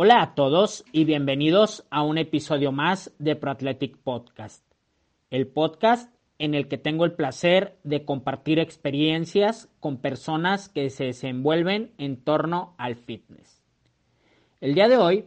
[0.00, 4.64] Hola a todos y bienvenidos a un episodio más de ProAthletic Podcast,
[5.28, 11.06] el podcast en el que tengo el placer de compartir experiencias con personas que se
[11.06, 13.60] desenvuelven en torno al fitness.
[14.60, 15.24] El día de hoy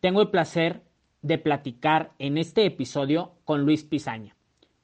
[0.00, 0.82] tengo el placer
[1.20, 4.34] de platicar en este episodio con Luis Pizaña.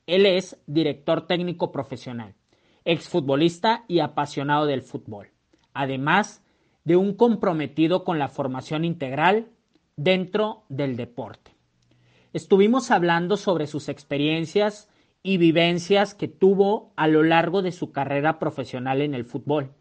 [0.07, 2.37] Él es director técnico profesional,
[2.85, 5.33] exfutbolista y apasionado del fútbol,
[5.75, 6.41] además
[6.89, 9.51] de un comprometido con la formación integral
[9.97, 11.51] dentro del deporte.
[12.33, 14.89] Estuvimos hablando sobre sus experiencias
[15.23, 19.75] y vivencias que tuvo a lo largo de su carrera profesional en el fútbol,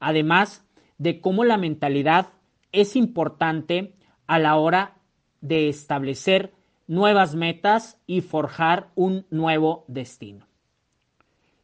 [0.00, 0.66] además
[0.98, 2.30] de cómo la mentalidad
[2.72, 3.94] es importante
[4.26, 4.96] a la hora
[5.40, 6.54] de establecer
[6.88, 10.48] nuevas metas y forjar un nuevo destino.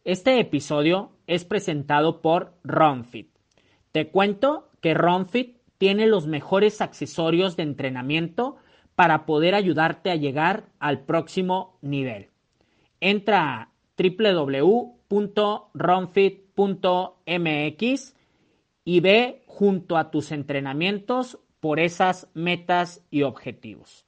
[0.05, 3.35] Este episodio es presentado por RunFit.
[3.91, 8.57] Te cuento que RunFit tiene los mejores accesorios de entrenamiento
[8.95, 12.29] para poder ayudarte a llegar al próximo nivel.
[13.01, 14.97] Entra a www.runfit.mx
[18.85, 24.05] y ve junto a tus entrenamientos por esas metas y objetivos.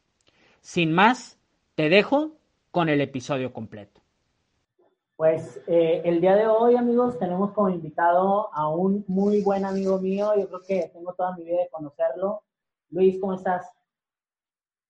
[0.60, 1.38] Sin más,
[1.74, 2.36] te dejo
[2.70, 4.02] con el episodio completo.
[5.16, 9.98] Pues eh, el día de hoy, amigos, tenemos como invitado a un muy buen amigo
[9.98, 10.34] mío.
[10.36, 12.42] Yo creo que tengo toda mi vida de conocerlo.
[12.90, 13.66] Luis, ¿cómo estás?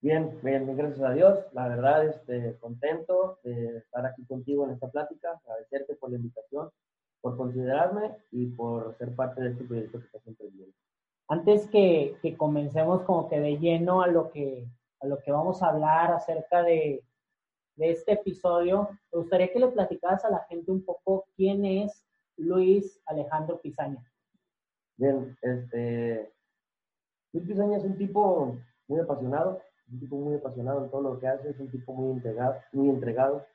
[0.01, 1.39] Bien, bien, gracias a Dios.
[1.53, 5.41] La verdad, este, contento de estar aquí contigo en esta plática.
[5.45, 6.71] Agradecerte por la invitación,
[7.21, 10.75] por considerarme y por ser parte de este proyecto que estás emprendiendo.
[11.29, 14.67] Antes que, que comencemos como que de lleno a lo que,
[15.01, 17.05] a lo que vamos a hablar acerca de,
[17.77, 22.05] de este episodio, me gustaría que le platicaras a la gente un poco quién es
[22.37, 24.03] Luis Alejandro Pizaña.
[24.97, 26.33] Bien, este,
[27.33, 28.57] Luis Pizaña es un tipo
[28.89, 29.61] muy apasionado,
[29.93, 32.89] un tipo muy apasionado en todo lo que hace, es un tipo muy entregado, muy
[32.89, 33.47] entregado,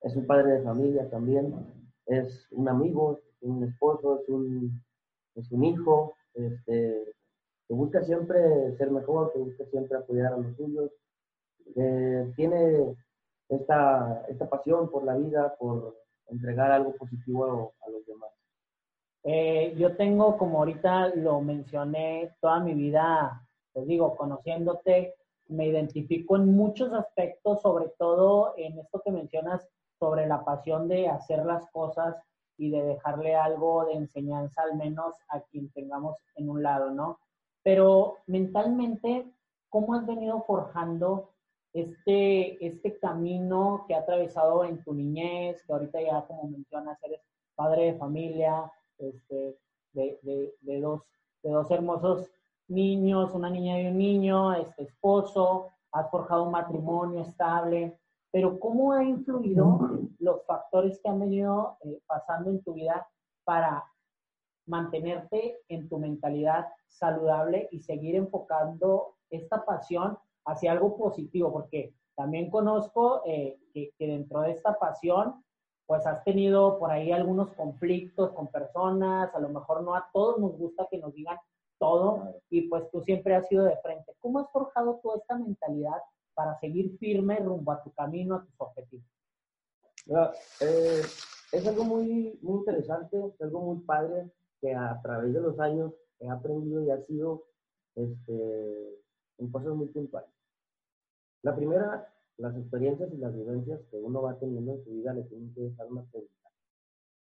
[0.00, 1.54] es un padre de familia también,
[2.06, 4.82] es un amigo, es un esposo, es un,
[5.36, 7.14] es un hijo, este,
[7.68, 10.90] que busca siempre ser mejor, que busca siempre apoyar a los suyos,
[11.76, 12.96] eh, tiene
[13.56, 15.96] esta, esta pasión por la vida, por
[16.28, 18.30] entregar algo positivo a, los demás.
[19.24, 25.14] Eh, yo tengo, como ahorita lo mencioné, toda mi vida, pues digo, conociéndote,
[25.48, 31.08] me identifico en muchos aspectos, sobre todo en esto que mencionas sobre la pasión de
[31.08, 32.16] hacer las cosas
[32.56, 37.18] y de dejarle algo de enseñanza al menos a quien tengamos en un lado, ¿no?
[37.62, 39.26] Pero mentalmente,
[39.68, 41.31] ¿cómo has venido forjando
[41.72, 47.20] este, este camino que ha atravesado en tu niñez, que ahorita ya como mencionas, eres
[47.54, 49.58] padre de familia, este,
[49.92, 51.02] de, de, dos,
[51.42, 52.30] de dos hermosos
[52.68, 57.98] niños, una niña y un niño, este esposo, has forjado un matrimonio estable,
[58.30, 63.06] pero ¿cómo ha influido los factores que han venido eh, pasando en tu vida
[63.44, 63.84] para
[64.66, 72.50] mantenerte en tu mentalidad saludable y seguir enfocando esta pasión hacia algo positivo, porque también
[72.50, 75.44] conozco eh, que, dentro de esta pasión,
[75.86, 80.38] pues has tenido por ahí algunos conflictos con personas, a lo mejor no a todos
[80.38, 81.38] nos gusta que nos digan
[81.78, 84.14] todo, y pues tú siempre has sido de frente.
[84.20, 86.00] ¿Cómo has forjado toda esta mentalidad
[86.34, 89.06] para seguir firme rumbo a tu camino, a tus objetivos?
[90.60, 91.02] Eh,
[91.52, 95.92] es algo muy, muy interesante, es algo muy padre que a través de los años
[96.20, 97.44] he aprendido y ha sido
[97.96, 99.02] este,
[99.38, 100.30] en cosas muy puntuales.
[101.42, 105.22] La primera, las experiencias y las vivencias que uno va teniendo en su vida le
[105.24, 106.56] tienen que dejar un aprendizaje.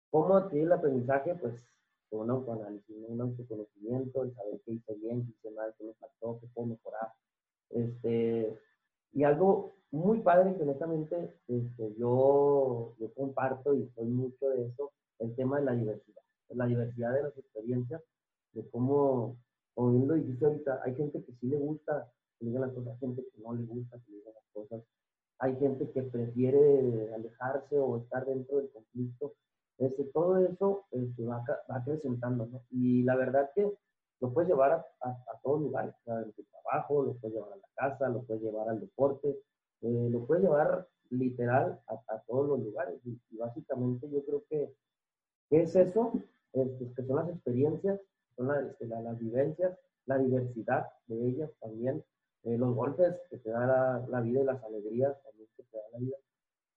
[0.10, 1.36] ¿Cómo adquirir el aprendizaje?
[1.36, 1.68] Pues
[2.10, 5.94] con un autoanálisis, un autoconocimiento, el saber qué hice bien, qué hice mal, qué me
[5.96, 7.12] faltó, qué puedo mejorar.
[7.70, 8.58] Este,
[9.14, 14.92] y algo muy padre que honestamente este, yo, yo comparto y soy mucho de eso,
[15.20, 16.22] el tema de la diversidad.
[16.50, 18.02] La diversidad de las experiencias,
[18.54, 19.38] de cómo,
[19.78, 22.74] como bien lo dijiste ahorita, hay gente que sí le gusta que le digan las
[22.74, 24.84] cosas, hay gente que no le gusta que le digan las cosas,
[25.38, 29.36] hay gente que prefiere alejarse o estar dentro del conflicto.
[29.78, 32.64] Este, todo eso este, va, va acrecentando, ¿no?
[32.72, 33.72] Y la verdad que
[34.20, 37.68] lo puedes llevar a, a, todos lugares, a tu trabajo, lo puedes llevar a la
[37.76, 39.30] casa, lo puedes llevar al deporte,
[39.82, 43.00] eh, lo puedes llevar literal a, todos los lugares.
[43.06, 44.74] Y, básicamente yo creo que,
[45.52, 46.14] ¿qué es eso?
[46.54, 48.00] Este, que son las experiencias,
[48.38, 52.04] son este, las vivencias, la diversidad de ellas también,
[52.44, 55.84] eh, los golpes que te da la, vida y las alegrías también que te da
[55.92, 56.18] la vida.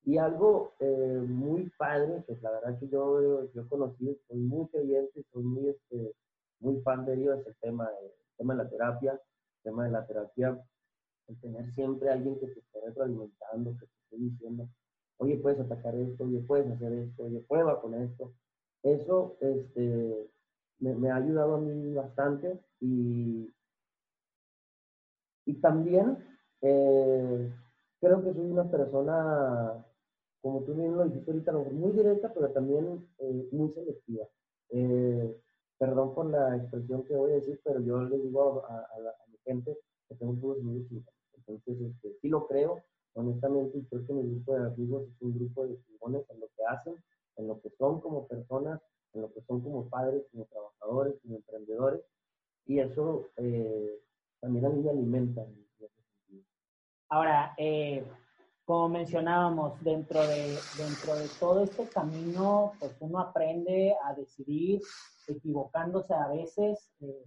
[0.05, 5.23] Y algo eh, muy padre, que la verdad que yo, yo conocí, soy muy creyente,
[5.33, 6.15] soy muy, este,
[6.61, 9.91] muy fan de ello, es el tema, el tema de la terapia, el tema de
[9.91, 10.59] la terapia,
[11.29, 14.69] el tener siempre alguien que te esté retroalimentando, que te esté diciendo,
[15.19, 18.33] oye, puedes atacar esto, oye, puedes hacer esto, oye, prueba con esto.
[18.83, 20.31] Eso este,
[20.81, 23.53] me, ha ayudado a mí bastante y,
[25.47, 26.19] y también
[26.63, 27.53] eh,
[28.01, 29.85] creo que soy una persona,
[30.41, 34.27] como tú bien lo dijiste ahorita, muy directa, pero también eh, muy selectiva.
[34.71, 35.41] Eh,
[35.79, 38.87] perdón por la expresión que voy a decir, pero yo le digo a,
[39.31, 39.79] mi gente
[40.09, 41.15] que tengo un muy distintos.
[41.35, 42.83] Entonces, este, sí lo creo,
[43.15, 46.47] honestamente, y creo que mi grupo de amigos es un grupo de chingones en lo
[46.57, 46.95] que hacen,
[47.37, 48.81] en lo que son como personas,
[49.15, 52.03] en lo que son como padres, como trabajadores, como emprendedores,
[52.67, 54.01] y eso eh,
[54.41, 55.45] también a mí me alimenta.
[57.09, 58.07] Ahora, eh,
[58.65, 64.81] como mencionábamos, dentro de, dentro de todo este camino, pues uno aprende a decidir,
[65.27, 67.25] equivocándose a veces eh,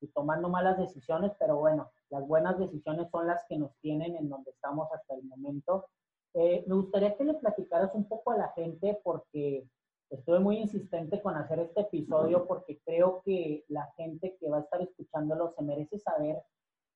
[0.00, 4.30] y tomando malas decisiones, pero bueno, las buenas decisiones son las que nos tienen en
[4.30, 5.86] donde estamos hasta el momento.
[6.34, 9.68] me gustaría que le platicaras un poco a la gente porque
[10.10, 14.62] estuve muy insistente con hacer este episodio porque creo que la gente que va a
[14.62, 16.42] estar escuchándolo se merece saber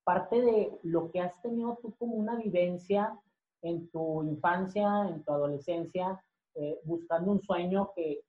[0.05, 3.19] parte de lo que has tenido tú como una vivencia
[3.63, 6.23] en tu infancia, en tu adolescencia,
[6.55, 8.25] eh, buscando un sueño que,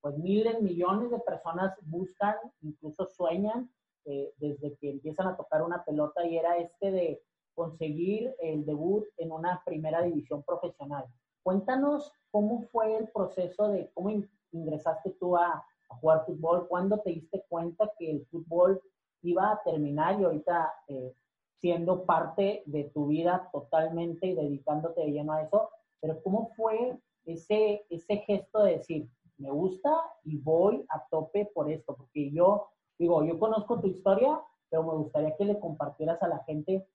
[0.00, 3.70] pues miles, millones de personas buscan, incluso sueñan
[4.06, 7.22] eh, desde que empiezan a tocar una pelota y era este de
[7.54, 11.04] conseguir el debut en una primera división profesional.
[11.44, 14.10] Cuéntanos cómo fue el proceso de cómo
[14.50, 15.64] ingresaste tú a,
[16.00, 18.82] jugar fútbol, cuándo te diste cuenta que el fútbol
[19.22, 21.14] iba a terminar y ahorita eh,
[21.60, 25.68] siendo parte de tu vida totalmente y dedicándote de lleno a eso,
[26.00, 29.94] pero cómo fue ese, ese gesto de decir, me gusta
[30.24, 32.66] y voy a tope por esto, porque yo
[32.98, 36.88] digo, yo conozco tu historia, pero me gustaría que le compartieras a la gente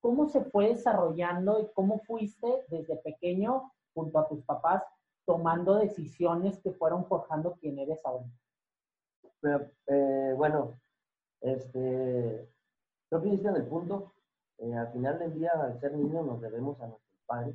[0.00, 4.82] cómo se fue desarrollando y cómo fuiste desde pequeño junto a tus papás
[5.24, 8.24] tomando decisiones que fueron forjando quién eres ahora?
[9.86, 10.80] Eh, bueno,
[11.40, 12.48] este,
[13.08, 14.12] creo que en el punto.
[14.58, 17.54] Eh, al final del día, al ser niños, nos debemos a nuestros padres,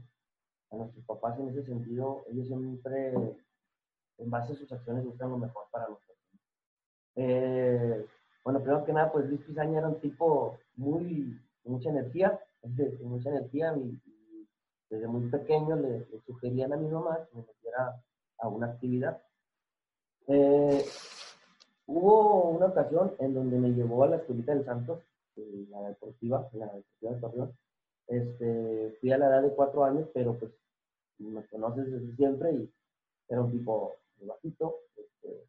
[0.71, 2.23] a nuestros papás en ese sentido.
[2.29, 3.13] Ellos siempre,
[4.17, 6.17] en base a sus acciones, buscan lo mejor para nosotros.
[7.15, 8.05] Eh,
[8.43, 13.29] bueno, primero que nada, pues Luis Pizaña era un tipo muy, mucha energía, de mucha
[13.29, 13.99] energía, y,
[14.93, 17.99] desde muy pequeño le, sugerían a mi mamá que me metiera
[18.37, 19.21] a una actividad.
[20.27, 20.85] Eh,
[21.87, 24.99] hubo una ocasión en donde me llevó a la escuelita del Santos,
[25.35, 27.57] eh, la deportiva, la deportiva de Torreón.
[28.07, 30.51] Este, fui a la edad de cuatro años, pero pues
[31.17, 32.73] me conoces desde siempre y
[33.29, 35.47] era un tipo bajito, este,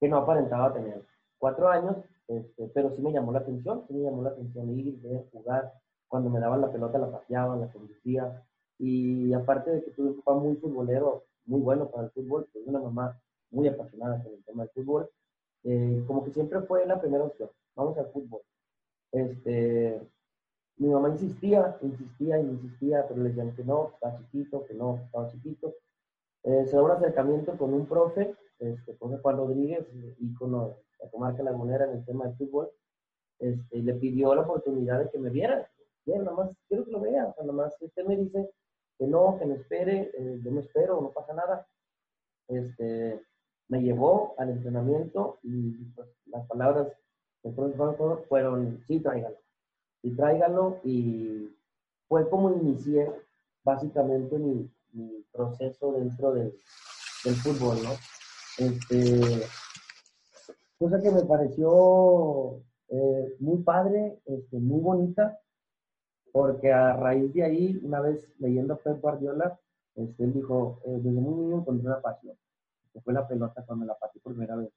[0.00, 1.04] que no aparentaba tener
[1.38, 1.96] cuatro años,
[2.26, 5.72] este, pero sí me llamó la atención, sí me llamó la atención ir, ver, jugar.
[6.08, 8.44] Cuando me daban la pelota la paseaba, la conducía.
[8.78, 12.66] Y aparte de que tuve un papá muy futbolero, muy bueno para el fútbol, pues
[12.66, 15.10] una mamá muy apasionada con el tema del fútbol,
[15.64, 18.40] eh, como que siempre fue la primera opción, vamos al fútbol.
[19.12, 20.00] Este,
[20.78, 25.00] mi mamá insistía, insistía y insistía, pero le decían que no, estaba chiquito, que no,
[25.04, 25.74] estaba chiquito.
[26.44, 29.86] Eh, se da un acercamiento con un profe, este, José Juan Rodríguez,
[30.18, 32.70] ícono de la comarca lagunera en el tema del fútbol,
[33.38, 35.70] este, y le pidió la oportunidad de que me viera.
[36.04, 38.50] Bien, nada más quiero que lo vea, nada más usted me dice
[38.98, 41.66] que no, que me espere, eh, yo me espero, no pasa nada.
[42.48, 43.22] Este,
[43.68, 46.88] me llevó al entrenamiento y pues, las palabras
[47.42, 49.36] del profesor fueron, sí, tráigalo,
[50.02, 51.48] sí, tráigalo y
[52.08, 53.10] fue como inicié
[53.64, 54.70] básicamente mi,
[55.32, 56.54] proceso dentro del,
[57.24, 57.92] del, fútbol, ¿no?
[58.58, 59.46] Este,
[60.78, 65.40] cosa que me pareció eh, muy padre, este, muy bonita,
[66.32, 69.58] porque a raíz de ahí, una vez leyendo a Pep Guardiola,
[69.94, 72.34] este, él dijo, eh, desde muy niño encontré una pasión,
[72.92, 74.70] que fue la pelota cuando la pateé por primera vez.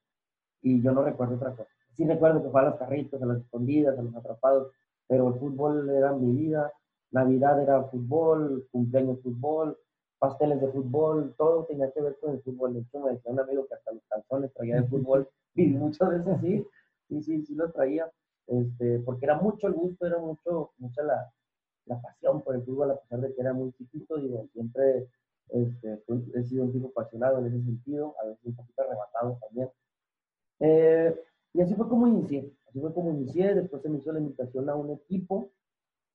[0.61, 1.69] Y yo no recuerdo otra cosa.
[1.95, 4.73] Sí recuerdo que fue a los carritos, a las escondidas, a los atrapados,
[5.07, 6.73] pero el fútbol era mi vida,
[7.11, 9.77] Navidad era fútbol, cumpleaños fútbol,
[10.19, 12.73] pasteles de fútbol, todo tenía que ver con el fútbol.
[12.73, 16.09] De hecho, me decía un amigo que hasta los calzones traía de fútbol, y muchas
[16.09, 16.67] veces sí,
[17.07, 18.11] sí, sí, sí lo traía,
[18.47, 21.31] este, porque era mucho el gusto, era mucho, mucha la,
[21.85, 25.07] la pasión por el fútbol, a pesar de que era muy chiquito, digo, siempre
[25.49, 29.69] este, he sido un tipo apasionado en ese sentido, a veces un poquito arrebatado también.
[30.59, 31.15] Eh,
[31.53, 34.69] y así fue como inicié, así fue como inicié, después se me hizo la invitación
[34.69, 35.51] a un equipo,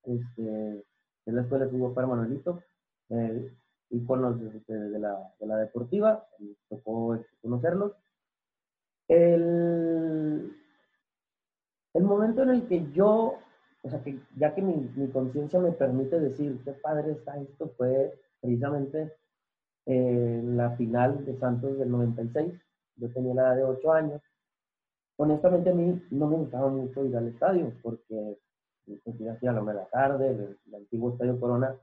[0.03, 2.61] este, de la Escuela de Fútbol para Manuelito,
[3.09, 3.51] eh,
[3.89, 7.93] y con los de, la, de la deportiva, me tocó este, conocerlos.
[9.07, 10.55] El,
[11.93, 13.37] el momento en el que yo,
[13.83, 17.69] o sea, que ya que mi, mi conciencia me permite decir qué padre está esto,
[17.77, 19.13] fue precisamente
[19.85, 22.53] en la final de Santos del 96.
[22.97, 24.21] Yo tenía la edad de 8 años.
[25.17, 28.37] Honestamente a mí no me gustaba mucho ir al estadio porque
[29.03, 31.75] pues, hacía la una de la tarde, el, antiguo Estadio Corona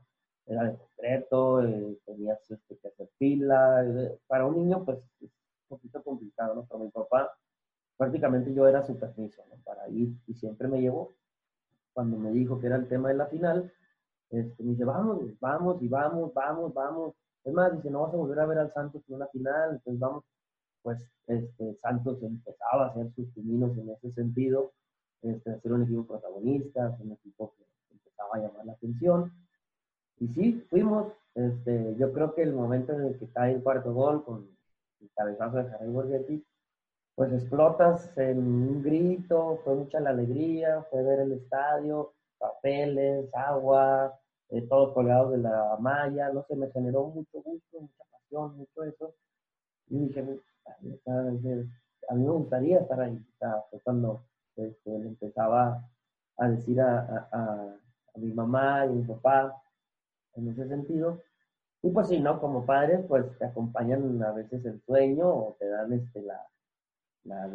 [0.45, 3.85] era de concreto, eh, tenías este, que hacer fila.
[3.85, 5.31] Eh, para un niño pues es
[5.69, 6.65] un poquito complicado, ¿no?
[6.65, 7.31] Para mi papá
[7.97, 11.13] prácticamente yo era su permiso para ir y siempre me llevó.
[11.99, 13.73] Cuando me dijo que era el tema de la final,
[14.29, 17.13] este, me dice, vamos, vamos y vamos, vamos, vamos.
[17.43, 19.99] Es más, dice, no vas a volver a ver al Santos en una final, entonces
[19.99, 20.23] vamos.
[20.81, 24.71] Pues este, Santos empezaba a hacer sus caminos en ese sentido,
[25.21, 29.33] este, a ser un equipo protagonista, un equipo que empezaba a llamar la atención.
[30.21, 31.11] Y sí, fuimos.
[31.35, 34.47] Este, yo creo que el momento en el que cae el cuarto gol con
[35.01, 36.45] el cabezazo de Javier Borghetti,
[37.19, 44.17] pues explotas en un grito, fue mucha la alegría, fue ver el estadio, papeles, agua,
[44.47, 48.83] eh, todos colgados de la malla, no sé, me generó mucho gusto, mucha pasión, mucho
[48.85, 49.13] eso.
[49.89, 53.21] Y dije, a mí me gustaría estar ahí.
[53.69, 54.23] fue cuando
[54.55, 55.83] este, le empezaba
[56.37, 57.75] a decir a, a,
[58.15, 59.61] mi mamá y a mi papá
[60.35, 61.21] en ese sentido.
[61.81, 62.39] Y pues sí, ¿no?
[62.39, 66.49] Como padres, pues te acompañan a veces el sueño o te dan este, la,
[67.29, 67.47] la,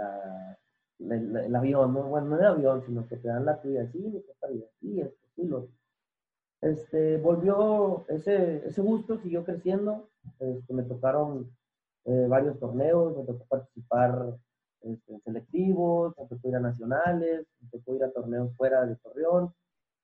[0.99, 2.05] la, el avión, ¿no?
[2.05, 5.27] Bueno, no el avión, sino que te dan la tuya, sí, está bien, sí, este,
[5.35, 5.69] sí, lo,
[6.65, 10.09] este, volvió ese, ese gusto, siguió creciendo.
[10.39, 11.51] Este, me tocaron
[12.07, 14.35] eh, varios torneos, me tocó participar
[14.81, 19.55] este, selectivos, me tocó ir a nacionales, me tocó ir a torneos fuera de Torreón.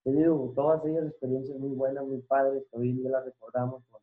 [0.04, 4.00] Te digo, todas ellas experiencias muy buenas, muy padres, hoy en día las recordamos con,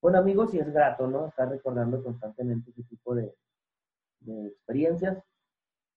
[0.00, 1.28] con amigos y es grato, ¿no?
[1.28, 3.32] Estar recordando constantemente ese tipo de,
[4.20, 5.22] de experiencias.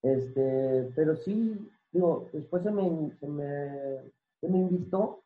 [0.03, 5.23] Este, pero sí, digo, después se me, se me, se me invitó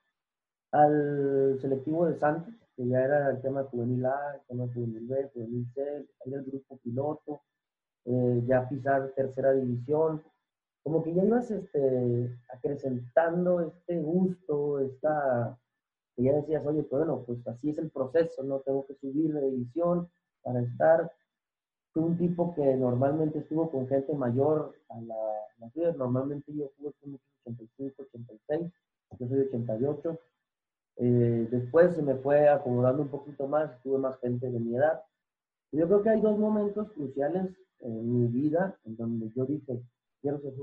[0.72, 5.30] al selectivo de Santos, que ya era el tema juvenil A, el tema juvenil B,
[5.34, 7.42] juvenil C, el grupo piloto,
[8.06, 10.22] eh, ya pisar tercera división,
[10.84, 15.58] como que ya ibas este, acrecentando este gusto, esta,
[16.16, 19.34] que ya decías, oye, pues bueno, pues así es el proceso, no tengo que subir
[19.34, 20.10] de división
[20.44, 21.12] para estar.
[21.96, 25.16] Fui un tipo que normalmente estuvo con gente mayor a la,
[25.60, 28.74] la normalmente yo jugué con 85, 86,
[29.18, 30.20] yo soy 88,
[30.98, 35.04] eh, después se me fue acomodando un poquito más, tuve más gente de mi edad.
[35.72, 39.82] Yo creo que hay dos momentos cruciales en mi vida en donde yo dije,
[40.22, 40.54] quiero ser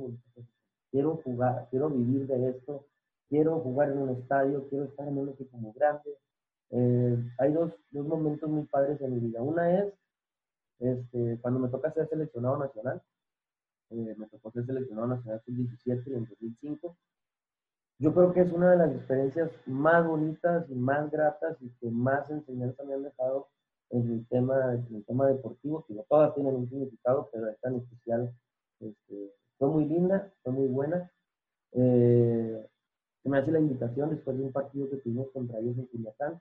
[0.90, 2.84] quiero jugar, quiero vivir de esto,
[3.30, 6.10] quiero jugar en un estadio, quiero estar en un equipo grande.
[6.72, 9.40] Eh, hay dos, dos, momentos muy padres en mi vida.
[9.40, 9.94] Una es
[10.82, 13.00] este, cuando me toca ser seleccionado nacional.
[13.90, 16.96] Eh, me tocó ser seleccionado nacional en 2017 y en 2005
[18.02, 21.88] yo creo que es una de las experiencias más bonitas y más gratas y que
[21.88, 23.46] más enseñanza me han dejado
[23.90, 27.76] en el tema, en el tema deportivo, que todas tienen un significado, pero esta en
[27.76, 28.34] especial
[28.80, 31.12] este, fue muy linda, fue muy buena.
[31.74, 32.66] Eh,
[33.22, 36.40] me hace la invitación después de un partido que tuvimos contra ellos en Culiacán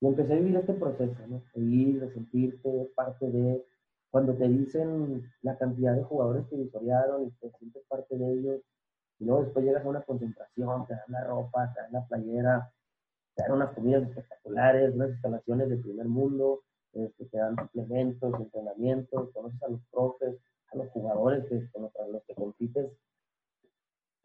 [0.00, 1.42] y empecé a vivir este proceso, ¿no?
[1.54, 3.66] De ir, de sentirte parte de,
[4.10, 8.60] cuando te dicen la cantidad de jugadores que visorearon y te sientes parte de ellos,
[9.18, 12.72] y luego después llegas a una concentración, te dan la ropa, te dan la playera,
[13.34, 16.62] te dan unas comidas espectaculares, unas instalaciones de primer mundo,
[16.92, 20.36] este, te dan suplementos, entrenamientos, conoces a los profes,
[20.72, 22.90] a los jugadores que, con los, que compites.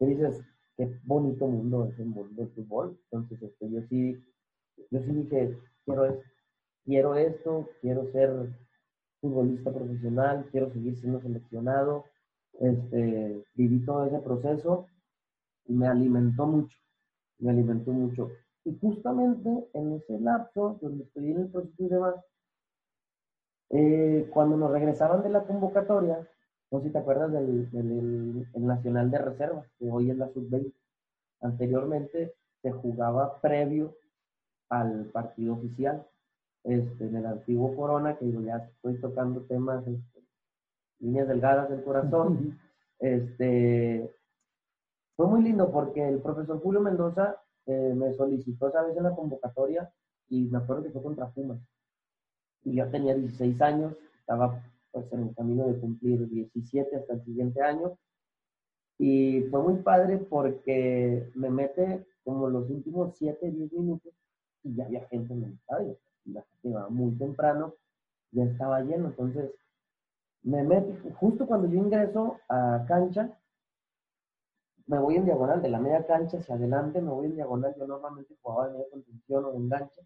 [0.00, 0.40] Y dices,
[0.76, 2.98] qué bonito mundo es el mundo del fútbol.
[3.04, 4.20] Entonces, este, yo sí,
[4.90, 6.20] yo sí dije, quiero
[6.84, 8.48] quiero esto, quiero ser
[9.20, 12.04] futbolista profesional, quiero seguir siendo seleccionado,
[12.60, 14.86] este, viví todo ese proceso
[15.66, 16.76] y me alimentó mucho,
[17.38, 18.30] me alimentó mucho.
[18.64, 22.14] Y justamente en ese lapso, donde estoy en el proceso y demás,
[23.70, 26.28] eh, cuando nos regresaban de la convocatoria,
[26.70, 30.28] no sé si te acuerdas del, del el Nacional de Reserva, que hoy es la
[30.28, 30.72] Sub-20.
[31.40, 33.94] Anteriormente se jugaba previo
[34.68, 36.06] al partido oficial,
[36.66, 40.22] este, en el antiguo Corona, que yo ya estoy tocando temas este,
[40.98, 42.58] líneas delgadas del corazón.
[42.98, 44.12] este,
[45.16, 49.14] fue muy lindo porque el profesor Julio Mendoza eh, me solicitó esa vez en la
[49.14, 49.90] convocatoria
[50.28, 51.58] y me acuerdo que fue contra Pumas.
[52.64, 57.24] Y yo tenía 16 años, estaba pues en el camino de cumplir 17 hasta el
[57.24, 57.96] siguiente año.
[58.98, 64.12] Y fue muy padre porque me mete como los últimos 7, 10 minutos
[64.64, 65.96] y ya había gente en el estadio.
[66.26, 67.74] La iba muy temprano,
[68.32, 69.08] ya estaba lleno.
[69.08, 69.50] Entonces,
[70.42, 73.36] me mete, justo cuando yo ingreso a cancha,
[74.86, 77.74] me voy en diagonal, de la media cancha hacia adelante, me voy en diagonal.
[77.76, 80.02] Yo normalmente jugaba de media contención o de enganche.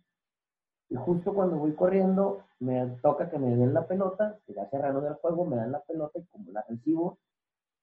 [0.89, 5.07] Y justo cuando voy corriendo, me toca que me den la pelota, que ya cerraron
[5.07, 7.19] el juego, me dan la pelota y como la recibo,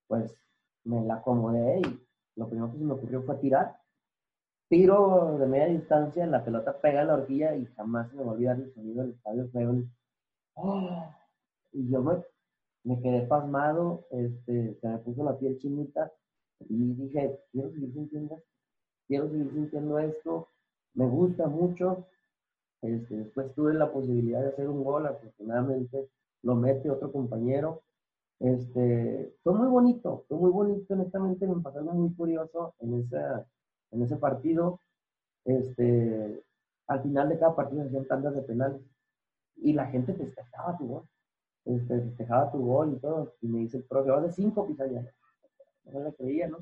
[0.07, 0.35] pues
[0.83, 3.79] me la acomodé y lo primero que se me ocurrió fue tirar.
[4.69, 8.33] Tiro de media distancia, la pelota pega la horquilla y jamás se me va a
[8.33, 9.49] olvidar el sonido del estadio.
[9.51, 9.91] Fue un...
[10.55, 11.15] ¡Oh!
[11.71, 12.23] Y yo me,
[12.83, 16.11] me quedé pasmado, este, se me puso la piel chinita
[16.67, 18.41] y dije, quiero seguir sintiendo,
[19.07, 20.47] quiero seguir sintiendo esto,
[20.93, 22.05] me gusta mucho.
[22.81, 26.09] Este, después tuve la posibilidad de hacer un gol, afortunadamente
[26.43, 27.83] lo mete otro compañero.
[28.39, 33.47] Este, fue muy bonito, fue muy bonito, honestamente me pasó muy curioso en, esa,
[33.91, 34.79] en ese partido.
[35.45, 36.43] Este,
[36.87, 38.81] al final de cada partido se hacían tandas de penales
[39.55, 41.03] y la gente festejaba tu gol,
[41.65, 43.33] este, festejaba tu gol y todo.
[43.41, 45.05] Y me dice el profe, vas de cinco pisadas
[45.91, 46.57] no le creía, ¿no?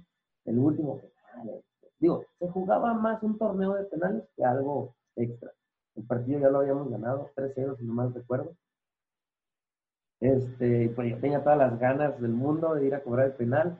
[0.46, 1.01] El último,
[2.00, 5.51] digo, se jugaba más un torneo de penales que algo extra.
[5.96, 8.55] El partido ya lo habíamos ganado, 3-0, si no mal recuerdo.
[10.20, 13.77] Este, pues yo tenía todas las ganas del mundo de ir a cobrar el penal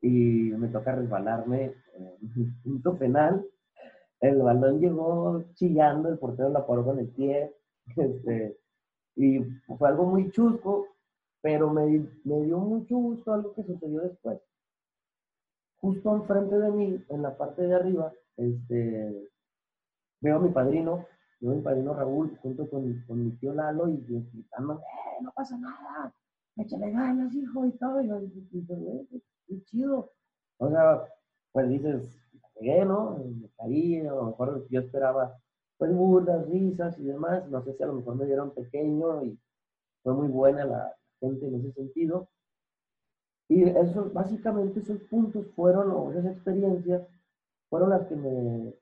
[0.00, 3.44] y me toca resbalarme un punto penal.
[4.20, 7.54] El balón llegó chillando, el portero la paró con el pie.
[7.96, 8.56] Este,
[9.16, 9.40] y
[9.76, 10.86] fue algo muy chusco,
[11.40, 14.40] pero me, me dio mucho gusto algo que sucedió después
[15.82, 19.28] justo enfrente de mí, en la parte de arriba, este,
[20.20, 21.04] veo a mi padrino,
[21.40, 23.96] veo a mi padrino Raúl, junto con, con mi tío Lalo, y
[24.32, 26.14] gritando, ¡eh, no pasa nada!
[26.56, 27.66] ¡Échale ganas, hijo!
[27.66, 28.20] Y todo, y yo
[29.48, 30.12] qué chido.
[30.58, 31.02] O sea,
[31.52, 32.18] pues dices,
[32.60, 33.18] llegué, ¿no?
[33.18, 35.38] Me caí, a lo mejor yo esperaba,
[35.78, 35.90] pues
[36.48, 39.38] risas y demás, no sé si a lo mejor me dieron pequeño y
[40.02, 42.28] fue muy buena la gente en ese sentido,
[43.48, 47.06] y eso, básicamente esos puntos fueron, o esas experiencias,
[47.68, 48.74] fueron las que me,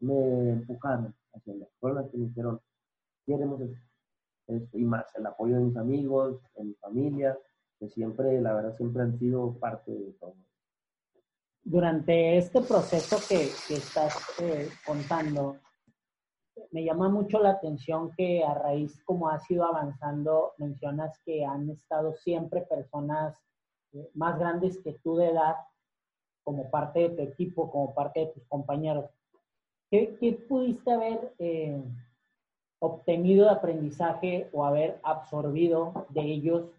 [0.00, 2.60] me empujaron hacia allá, fueron las que me dijeron,
[3.26, 3.60] queremos
[4.46, 7.38] esto, y más, el apoyo de mis amigos, de mi familia,
[7.78, 10.34] que siempre, la verdad, siempre han sido parte de todo.
[11.64, 15.56] Durante este proceso que, que estás eh, contando,
[16.72, 21.70] me llama mucho la atención que a raíz como has ido avanzando, mencionas que han
[21.70, 23.34] estado siempre personas
[24.12, 25.56] más grandes que tú de edad,
[26.42, 29.10] como parte de tu equipo, como parte de tus compañeros.
[29.90, 31.82] ¿Qué, qué pudiste haber eh,
[32.78, 36.70] obtenido de aprendizaje o haber absorbido de ellos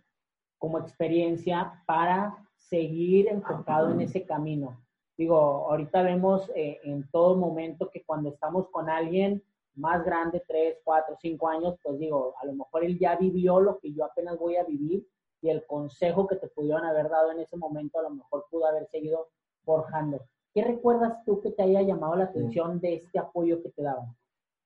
[0.60, 4.82] como experiencia para seguir enfocado en ese camino?
[5.18, 5.36] Digo,
[5.70, 9.44] ahorita vemos eh, en todo momento que cuando estamos con alguien
[9.76, 13.80] más grande, tres, cuatro, cinco años, pues digo, a lo mejor él ya vivió lo
[13.80, 15.08] que yo apenas voy a vivir
[15.42, 18.66] y el consejo que te pudieron haber dado en ese momento a lo mejor pudo
[18.66, 19.30] haber seguido
[19.64, 20.22] forjando.
[20.54, 24.16] ¿Qué recuerdas tú que te haya llamado la atención de este apoyo que te daban?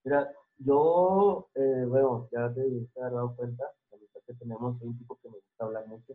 [0.03, 5.17] Mira, yo, eh, bueno, ya te diste dado cuenta, la que tenemos, soy un tipo
[5.21, 6.13] que me gusta hablar mucho,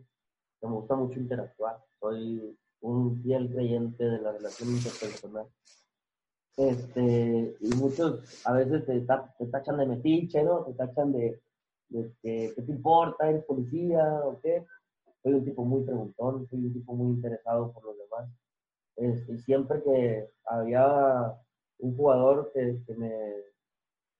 [0.61, 5.47] me gusta mucho interactuar, soy un fiel creyente de la relación interpersonal.
[6.57, 10.63] Este, y muchos a veces te, te tachan de metiche, ¿no?
[10.63, 11.41] Te tachan de,
[11.89, 13.29] ¿qué te importa?
[13.29, 14.65] ¿Eres policía o qué?
[15.21, 18.29] Soy un tipo muy preguntón, soy un tipo muy interesado por los demás.
[19.27, 21.35] y siempre que había
[21.79, 23.11] un jugador que, que, me,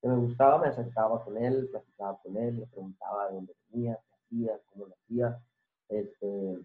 [0.01, 3.99] que me gustaba, me acercaba con él, platicaba con él, le preguntaba de dónde venía,
[4.07, 5.39] qué hacía, cómo lo hacía.
[5.89, 6.59] Este,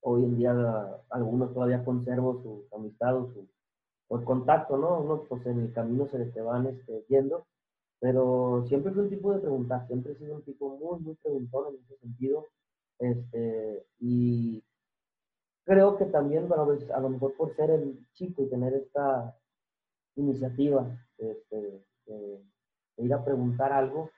[0.00, 3.48] hoy en día algunos todavía conservo su amistad o su
[4.08, 5.00] el contacto, ¿no?
[5.00, 7.44] Unos pues en el camino se les van este, yendo
[8.00, 11.74] pero siempre fue un tipo de preguntar, siempre he sido un tipo muy, muy preguntón
[11.74, 12.46] en ese sentido.
[12.98, 14.62] Este, y
[15.64, 19.36] creo que también, pues, a lo mejor por ser el chico y tener esta
[20.16, 20.86] iniciativa
[21.18, 22.42] este, de,
[22.98, 24.10] ir a preguntar algo,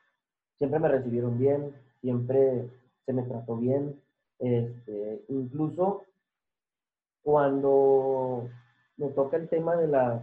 [0.57, 2.68] siempre me recibieron bien, siempre
[3.07, 4.01] se me trató bien.
[4.38, 6.05] Este, incluso
[7.22, 8.48] cuando
[8.96, 10.22] me toca el tema de las,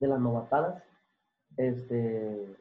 [0.00, 0.82] de las novatadas,
[1.56, 2.56] este,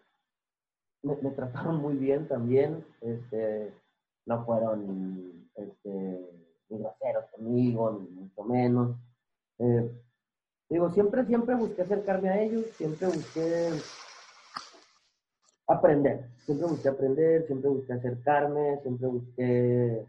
[1.04, 2.86] me, trataron muy bien también.
[3.02, 3.74] Este,
[4.26, 8.96] no fueron este, ni groseros conmigo, ni mucho menos.
[9.60, 9.92] Eh,
[10.70, 13.70] digo, siempre, siempre busqué acercarme a ellos, siempre busqué
[15.68, 20.06] aprender, siempre busqué aprender, siempre busqué acercarme, siempre busqué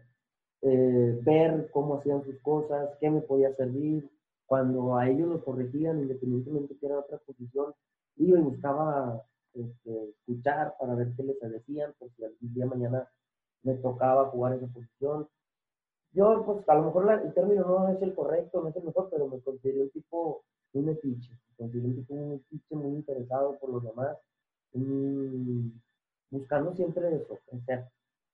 [0.61, 4.09] eh, ver cómo hacían sus cosas, qué me podía servir.
[4.45, 7.73] Cuando a ellos los corregían, independientemente que era otra posición,
[8.17, 13.09] iba y buscaba este, escuchar para ver qué les decían, porque el día mañana
[13.63, 15.27] me tocaba jugar esa posición.
[16.11, 19.07] Yo, pues, a lo mejor el término no es el correcto, no es el mejor,
[19.09, 23.57] pero me considero un tipo muy metiche, me considero un tipo muy metiche, muy interesado
[23.59, 24.17] por los demás,
[26.33, 27.85] buscando siempre eso, crecer,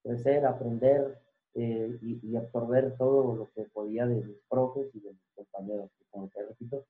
[0.02, 1.20] crecer, aprender
[1.54, 5.90] eh, y, absorber todo lo que podía de mis profes y de mis compañeros.
[6.10, 6.86] como te repito,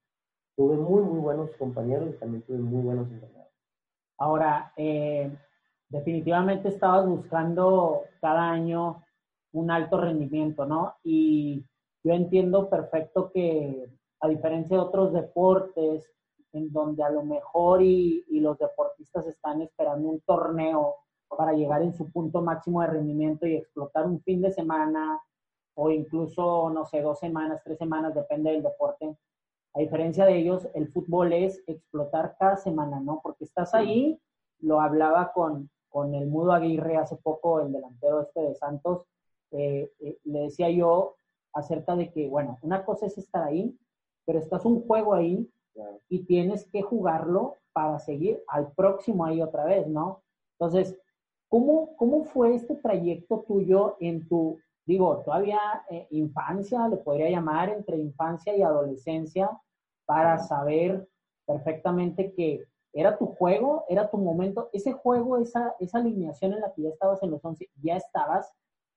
[0.55, 3.53] tuve muy, muy buenos compañeros y también tuve muy buenos entrenadores.
[4.19, 5.35] Ahora, eh,
[5.89, 9.03] definitivamente estabas buscando cada año
[9.53, 10.95] un alto rendimiento, ¿no?
[11.03, 11.65] Y
[12.03, 16.11] yo entiendo perfecto que a diferencia de otros deportes,
[16.53, 20.95] en donde a lo mejor y, y, los deportistas están esperando un torneo
[21.27, 25.21] para llegar en su punto máximo de rendimiento y explotar un fin de semana
[25.75, 29.15] o incluso, no sé, dos semanas, tres semanas, depende del deporte.
[29.73, 33.21] A diferencia de ellos, el fútbol es explotar cada semana, ¿no?
[33.23, 34.19] Porque estás ahí,
[34.59, 39.05] lo hablaba con, con el Mudo Aguirre hace poco, el delantero este de Santos,
[39.51, 41.15] eh, eh, le decía yo
[41.53, 43.77] acerca de que, bueno, una cosa es estar ahí,
[44.25, 45.49] pero estás un juego ahí
[46.07, 50.23] y tienes que jugarlo para seguir al próximo ahí otra vez, ¿no?
[50.59, 50.97] Entonces,
[51.47, 57.69] ¿cómo, cómo fue este trayecto tuyo en tu, digo, todavía eh, infancia, le podría llamar,
[57.69, 59.49] entre infancia y adolescencia,
[60.05, 61.07] para saber
[61.45, 66.73] perfectamente que era tu juego, era tu momento, ese juego, esa, esa alineación en la
[66.73, 68.51] que ya estabas en los 11, ya estabas,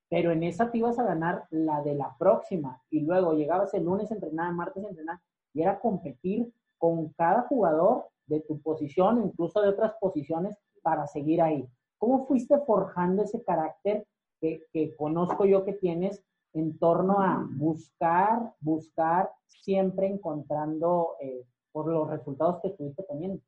[0.09, 3.85] pero en esa te ibas a ganar la de la próxima y luego llegabas el
[3.85, 5.21] lunes a entrenar, martes a entrenar
[5.55, 11.41] y era competir con cada jugador de tu posición, incluso de otras posiciones, para seguir
[11.41, 11.65] ahí.
[11.97, 14.05] ¿Cómo fuiste forjando ese carácter
[14.41, 21.87] que, que conozco yo que tienes en torno a buscar, buscar, siempre encontrando eh, por
[21.87, 23.41] los resultados que estuviste teniendo?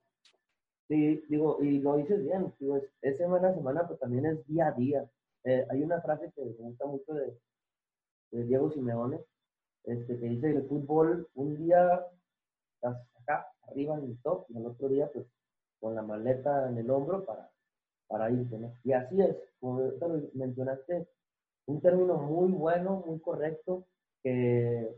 [0.87, 4.69] Sí, digo, y lo dices bien, digo, es, semana a semana, pero también es día
[4.69, 5.11] a día.
[5.43, 7.37] Eh, hay una frase que me gusta mucho de,
[8.31, 9.19] de Diego Simeone,
[9.83, 12.01] este, que dice el fútbol, un día
[13.69, 15.27] arriba en el top, y el otro día, pues,
[15.81, 17.51] con la maleta en el hombro para,
[18.07, 18.73] para irte, ¿no?
[18.85, 19.81] Y así es, como
[20.35, 21.09] mencionaste,
[21.67, 23.87] un término muy bueno, muy correcto,
[24.23, 24.97] que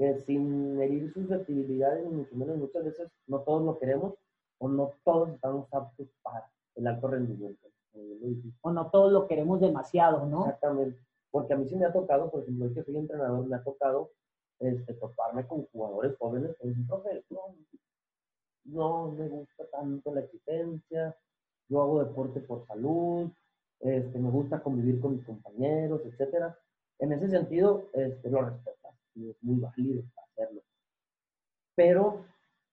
[0.00, 4.14] que sin herir susceptibilidades, ni mucho menos muchas veces no todos lo queremos
[4.56, 7.68] o no todos estamos aptos para el alto rendimiento.
[8.62, 10.46] O no todos lo queremos demasiado, ¿no?
[10.46, 10.98] Exactamente.
[11.30, 13.62] Porque a mí sí me ha tocado, por ejemplo, hoy que soy entrenador, me ha
[13.62, 14.12] tocado
[14.60, 17.56] este, toparme con jugadores jóvenes que dicen, profe, no,
[18.64, 21.16] no me gusta tanto la existencia,
[21.68, 23.30] yo hago deporte por salud,
[23.80, 26.56] este, me gusta convivir con mis compañeros, etcétera.
[26.98, 28.80] En ese sentido, este, lo respeto
[29.14, 30.62] y es muy válido hacerlo.
[31.74, 32.24] Pero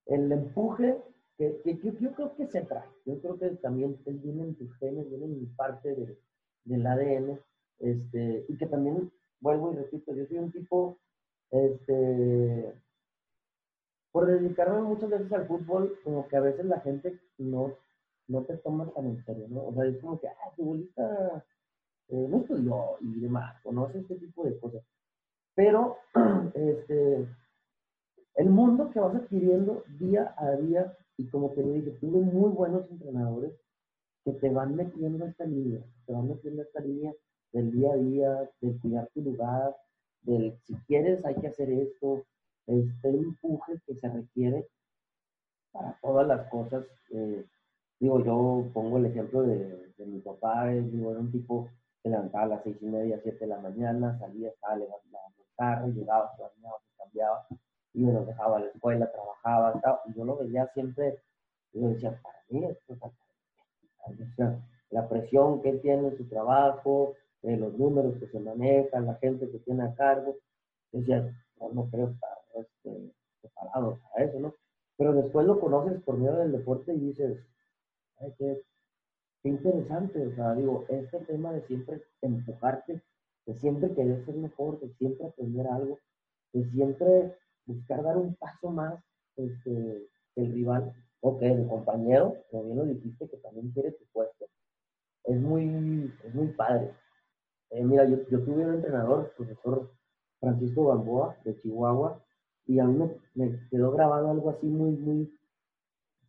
[0.06, 1.02] el empuje,
[1.38, 1.62] que,
[2.02, 5.56] yo creo que se trae, yo creo que también viene en tus genes, viene en
[5.56, 6.20] parte de,
[6.66, 7.40] del ADN,
[7.80, 11.00] este, y que también, vuelvo y repito, yo soy un tipo,
[11.52, 12.74] este,
[14.12, 17.74] por dedicarme muchas veces al fútbol, como que a veces la gente no,
[18.28, 19.68] no te toma tan en serio, ¿no?
[19.68, 21.46] O sea, es como que, ah, futbolista
[22.10, 24.84] eh, no estudió y demás, conoce este tipo de cosas.
[25.56, 25.98] Pero
[26.54, 27.28] este,
[28.36, 32.90] el mundo que vas adquiriendo día a día, y como te dije, tuve muy buenos
[32.92, 33.54] entrenadores
[34.24, 37.14] que te van metiendo esta línea, te van metiendo esta línea
[37.54, 39.76] del día a día, de cuidar tu lugar,
[40.28, 42.26] del si quieres hay que hacer esto,
[42.68, 44.68] este empuje que se requiere
[45.72, 46.86] para todas las cosas.
[47.12, 47.46] Eh,
[48.00, 51.70] digo, yo pongo el ejemplo de, mi papá, digo, era un tipo
[52.04, 55.88] que levantaba a las seis y media, siete de la mañana, salía, estaba levantando carro,
[55.88, 57.48] llegaba, se bañaba, se cambiaba,
[57.94, 61.20] y me lo dejaba a la escuela, trabajaba, y yo lo veía siempre,
[61.74, 64.40] y yo decía, para mí esto es
[64.92, 67.16] la presión que él tiene en su trabajo,
[67.48, 70.38] eh, los números que se manejan, la gente que tiene a cargo,
[70.92, 71.34] decía,
[71.74, 74.54] no, creo estar este, preparado para eso, ¿no?
[74.98, 77.40] Pero después lo conoces por medio del deporte y dices,
[78.20, 78.62] Ay, qué,
[79.44, 83.02] qué interesante, o sea, digo, este tema de siempre empujarte
[83.48, 85.98] de siempre querer ser mejor, de siempre aprender algo,
[86.54, 89.02] de siempre buscar dar un paso más
[89.38, 93.94] este, que el rival o que el compañero, como bien lo dijiste, que también quiere
[93.94, 94.46] tu puesto.
[95.24, 96.92] Es muy, es muy padre.
[97.70, 99.92] Eh, mira, yo, yo, tuve un entrenador, profesor
[100.40, 102.24] Francisco Balboa, de Chihuahua,
[102.66, 105.38] y a mí me, me, quedó grabado algo así muy, muy,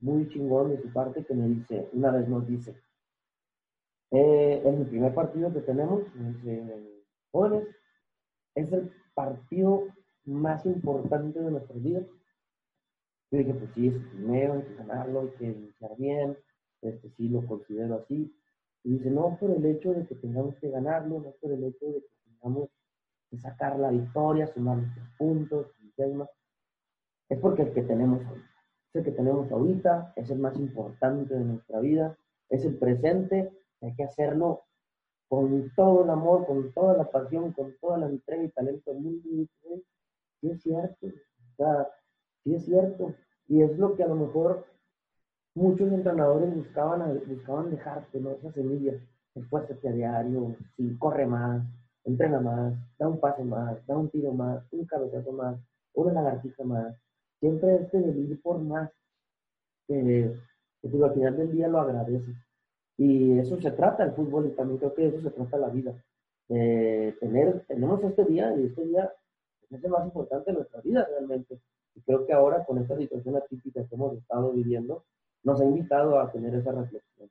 [0.00, 2.76] muy chingón de su parte que me dice, una vez nos dice,
[4.10, 6.02] eh, en el primer partido que tenemos,
[7.30, 7.68] jóvenes,
[8.54, 9.84] es el partido
[10.24, 12.04] más importante de nuestras vidas.
[13.30, 16.36] Yo dije, pues sí, es el primero, hay que ganarlo, hay que iniciar bien,
[16.80, 18.34] este sí lo considero así.
[18.88, 21.84] Y dice, no por el hecho de que tengamos que ganarlo, no por el hecho
[21.84, 22.70] de que tengamos
[23.28, 25.66] que sacar la victoria, sumar nuestros puntos,
[27.28, 28.40] es porque el que tenemos hoy.
[28.88, 32.16] Es el que tenemos ahorita, es el más importante de nuestra vida,
[32.48, 34.62] es el presente, hay que hacerlo
[35.28, 39.02] con todo el amor, con toda la pasión, con toda la entrega y talento del
[39.02, 39.22] mundo.
[40.40, 41.90] Sí es cierto, o sea,
[42.42, 43.14] sí es cierto.
[43.48, 44.64] Y es lo que a lo mejor
[45.58, 48.30] muchos entrenadores buscaban, buscaban dejarte, ¿no?
[48.30, 48.94] Esa semilla.
[49.34, 51.62] Esfuérzate a diario, sí, corre más,
[52.04, 55.58] entrena más, da un pase más, da un tiro más, un cabezazo más,
[55.94, 56.96] una lagartija más.
[57.40, 58.90] Siempre este de ir por más.
[59.86, 60.32] que
[60.82, 62.36] al final del día lo agradeces.
[62.96, 65.94] Y eso se trata el fútbol y también creo que eso se trata la vida.
[66.48, 69.12] tener, tenemos este día y este día
[69.70, 71.60] es el más importante de nuestra vida realmente.
[71.94, 75.04] Y creo que ahora con esta situación atípica que hemos estado viviendo,
[75.42, 77.30] nos ha invitado a tener esa reflexión.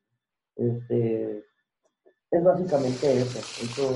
[0.56, 1.46] Este,
[2.32, 3.96] es básicamente eso, eso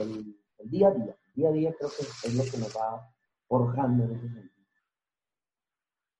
[0.00, 1.16] el, el, día a día.
[1.26, 3.10] El día a día creo que es lo que nos va
[3.46, 4.48] forjando en ese sentido.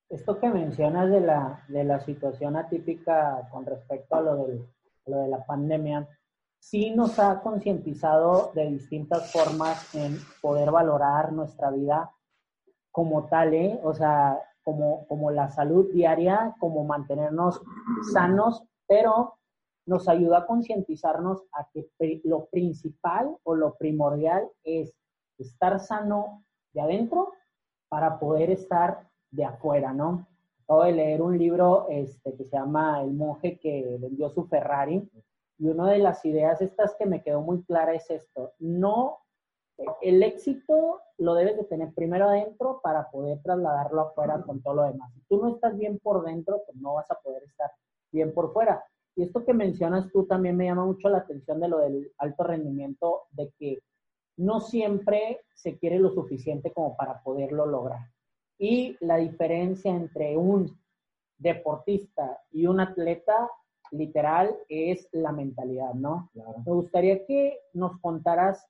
[0.09, 4.67] Esto que mencionas de la, de la situación atípica con respecto a lo, del,
[5.05, 6.07] lo de la pandemia,
[6.59, 12.11] sí nos ha concientizado de distintas formas en poder valorar nuestra vida
[12.91, 13.79] como tal, ¿eh?
[13.83, 17.61] o sea, como, como la salud diaria, como mantenernos
[18.13, 19.35] sanos, pero
[19.85, 21.89] nos ayuda a concientizarnos a que
[22.23, 24.93] lo principal o lo primordial es
[25.37, 26.43] estar sano
[26.73, 27.33] de adentro
[27.89, 30.27] para poder estar de afuera, ¿no?
[30.63, 35.09] Acabo de leer un libro este, que se llama El monje que vendió su Ferrari
[35.57, 39.19] y una de las ideas estas que me quedó muy clara es esto, no,
[40.01, 44.83] el éxito lo debes de tener primero adentro para poder trasladarlo afuera con todo lo
[44.83, 45.11] demás.
[45.13, 47.71] Si tú no estás bien por dentro, pues no vas a poder estar
[48.11, 48.83] bien por fuera.
[49.15, 52.43] Y esto que mencionas tú también me llama mucho la atención de lo del alto
[52.43, 53.79] rendimiento, de que
[54.37, 57.99] no siempre se quiere lo suficiente como para poderlo lograr.
[58.57, 60.79] Y la diferencia entre un
[61.37, 63.49] deportista y un atleta,
[63.91, 66.29] literal, es la mentalidad, ¿no?
[66.33, 68.65] Me gustaría que nos contaras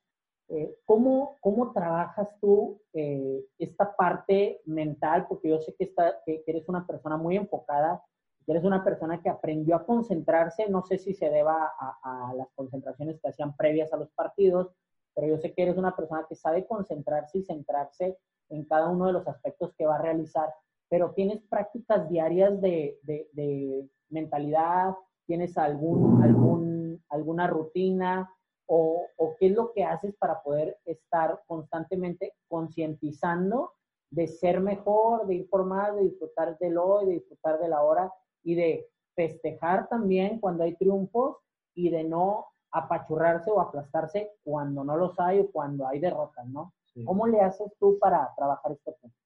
[0.52, 5.26] eh, ¿cómo, ¿cómo, trabajas tú eh, esta parte mental?
[5.28, 8.02] Porque yo sé que, está, que, eres una persona muy enfocada,
[8.44, 12.34] que eres una persona que aprendió a concentrarse, no sé si se deba a, a,
[12.34, 14.72] las concentraciones que hacían previas a los partidos,
[15.14, 19.06] pero yo sé que eres una persona que sabe concentrarse y centrarse en cada uno
[19.06, 20.52] de los aspectos que va a realizar,
[20.88, 28.28] pero tienes prácticas diarias de, de, mentalidad, tienes algún, algún, alguna rutina
[28.72, 33.72] o, o, qué es lo que haces para poder estar constantemente concientizando
[34.10, 37.82] de ser mejor, de ir por más, de disfrutar del hoy, de disfrutar de la
[37.82, 38.12] hora
[38.44, 41.38] y de festejar también cuando hay triunfos
[41.74, 46.72] y de no apachurrarse o aplastarse cuando no los hay o cuando hay derrotas, ¿no?
[47.04, 49.16] ¿Cómo le haces tú para trabajar este punto?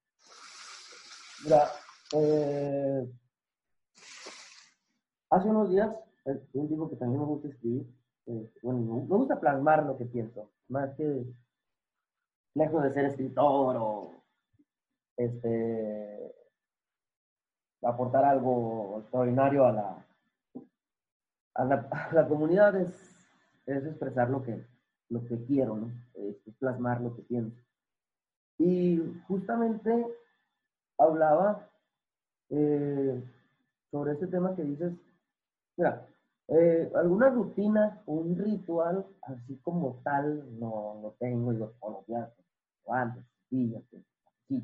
[1.43, 1.69] Mira,
[2.13, 3.11] eh,
[5.29, 7.85] hace unos días, eh, un tipo que también me gusta escribir,
[8.27, 11.25] eh, bueno, me gusta plasmar lo que pienso, más que
[12.55, 14.23] lejos de ser escritor o
[15.17, 16.33] este
[17.83, 20.05] aportar algo extraordinario a la,
[21.53, 22.89] a la, comunidad es,
[23.67, 24.65] es expresar lo que,
[25.09, 25.91] lo que quiero, ¿no?
[26.15, 27.61] Es, plasmar lo que pienso.
[28.57, 30.07] Y justamente
[30.97, 31.69] hablaba
[32.49, 33.21] eh,
[33.91, 34.93] sobre este tema que dices,
[35.77, 36.07] mira,
[36.47, 42.29] eh, alguna rutina un ritual así como tal no, no tengo, y todos los días,
[42.87, 43.83] antes, días,
[44.49, 44.61] y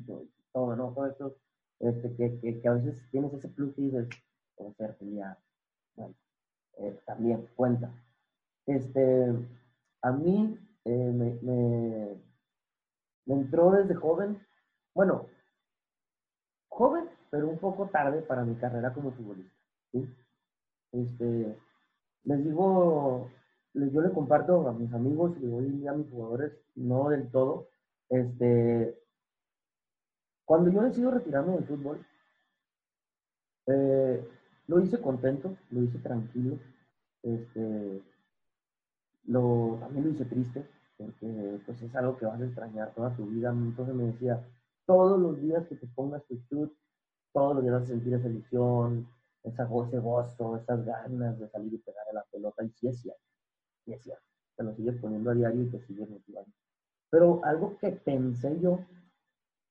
[0.52, 0.92] todo, ¿no?
[0.92, 1.36] Todo eso,
[1.80, 4.08] este, que, que, que, a veces tienes ese plus y dices,
[5.00, 5.38] ya,
[5.96, 6.14] bueno,
[6.78, 7.92] eh, también cuenta.
[8.66, 9.34] Este,
[10.02, 12.22] a mí eh, me, me,
[13.26, 14.40] entró desde joven,
[14.94, 15.26] bueno,
[16.68, 19.52] joven, pero un poco tarde para mi carrera como futbolista.
[20.92, 21.58] Este,
[22.24, 23.30] les digo,
[23.74, 27.68] yo le comparto a mis amigos y hoy a mis jugadores, no del todo,
[28.08, 28.98] este,
[30.44, 32.06] cuando yo decido retirarme del fútbol,
[33.66, 34.28] eh,
[34.66, 36.58] lo hice contento, lo hice tranquilo,
[37.22, 38.02] este,
[39.24, 43.26] lo, también lo hice triste, porque pues es algo que vas a extrañar toda tu
[43.26, 43.50] vida.
[43.50, 44.44] Entonces me decía,
[44.86, 46.72] todos los días que te pongas tu shoot,
[47.32, 49.08] todos los días vas a sentir esa ilusión,
[49.44, 52.64] esa, ese gozo, esas ganas de salir y pegar a la pelota.
[52.64, 53.22] Y sí es cierto,
[53.84, 54.24] sí es cierto.
[54.56, 56.52] Te lo sigues poniendo a diario y te sigues motivando.
[57.10, 58.80] Pero algo que pensé yo,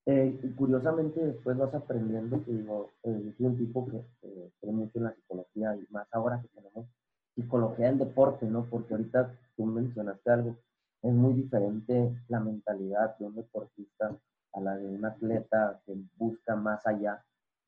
[0.05, 4.51] eh, y curiosamente después vas aprendiendo, que digo, eh, yo soy un tipo que eh,
[4.59, 6.87] cree mucho en la psicología y más ahora que tenemos
[7.35, 8.65] psicología del deporte, ¿no?
[8.69, 10.57] Porque ahorita tú mencionaste algo,
[11.01, 14.15] es muy diferente la mentalidad de un deportista
[14.53, 17.23] a la de un atleta que busca más allá,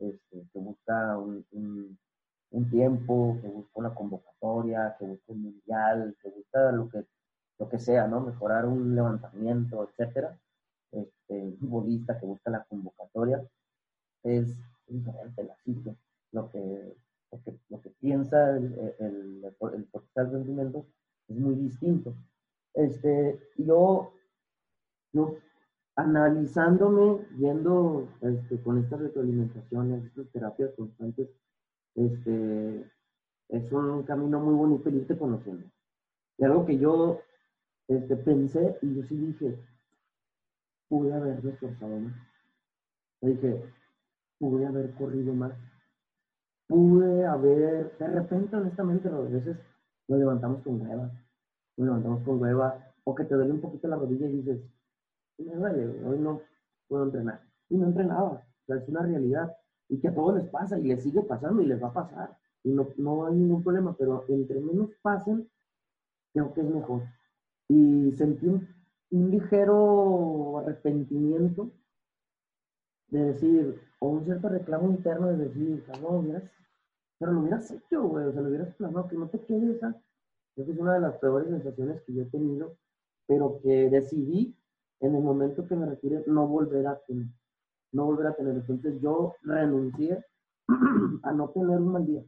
[0.10, 1.46] este, que busca un,
[2.52, 7.06] un, tiempo, que busca una convocatoria, que busca un mundial, que busca lo que,
[7.60, 8.22] lo que sea, ¿no?
[8.22, 10.38] Mejorar un levantamiento, etcétera.
[10.92, 13.44] Este, un futbolista que busca la convocatoria,
[14.24, 14.56] es
[14.88, 15.96] diferente la psique,
[16.32, 16.96] lo que,
[17.32, 20.86] lo que, lo que piensa el, el, el, el rendimiento
[21.28, 22.16] es muy distinto.
[22.74, 24.14] Este, yo,
[25.12, 25.38] yo
[25.96, 31.30] analizándome, yendo este, con estas retroalimentaciones, estas terapias constantes,
[31.96, 32.92] este,
[33.50, 35.66] es un camino muy bonito y irte conociendo.
[36.38, 37.20] Y algo que yo
[37.88, 39.60] este, pensé y yo sí dije,
[40.90, 42.14] pude haber esforzado más.
[43.22, 43.64] Dije,
[44.40, 45.54] pude haber corrido más.
[46.68, 49.58] Pude haber, de repente, honestamente, a veces
[50.08, 51.12] nos levantamos con hueva,
[51.78, 54.62] nos levantamos con hueva, o que te duele un poquito la rodilla y dices,
[55.40, 56.42] me duele, hoy no
[56.88, 57.42] puedo entrenar.
[57.70, 59.56] Y no entrenaba, o sea, es una realidad.
[59.90, 62.38] Y que a todos les pasa y les sigue pasando y les va a pasar.
[62.64, 65.50] Y no, no hay ningún problema, pero entre menos pasen,
[66.34, 67.04] creo que es mejor.
[67.68, 68.68] Y sentí un
[69.14, 71.72] un ligero arrepentimiento
[73.10, 76.26] de decir, o un cierto reclamo interno de decir, no,
[77.20, 79.96] pero lo hubieras hecho, güey, o sea, lo hubieras planeado, que no te quede esa.
[80.56, 82.76] Esa es una de las peores sensaciones que yo he tenido,
[83.28, 84.58] pero que decidí
[85.00, 87.28] en el momento que me retiré no volver a tener,
[87.92, 88.56] no volver a tener.
[88.56, 90.24] Entonces yo renuncié
[91.24, 92.24] a no tener un mal día.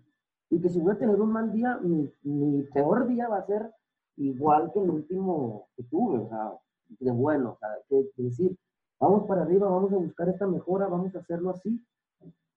[0.50, 3.46] Y que si voy a tener un mal día, mi, mi peor día va a
[3.46, 3.72] ser
[4.18, 6.20] igual que el último que tuve.
[6.20, 6.54] O sea,
[7.00, 8.58] de bueno, o sea, que, decir,
[9.00, 11.84] vamos para arriba, vamos a buscar esta mejora, vamos a hacerlo así,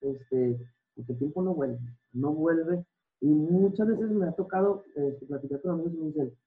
[0.01, 0.59] este,
[0.95, 1.79] porque el tiempo no vuelve,
[2.13, 2.85] no vuelve,
[3.21, 6.37] y muchas veces me ha tocado este, platicar con amigos y me dicen,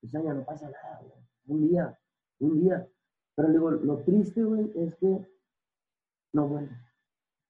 [0.00, 1.02] pues ya no pasa nada,
[1.46, 1.98] un día,
[2.38, 2.86] un día,
[3.34, 5.26] pero digo, lo triste, güey, es que
[6.32, 6.76] no vuelve,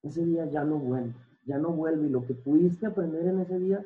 [0.03, 1.15] ese día ya no vuelve,
[1.45, 3.85] ya no vuelve, y lo que pudiste aprender en ese día,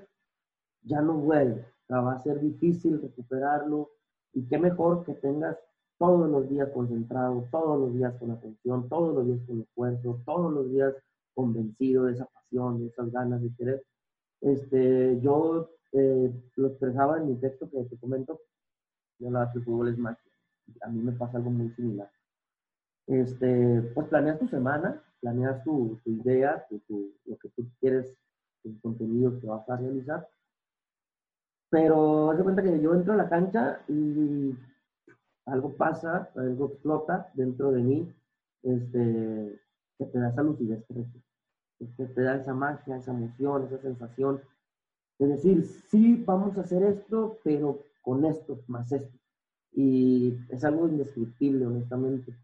[0.83, 3.91] ya no vuelve, o sea, va a ser difícil recuperarlo,
[4.33, 5.57] y qué mejor que tengas
[5.99, 10.53] todos los días concentrado, todos los días con atención, todos los días con esfuerzo, todos
[10.53, 10.95] los días
[11.35, 13.85] convencido de esa pasión, de esas ganas de querer.
[14.41, 18.41] Este, yo eh, lo expresaba en mi texto que te comento,
[19.19, 20.26] yo hablaba que fútbol es magia.
[20.83, 22.11] A mí me pasa algo muy similar.
[23.07, 28.19] Este, pues planeas tu semana, planeas tu, tu idea, tu, lo que tú quieres,
[28.65, 30.29] el contenido que vas a realizar.
[31.71, 34.55] Pero haz de cuenta que yo entro a la cancha y
[35.47, 38.15] algo pasa, algo explota dentro de mí,
[38.63, 39.61] este,
[39.99, 40.85] que te da esa lucidez
[41.97, 44.41] que te da esa magia, esa emoción, esa sensación
[45.19, 49.19] de decir, sí, vamos a hacer esto, pero con esto, más esto.
[49.77, 52.35] Y es algo indescriptible, honestamente.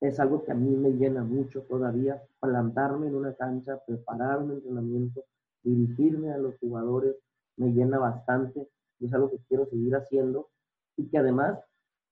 [0.00, 4.52] Es algo que a mí me llena mucho todavía, plantarme en una cancha, preparar un
[4.52, 5.24] entrenamiento,
[5.62, 7.16] dirigirme a los jugadores,
[7.56, 8.68] me llena bastante.
[9.00, 10.50] Es algo que quiero seguir haciendo
[10.96, 11.58] y que además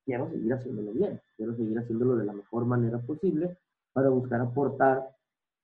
[0.05, 3.57] quiero seguir haciéndolo bien, quiero seguir haciéndolo de la mejor manera posible
[3.93, 5.09] para buscar aportar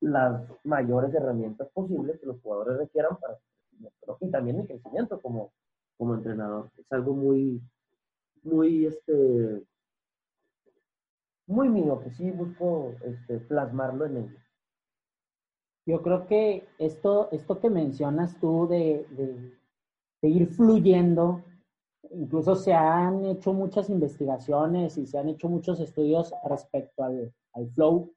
[0.00, 3.38] las mayores herramientas posibles que los jugadores requieran para
[4.20, 5.52] y también mi crecimiento como,
[5.96, 6.70] como entrenador.
[6.76, 7.60] Es algo muy,
[8.48, 9.62] muy, este,
[11.46, 14.38] muy mío, que sí busco este, plasmarlo en ello.
[15.86, 19.06] Yo creo que esto, esto que mencionas tú de,
[20.20, 21.42] de ir fluyendo
[22.10, 27.32] incluso se han hecho muchas investigaciones y se han hecho muchos estudios respecto al,
[27.74, 28.12] flow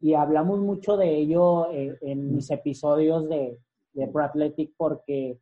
[0.00, 3.60] y hablamos mucho de ello eh, en, mis episodios de,
[3.92, 5.38] de Pro Athletic porque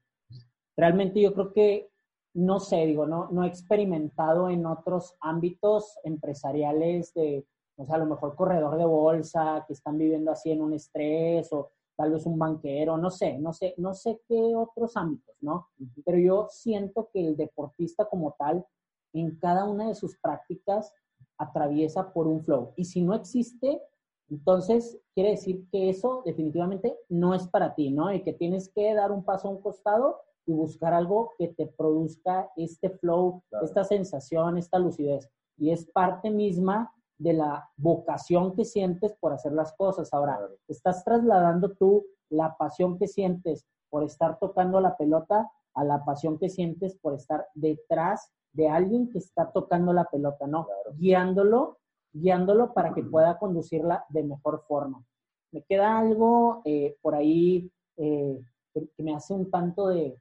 [0.77, 1.90] realmente yo creo que,
[2.35, 7.99] no sé, digo, no, no he experimentado en otros ámbitos empresariales de, o sea, a
[7.99, 12.25] lo mejor corredor de bolsa que están viviendo así en un estrés o tal vez
[12.27, 15.69] un banquero, no sé, no sé, no sé qué otros ámbitos, ¿no?
[16.05, 18.65] Pero yo siento que el deportista como tal,
[19.13, 20.95] en cada una de sus prácticas,
[21.37, 22.73] atraviesa por un flow.
[22.77, 23.83] Y si no existe,
[24.31, 28.13] entonces quiere decir que eso definitivamente no es para ti, ¿no?
[28.13, 30.21] Y que tienes que dar un paso a un costado
[30.51, 35.31] y buscar algo que te produzca este flow, esta sensación, esta lucidez.
[35.57, 40.13] Y es parte misma de la vocación que sientes por hacer las cosas.
[40.13, 46.05] Ahora, estás trasladando tú la pasión que sientes por estar tocando la pelota a la
[46.05, 50.67] pasión que sientes por estar detrás de alguien que está tocando la pelota, ¿no?
[50.97, 51.79] Guiándolo,
[52.13, 55.05] guiándolo para que pueda conducirla de mejor forma.
[55.53, 58.41] Me queda algo eh, por ahí eh,
[58.73, 60.17] que, me hace un tanto de,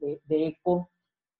[0.00, 0.90] de, eco,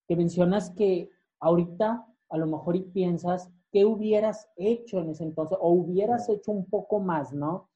[0.08, 5.58] que mencionas que ahorita a lo mejor y piensas qué hubieras hecho en ese entonces
[5.60, 7.68] o hubieras hecho un poco más, ¿no?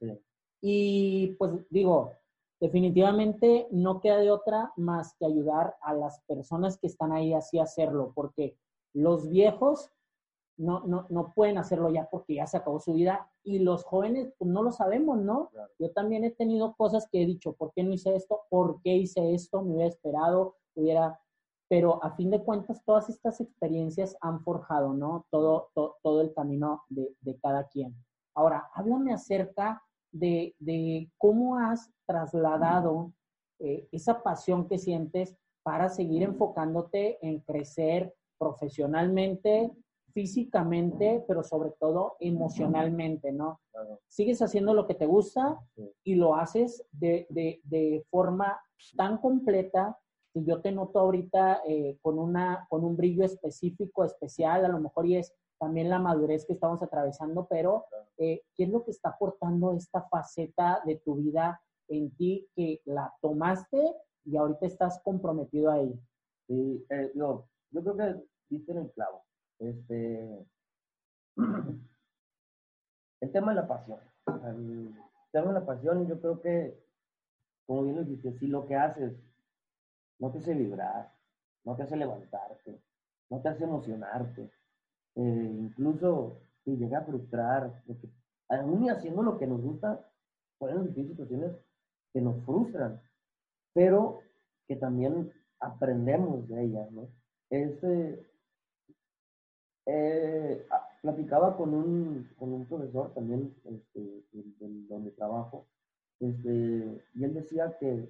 [0.60, 2.12] Y pues digo,
[2.60, 7.58] definitivamente no queda de otra más que ayudar a las personas que están ahí así
[7.58, 8.56] a hacerlo, porque
[8.92, 9.90] los viejos
[10.60, 14.32] no, no, no pueden hacerlo ya porque ya se acabó su vida y los jóvenes
[14.38, 15.50] pues no lo sabemos, ¿no?
[15.78, 18.42] Yo también he tenido cosas que he dicho, ¿por qué no hice esto?
[18.50, 19.62] ¿Por qué hice esto?
[19.62, 21.20] Me hubiera esperado, hubiera...
[21.68, 25.26] Pero a fin de cuentas, todas estas experiencias han forjado, ¿no?
[25.30, 27.94] Todo, todo el camino de, de cada quien.
[28.34, 33.12] Ahora, háblame acerca de, de cómo has trasladado
[33.60, 39.70] eh, esa pasión que sientes para seguir enfocándote en crecer profesionalmente,
[40.12, 43.60] físicamente, pero sobre todo emocionalmente, ¿no?
[44.08, 45.60] Sigues haciendo lo que te gusta
[46.02, 48.60] y lo haces de, de, de forma
[48.96, 49.96] tan completa
[50.32, 54.80] que yo te noto ahorita eh, con, una, con un brillo específico, especial, a lo
[54.80, 57.84] mejor y es también la madurez que estamos atravesando, pero
[58.16, 62.80] eh, ¿qué es lo que está aportando esta faceta de tu vida en ti que
[62.84, 65.92] la tomaste y ahorita estás comprometido ahí?
[66.46, 69.22] Sí, eh, no, yo creo que diste en el clavo.
[69.58, 70.46] Este,
[73.20, 73.98] el tema de la pasión.
[74.26, 74.94] El
[75.32, 76.82] tema de la pasión, yo creo que,
[77.66, 79.14] como bien lo dijiste, si lo que haces
[80.20, 81.12] no te hace vibrar,
[81.64, 82.80] no te hace levantarte,
[83.30, 84.50] no te hace emocionarte,
[85.16, 88.08] eh, incluso si llega a frustrar, porque
[88.48, 90.06] aún y haciendo lo que nos gusta,
[90.58, 91.52] pueden existir situaciones
[92.12, 93.00] que nos frustran,
[93.72, 94.20] pero
[94.68, 97.08] que también aprendemos de ellas, ¿no?
[97.48, 98.24] Este,
[99.86, 104.24] eh, ah, platicaba con un, con un profesor también este,
[104.88, 105.66] donde trabajo,
[106.20, 108.08] este, y él decía que,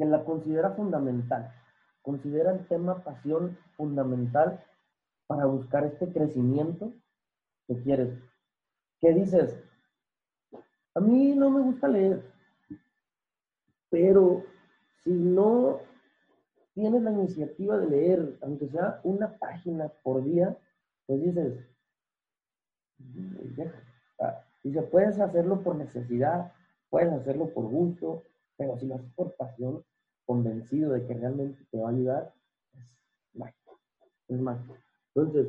[0.00, 1.52] que la considera fundamental
[2.00, 4.64] considera el tema pasión fundamental
[5.26, 6.94] para buscar este crecimiento
[7.66, 8.18] que quieres.
[8.98, 9.62] ¿Qué dices?
[10.94, 12.24] A mí no me gusta leer,
[13.90, 14.42] pero
[15.04, 15.80] si no
[16.72, 20.56] tienes la iniciativa de leer, aunque sea una página por día,
[21.04, 21.66] pues dices,
[24.62, 26.54] dice, puedes hacerlo por necesidad,
[26.88, 28.22] puedes hacerlo por gusto,
[28.56, 29.84] pero si lo haces por pasión,
[30.30, 32.32] convencido de que realmente te va a ayudar,
[32.72, 33.80] es mágico.
[34.28, 34.76] Es mágico.
[35.12, 35.48] Entonces,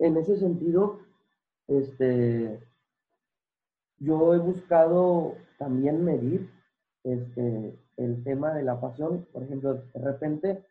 [0.00, 0.98] en ese sentido,
[1.68, 2.58] este,
[3.98, 6.50] yo he buscado también medir
[7.04, 9.28] este, el tema de la pasión.
[9.32, 10.64] Por ejemplo, de repente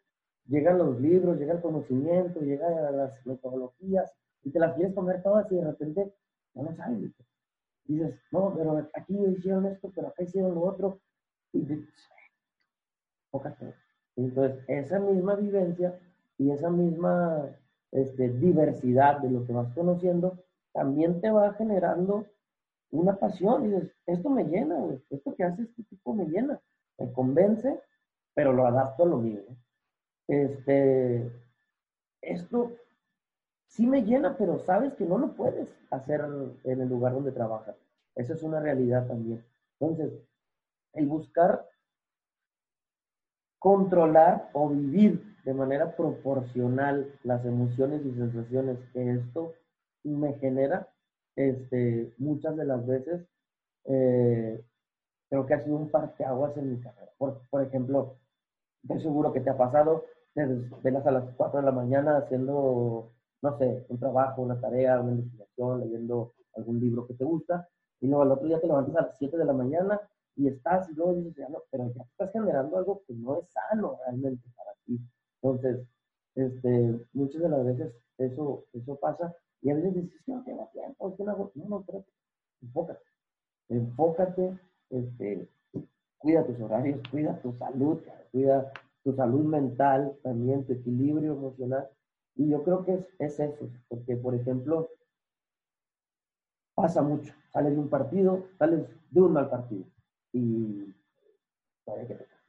[0.47, 4.11] llegan los libros, llega el conocimiento, llegan las metodologías
[4.43, 6.13] y te las quieres comer todas y de repente
[6.55, 7.09] no lo sabes.
[7.85, 10.99] Dices, no, pero aquí hicieron esto, pero acá hicieron lo otro.
[11.53, 11.61] Y
[14.15, 15.97] entonces, esa misma vivencia
[16.37, 17.49] y esa misma
[17.91, 22.25] este, diversidad de lo que vas conociendo también te va generando
[22.91, 23.65] una pasión.
[23.65, 24.77] Y dices, esto me llena,
[25.09, 26.59] esto que hace este tipo me llena,
[26.97, 27.81] me convence,
[28.33, 29.41] pero lo adapto a lo mío.
[30.27, 31.31] Este,
[32.21, 32.71] esto
[33.67, 36.21] sí me llena, pero sabes que no lo puedes hacer
[36.63, 37.75] en el lugar donde trabajas.
[38.15, 39.43] Esa es una realidad también.
[39.79, 40.13] Entonces,
[40.93, 41.65] el buscar
[43.59, 49.53] controlar o vivir de manera proporcional las emociones y sensaciones que esto
[50.03, 50.87] me genera,
[51.35, 53.21] este, muchas de las veces
[53.85, 54.61] eh,
[55.29, 57.11] creo que ha sido un parteaguas en mi carrera.
[57.17, 58.17] Por, por ejemplo,
[58.83, 63.11] estoy seguro que te ha pasado, te desvelas a las 4 de la mañana haciendo,
[63.41, 67.67] no sé, un trabajo, una tarea, una investigación, leyendo algún libro que te gusta,
[68.01, 69.99] y luego al otro día te levantas a las 7 de la mañana
[70.35, 73.49] y estás y luego dices, ya no, pero ya estás generando algo que no es
[73.49, 74.99] sano realmente para ti.
[75.41, 75.85] Entonces,
[76.35, 81.15] este, muchas de las veces eso, eso pasa y a veces dices, no tengo tiempo,
[81.19, 82.05] no, no, no, pero
[82.61, 83.03] enfócate,
[83.67, 84.59] enfócate,
[84.89, 85.49] este,
[86.17, 87.99] cuida tus horarios, cuida tu salud,
[88.31, 88.71] cuida
[89.03, 91.89] tu salud mental también, tu equilibrio emocional.
[92.35, 94.89] Y yo creo que es, es eso, porque por ejemplo,
[96.73, 99.85] pasa mucho, sales de un partido, sales de un mal partido
[100.33, 100.93] y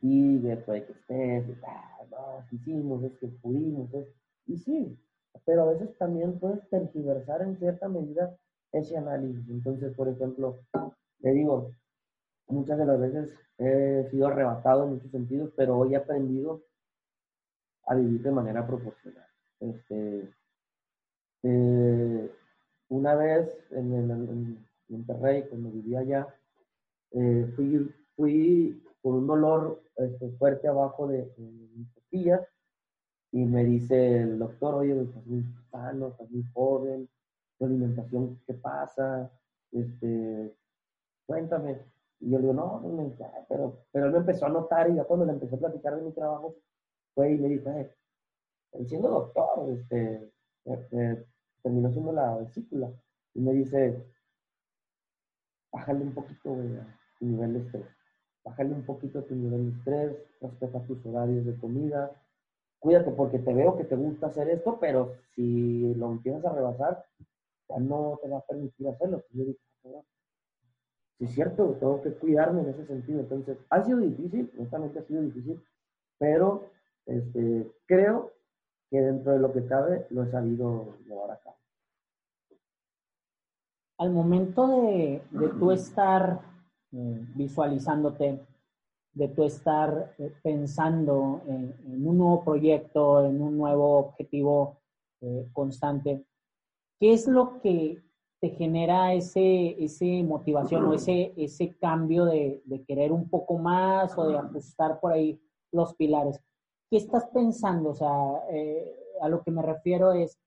[0.03, 4.09] y después de que estés, ah, no, hicimos, es que pudimos, es,
[4.47, 4.99] y sí,
[5.45, 8.37] pero a veces también puedes tergiversar en cierta medida
[8.72, 9.49] ese análisis.
[9.49, 10.59] Entonces, por ejemplo,
[11.20, 11.72] le digo,
[12.49, 13.28] muchas de las veces
[13.59, 16.62] he sido arrebatado en muchos sentidos, pero hoy he aprendido
[17.87, 19.26] a vivir de manera proporcional.
[19.61, 20.33] Este,
[21.43, 22.31] eh,
[22.89, 26.35] una vez en, en, Monterrey, cuando vivía allá,
[27.12, 31.88] eh, fui, fui por un dolor este, fuerte abajo de, de mis
[33.32, 37.08] y me dice el doctor, oye, estás muy sano, estás muy joven,
[37.58, 39.30] tu alimentación, ¿qué pasa?
[39.70, 40.52] Este,
[41.26, 41.78] cuéntame.
[42.20, 43.16] Y yo le digo, no, no me
[43.48, 46.02] pero, pero él me empezó a notar y ya cuando le empecé a platicar de
[46.02, 46.56] mi trabajo,
[47.14, 47.94] fue y me dijo, eh,
[48.86, 51.26] siendo doctor, este,
[51.62, 52.90] terminó siendo la vesícula.
[53.34, 54.04] Y me dice,
[55.72, 56.56] bájale un poquito
[57.21, 57.87] tu nivel de estrés.
[58.45, 62.11] Bájale un poquito tu nivel de estrés, respeta tus horarios de comida,
[62.81, 67.05] cuídate porque te veo que te gusta hacer esto, pero si lo empiezas a rebasar,
[67.68, 69.23] ya no te va a permitir hacerlo.
[69.31, 70.03] Yo dije, ah,
[71.18, 73.21] sí, es cierto, tengo que cuidarme en ese sentido.
[73.21, 75.62] Entonces, ha sido difícil, honestamente ha sido difícil,
[76.18, 76.71] pero
[77.07, 78.33] este, creo
[78.91, 81.57] que dentro de lo que cabe lo he sabido llevar a cabo.
[83.99, 86.41] Al momento de, de tú estar
[86.93, 88.41] visualizándote,
[89.12, 91.74] de tú estar eh, pensando en,
[92.07, 94.78] un nuevo proyecto, en un nuevo objetivo
[95.20, 96.24] eh, constante,
[96.99, 97.99] ¿qué es lo que
[98.41, 104.16] te genera ese, ese motivación o ese, ese cambio de, de, querer un poco más
[104.16, 105.41] o de ajustar por ahí
[105.72, 106.41] los pilares?
[106.91, 107.91] ¿Qué estás pensando?
[107.91, 110.38] O sea, eh, a lo que me refiero es,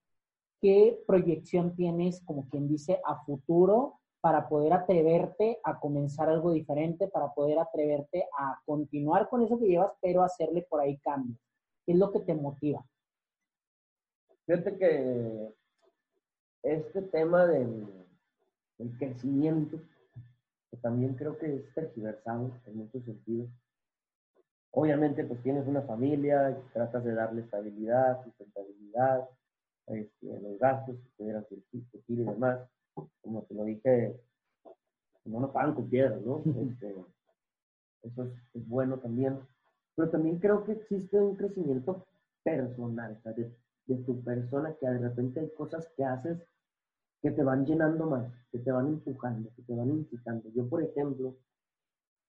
[0.61, 7.09] ¿qué proyección tienes, como quien dice, a futuro para poder atreverte a comenzar algo diferente,
[7.09, 11.37] para poder atreverte a continuar con eso que llevas, pero hacerle por ahí cambios?
[11.85, 12.85] ¿Qué es lo que te motiva?
[14.45, 15.53] Fíjate que
[16.63, 17.85] este tema del,
[18.97, 19.77] crecimiento,
[20.71, 23.49] que también creo que es tergiversado en muchos sentidos.
[24.71, 29.29] Obviamente, pues tienes una familia, tratas de darle estabilidad, sustentabilidad,
[29.87, 32.69] este, los gastos que pudieran surgir y demás
[33.21, 34.19] como te lo dije,
[35.25, 36.41] no nos pagan con piedras, ¿no?
[36.45, 36.95] Este,
[38.03, 38.23] eso
[38.53, 39.39] es, bueno también.
[39.95, 42.05] Pero también creo que existe un crecimiento
[42.43, 46.39] personal, o sea, de, de, tu persona, que de repente hay cosas que haces
[47.21, 50.49] que te van llenando más, que te van empujando, que te van incitando.
[50.49, 51.37] Yo, por ejemplo,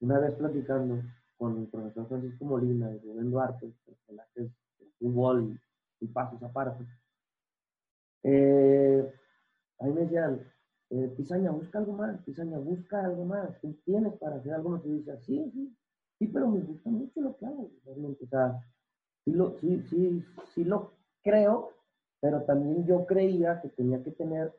[0.00, 1.02] una vez platicando
[1.36, 5.58] con el profesor Francisco Molina de Rubén Duarte, personajes de fútbol
[6.00, 6.86] y, y pasos aparte,
[8.22, 9.12] eh,
[9.80, 10.40] ahí me decían,
[10.90, 14.84] eh, Pisaña, busca algo más, Pisaña, busca algo más, tú tienes para hacer algo más.
[14.84, 15.76] Y dice, sí, sí,
[16.18, 18.24] sí, pero me gusta mucho lo que hago, realmente.
[18.24, 18.60] O sea,
[19.24, 20.24] sí lo, sí, sí,
[20.54, 21.72] sí lo creo,
[22.20, 24.52] pero también yo creía que tenía que tener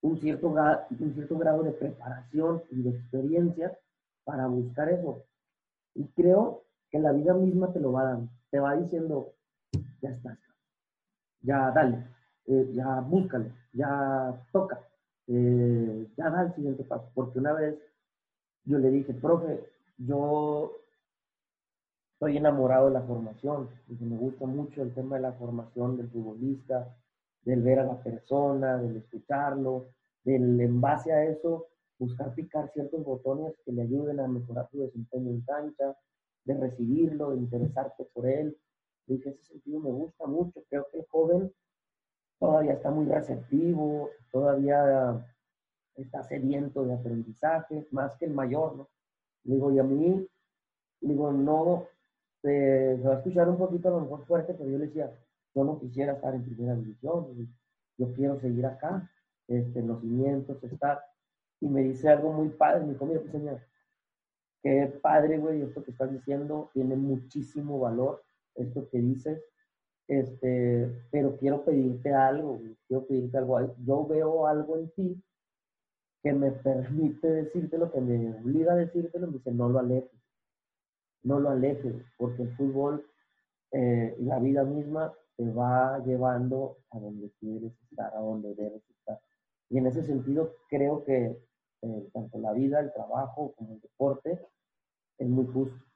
[0.00, 3.78] un cierto, un cierto grado de preparación y de experiencia
[4.24, 5.24] para buscar eso.
[5.94, 9.32] Y creo que la vida misma te lo va dando, te va diciendo,
[10.00, 10.38] ya estás,
[11.42, 12.06] ya dale,
[12.46, 14.80] eh, ya búscalo, ya toca
[15.28, 17.10] eh, ya da el siguiente paso.
[17.14, 17.78] Porque una vez
[18.64, 19.60] yo le dije, profe,
[19.98, 20.72] yo
[22.14, 26.96] estoy enamorado de la formación, me gusta mucho el tema de la formación del futbolista,
[27.42, 29.88] del ver a la persona, del escucharlo,
[30.24, 31.66] del en base a eso
[31.98, 35.96] buscar picar ciertos botones que le ayuden a mejorar su desempeño en cancha,
[36.44, 38.56] de recibirlo, de interesarte por él.
[39.06, 41.52] dije, ese sentido me gusta mucho, creo que el joven
[42.42, 45.24] todavía está muy receptivo, todavía
[45.94, 48.88] está sediento de aprendizaje, más que el mayor, ¿no?
[49.44, 50.26] Digo, y a mí,
[51.00, 51.86] digo, no,
[52.40, 55.16] se va a escuchar un poquito a lo mejor fuerte, pero yo le decía,
[55.54, 57.48] yo no quisiera estar en primera división,
[57.96, 59.08] yo quiero seguir acá,
[59.46, 61.00] este, los cimientos, estar.
[61.60, 63.60] Y me dice algo muy padre, me dijo, mira, pues señor,
[64.64, 68.24] qué padre, güey, esto que estás diciendo tiene muchísimo valor,
[68.56, 69.40] esto que dices,
[70.08, 73.74] este, pero quiero pedirte algo, quiero pedirte algo.
[73.84, 75.22] Yo veo algo en ti
[76.22, 80.20] que me permite decirte lo que me obliga a decírtelo, me dice, no lo alejes,
[81.24, 83.04] no lo alejes, porque el fútbol,
[83.72, 89.20] eh, la vida misma te va llevando a donde quieres estar, a donde debes estar.
[89.68, 91.36] Y en ese sentido creo que
[91.82, 94.38] eh, tanto la vida, el trabajo como el deporte
[95.18, 95.91] es muy justo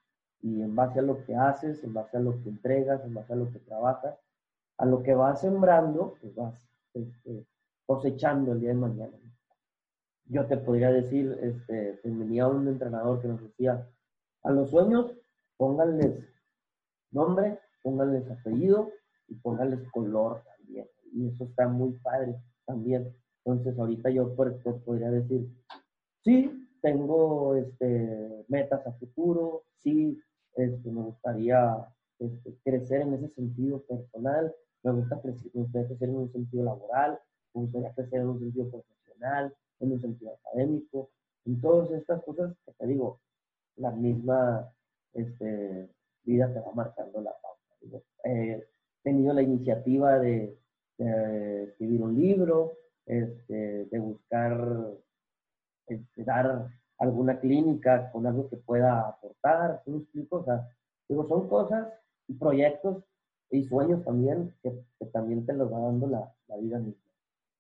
[0.46, 3.32] y en base a lo que haces, en base a lo que entregas, en base
[3.32, 4.16] a lo que trabajas,
[4.78, 6.54] a lo que vas sembrando, pues vas
[6.94, 7.44] este,
[7.84, 9.18] cosechando el día de mañana.
[10.26, 13.88] Yo te podría decir, este, venía un entrenador que nos decía,
[14.44, 15.12] a los sueños
[15.56, 16.24] pónganles
[17.10, 18.92] nombre, pónganles apellido
[19.26, 20.86] y pónganles color también.
[21.12, 22.36] Y eso está muy padre
[22.66, 23.12] también.
[23.44, 25.48] Entonces, ahorita yo podría decir,
[26.22, 30.20] sí, tengo este, metas a futuro, sí,
[30.56, 31.86] este, me gustaría
[32.18, 36.64] este, crecer en ese sentido personal, me, gusta crecer, me gustaría crecer en un sentido
[36.64, 37.18] laboral,
[37.54, 41.10] me gustaría crecer en un sentido profesional, en un sentido académico,
[41.44, 43.20] en todas estas cosas que te digo,
[43.76, 44.72] la misma
[45.12, 45.88] este,
[46.24, 48.04] vida te va marcando la pauta.
[48.24, 48.66] he
[49.02, 50.58] tenido la iniciativa de,
[50.98, 52.72] escribir un libro,
[53.04, 54.94] este, de buscar
[55.86, 56.68] este, dar
[56.98, 60.36] alguna clínica con algo que pueda aportar, ¿sí me explico?
[60.36, 60.68] O sea,
[61.08, 61.88] digo, son cosas
[62.28, 63.04] y proyectos
[63.50, 64.82] y sueños también que,
[65.12, 67.02] también te los va dando la, la vida misma.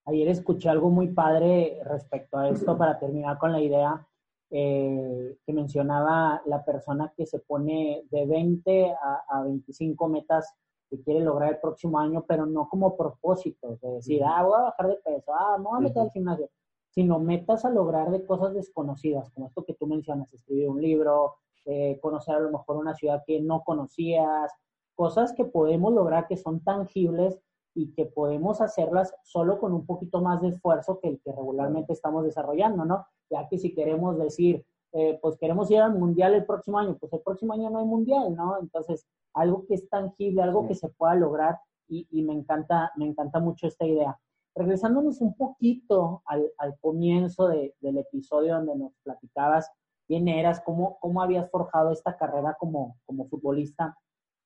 [0.06, 4.06] Ayer escuché algo muy padre respecto a esto para terminar con la idea
[4.50, 10.54] eh, que mencionaba la persona que se pone de 20 a, a, 25 metas
[10.88, 14.62] que quiere lograr el próximo año, pero no como propósito, de decir, ah, voy a
[14.62, 16.48] bajar de peso, ah, no voy a meter al gimnasio,
[16.96, 21.34] sino metas a lograr de cosas desconocidas, como esto que tú mencionas, escribir un libro,
[21.66, 24.50] eh, conocer a lo mejor una ciudad que no conocías,
[24.94, 27.38] cosas que podemos lograr que son tangibles
[27.74, 31.92] y que podemos hacerlas solo con un poquito más de esfuerzo que el que regularmente
[31.92, 33.04] estamos desarrollando, ¿no?
[33.28, 37.12] Ya que si queremos decir, eh, pues queremos ir al mundial el próximo año, pues
[37.12, 38.58] el próximo año no hay mundial, ¿no?
[38.58, 43.04] Entonces, algo que es tangible, algo que se pueda lograr y, y, me, encanta, me
[43.04, 44.18] encanta mucho esta idea.
[44.56, 49.70] Regresándonos un poquito al, al comienzo de, del episodio donde nos platicabas
[50.06, 53.96] quién eras, cómo, cómo habías forjado esta carrera como, como futbolista.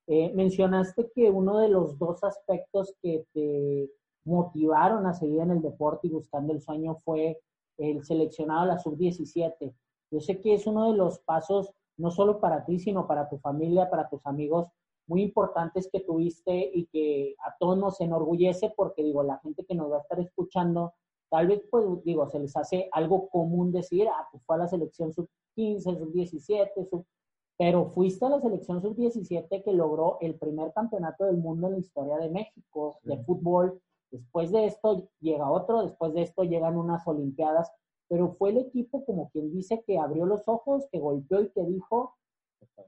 [0.06, 3.90] Eh, mencionaste que uno de los dos aspectos que te
[4.24, 7.40] motivaron a seguir en el deporte y buscando el sueño fue
[7.78, 9.74] el seleccionado a la sub-17.
[10.10, 13.38] Yo sé que es uno de los pasos, no solo para ti, sino para tu
[13.38, 14.68] familia, para tus amigos,
[15.10, 19.74] muy importantes que tuviste y que a todos nos enorgullece porque, digo, la gente que
[19.74, 20.94] nos va a estar escuchando,
[21.28, 24.68] tal vez, pues, digo, se les hace algo común decir, ah, pues fue a la
[24.68, 27.04] selección sub-15, sub-17, sub
[27.58, 31.78] pero fuiste a la selección sub-17 que logró el primer campeonato del mundo en la
[31.80, 33.82] historia de México de fútbol.
[34.10, 37.70] Después de esto llega otro, después de esto llegan unas Olimpiadas,
[38.08, 41.64] pero fue el equipo como quien dice que abrió los ojos, que golpeó y que
[41.66, 42.14] dijo,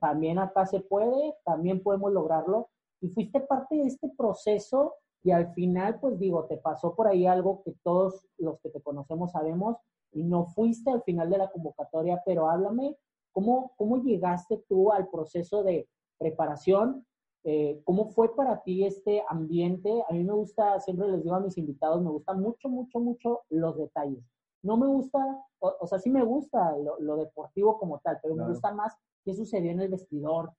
[0.01, 2.69] también acá se puede, también podemos lograrlo.
[3.01, 4.95] Y fuiste parte de este proceso
[5.25, 8.81] y al final, pues digo, te pasó por ahí algo que todos los que te
[8.81, 9.77] conocemos sabemos
[10.13, 12.97] y no fuiste al final de la convocatoria, pero háblame
[13.33, 17.07] ¿Cómo, cómo llegaste tú al proceso de preparación?
[17.45, 20.05] Eh, ¿Cómo fue para ti este ambiente?
[20.09, 23.41] A mí me gusta, siempre les digo a mis invitados, me gusta mucho, mucho, mucho
[23.49, 24.23] los detalles.
[24.63, 25.19] No me gusta,
[25.59, 28.95] o, sea, sí me gusta lo, deportivo como tal, pero me gusta más
[29.25, 30.53] qué sucedió en el vestidor,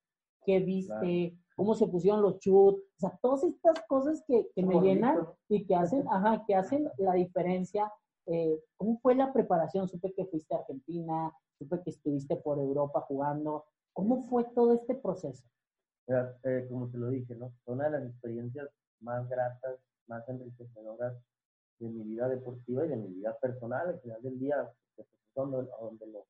[0.46, 4.80] qué viste, cómo se pusieron los chutes, o sea, todas estas cosas que, que me
[4.82, 7.92] llenan y que hacen, ajá, que hacen la diferencia.
[8.26, 9.88] Eh, ¿Cómo fue la preparación?
[9.88, 13.66] Supe que fuiste a Argentina, supe que estuviste por Europa jugando.
[13.94, 15.44] ¿Cómo fue todo este proceso?
[16.08, 17.54] Eh, como te lo dije, ¿no?
[17.64, 18.70] Fue una de las experiencias
[19.02, 21.14] más gratas, más enriquecedoras
[21.80, 23.90] de mi vida deportiva y de mi vida personal.
[23.90, 24.72] Al final del día,
[25.36, 26.26] donde, donde lo,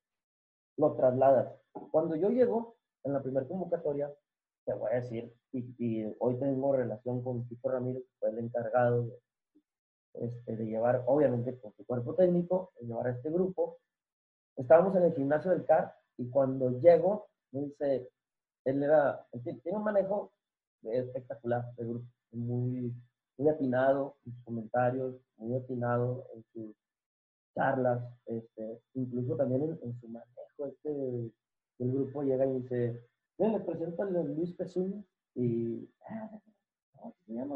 [0.78, 1.54] lo trasladas.
[1.92, 4.12] Cuando yo llego en la primera convocatoria,
[4.66, 9.04] te voy a decir, y, hoy tengo relación con Chico Ramírez, que fue el encargado
[9.04, 9.20] de,
[10.14, 13.80] este, de llevar, obviamente, con su cuerpo técnico, de llevar a este grupo,
[14.56, 18.10] estábamos en el gimnasio del CAR y cuando llego, me dice,
[18.66, 20.32] él era, tiene un manejo
[20.84, 22.94] espectacular de grupo, muy,
[23.38, 26.76] muy atinado en sus comentarios, muy atinado en sus
[27.56, 31.32] charlas, este, incluso también en, su manejo este
[31.80, 33.08] del grupo llega y dice,
[33.38, 35.04] bien, les presento a Luis Pesum
[35.36, 36.42] y, ah,
[36.96, 37.56] no, se llama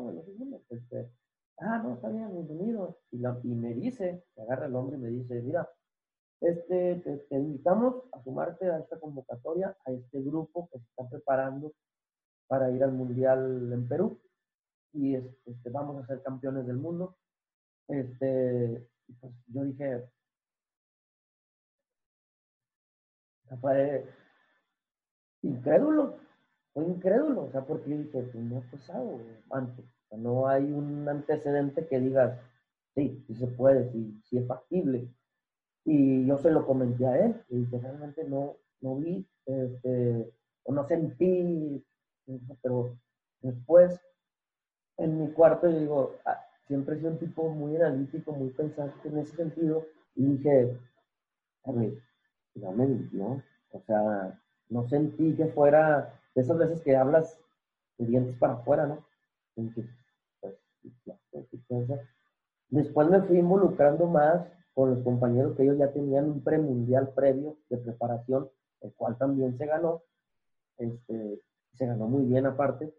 [0.69, 1.11] este,
[1.59, 2.99] ah, no, está bien, bienvenido.
[3.11, 5.69] Y, y me dice, me agarra el hombre y me dice, mira,
[6.41, 11.73] este, te, invitamos a sumarte a esta convocatoria, a este grupo que se está preparando
[12.47, 14.19] para ir al Mundial en Perú
[14.93, 17.17] y este, vamos a ser campeones del mundo.
[17.87, 18.87] Este,
[19.19, 20.09] pues yo dije,
[23.55, 24.05] fue
[25.41, 26.17] incrédulo,
[26.73, 29.19] fue incrédulo, o sea, porque dije, pues no ha pasado
[29.51, 32.39] antes, no hay un antecedente que digas,
[32.95, 35.07] sí, sí se puede, sí, sí es factible.
[35.85, 40.33] Y yo se lo comenté a él y realmente no, no vi este,
[40.63, 41.85] o no sentí,
[42.61, 42.97] pero
[43.41, 43.99] después
[44.97, 49.17] en mi cuarto digo, ah, siempre he sido un tipo muy analítico, muy pensante en
[49.19, 49.85] ese sentido
[50.15, 50.77] y dije,
[51.63, 51.93] a ver,
[52.57, 53.41] no me mintió,
[53.71, 54.39] o sea,
[54.69, 57.37] no sentí que fuera de esas veces que hablas
[57.97, 59.05] de dientes para afuera, ¿no?
[59.55, 59.85] Pues,
[62.69, 67.57] Después me fui involucrando más con los compañeros que ellos ya tenían un premundial previo
[67.69, 68.49] de preparación,
[68.81, 70.03] el cual también se ganó.
[70.77, 71.41] Este,
[71.73, 72.93] se ganó muy bien aparte.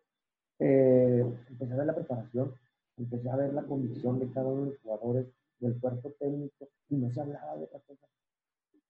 [0.59, 2.53] Eh, empecé a ver la preparación,
[2.97, 5.27] empecé a ver la condición de cada uno de los jugadores,
[5.61, 8.07] del cuerpo técnico, y no se hablaba de otra cosa.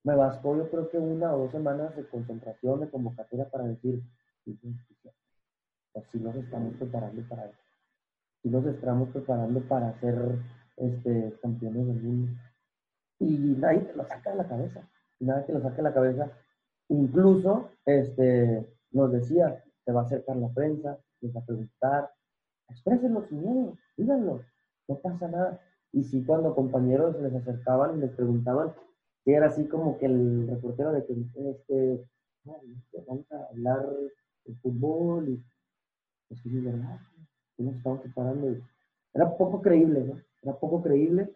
[0.04, 4.02] Me bastó yo creo que una o dos semanas de concentración, de convocatoria para decir,
[6.10, 7.58] si nos estamos preparando para eso.
[8.42, 10.38] Si nos estamos preparando para ser
[10.76, 12.32] este, campeones del mundo.
[13.18, 14.88] Y nadie te lo saca de la cabeza.
[15.20, 16.30] Nadie te lo saca de la cabeza.
[16.88, 22.10] Incluso este, nos decía, te va a acercar la prensa, les va a preguntar,
[22.68, 24.42] exprésenlo sin miedo, díganlo,
[24.86, 25.60] no pasa nada.
[25.92, 28.72] Y si cuando compañeros les acercaban y les preguntaban,
[29.28, 31.12] que era así como que el reportero de que
[31.50, 32.02] este,
[33.06, 33.86] vamos a hablar
[34.46, 35.44] de fútbol y
[36.28, 36.98] pues sí, verdad,
[37.58, 38.56] nos estamos preparando.
[39.12, 40.22] Era poco creíble, ¿no?
[40.42, 41.30] Era poco creíble,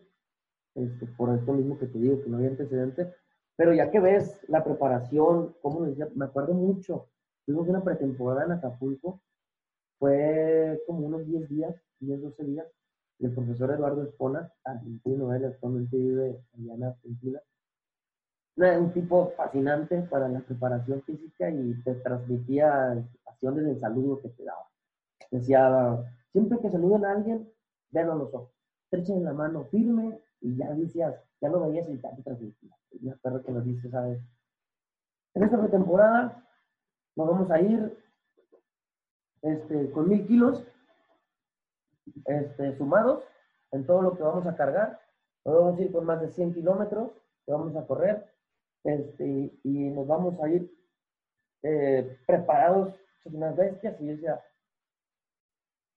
[0.75, 3.09] este, por esto mismo que te digo, que no había antecedentes,
[3.57, 7.11] pero ya que ves la preparación, como decía, me acuerdo mucho,
[7.45, 9.21] tuvimos una pretemporada en Acapulco,
[9.99, 12.67] fue como unos 10 días, 10, 12 días,
[13.19, 17.43] y el profesor Eduardo Espona, argentino, él actualmente vive allá en Argentina,
[18.57, 24.45] un tipo fascinante para la preparación física y te transmitía pasiones del saludo que te
[24.45, 24.69] daba.
[25.31, 27.51] Decía, siempre que saluden a alguien,
[27.91, 28.51] véanlo a los ojos,
[28.85, 32.77] estrechen la mano firme y ya decías, ya lo veías y ya te transmitía.
[33.01, 34.21] Me acuerdo que nos dice, ¿sabes?
[35.35, 36.47] En esta temporada
[37.17, 37.99] nos vamos a ir
[39.41, 40.63] este, con mil kilos
[42.27, 43.25] este, sumados
[43.71, 45.01] en todo lo que vamos a cargar.
[45.45, 47.13] Nos vamos a ir con más de 100 kilómetros
[47.47, 48.33] que vamos a correr
[48.85, 50.71] este, y nos vamos a ir
[51.63, 54.01] eh, preparados, son unas bestias.
[54.01, 54.41] Y yo decía,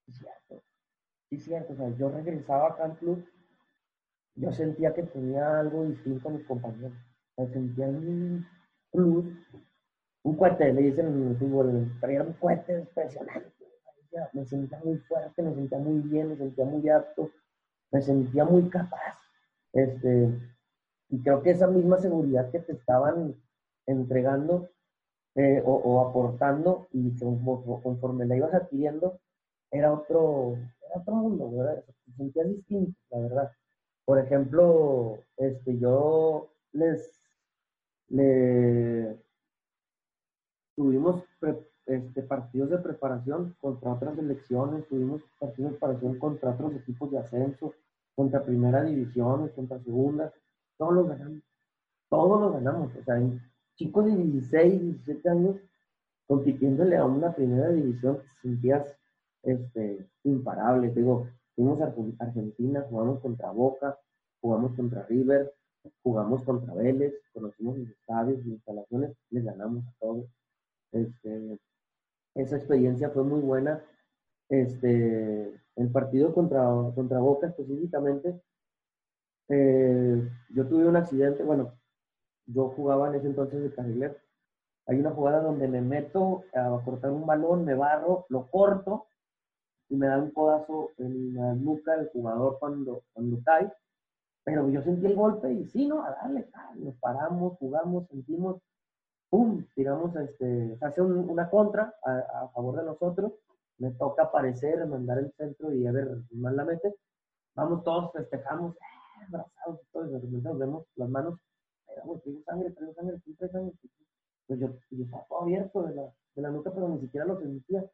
[0.06, 0.62] es cierto,
[1.30, 3.26] es cierto, o sea, yo regresaba acá al club,
[4.36, 6.96] yo sentía que tenía algo distinto a mis compañeros.
[7.36, 8.46] O sentía un
[8.90, 9.36] club,
[10.22, 13.52] un cohete, le dicen en el fútbol, un cohete impresionante.
[14.32, 17.30] Me sentía muy fuerte, me sentía muy bien, me sentía muy apto,
[17.90, 19.18] me sentía muy capaz.
[19.72, 20.30] Este,
[21.08, 23.34] y creo que esa misma seguridad que te estaban
[23.86, 24.70] entregando
[25.34, 29.20] eh, o, aportando y conforme la ibas adquiriendo,
[29.70, 30.56] era otro,
[30.88, 31.84] era otro mundo, ¿verdad?
[31.84, 33.52] Te sentías distinto, la verdad.
[34.06, 37.20] Por ejemplo, este, yo les,
[38.08, 39.16] le,
[40.74, 41.22] tuvimos
[41.86, 47.18] este, partidos de preparación contra otras elecciones, tuvimos partidos de preparación contra otros equipos de
[47.18, 47.74] ascenso,
[48.14, 50.32] contra primera división, contra segunda,
[50.78, 51.42] todos los ganamos,
[52.08, 53.20] todos los ganamos, o sea,
[53.76, 55.56] chicos de 16, 17 años
[56.26, 58.96] compitiéndole a una primera división, te sentías
[59.42, 63.98] este, imparable, digo, fuimos a Argentina, jugamos contra Boca,
[64.40, 65.52] jugamos contra River,
[66.02, 70.26] jugamos contra Vélez, conocimos los estadios, las instalaciones, les ganamos a todos.
[70.92, 71.58] Este,
[72.34, 73.82] esa experiencia fue muy buena.
[74.48, 76.62] Este, el partido contra,
[76.94, 78.40] contra Boca específicamente,
[79.48, 81.72] eh, yo tuve un accidente, bueno,
[82.46, 84.20] yo jugaba en ese entonces de carriler.
[84.86, 89.06] Hay una jugada donde me meto a cortar un balón, me barro, lo corto
[89.88, 93.72] y me da un codazo en la nuca del jugador cuando, cuando cae.
[94.44, 96.04] Pero yo sentí el golpe y sí, ¿no?
[96.04, 98.62] A darle, nos paramos, jugamos, sentimos,
[99.28, 99.64] ¡pum!
[99.74, 103.32] Tiramos, este, hace una contra a, favor de nosotros.
[103.78, 106.94] Me toca aparecer, mandar el centro y a ver, más la mete.
[107.54, 108.76] Vamos todos, festejamos,
[109.24, 110.06] abrazados y todo.
[110.06, 111.40] Y de repente nos vemos las manos,
[112.24, 113.72] tengo sangre, tengo sangre, tengo sangre.
[114.46, 114.68] Pues yo,
[115.02, 116.02] estaba todo abierto de la,
[116.34, 117.84] de la nuca, pero ni siquiera lo sentía.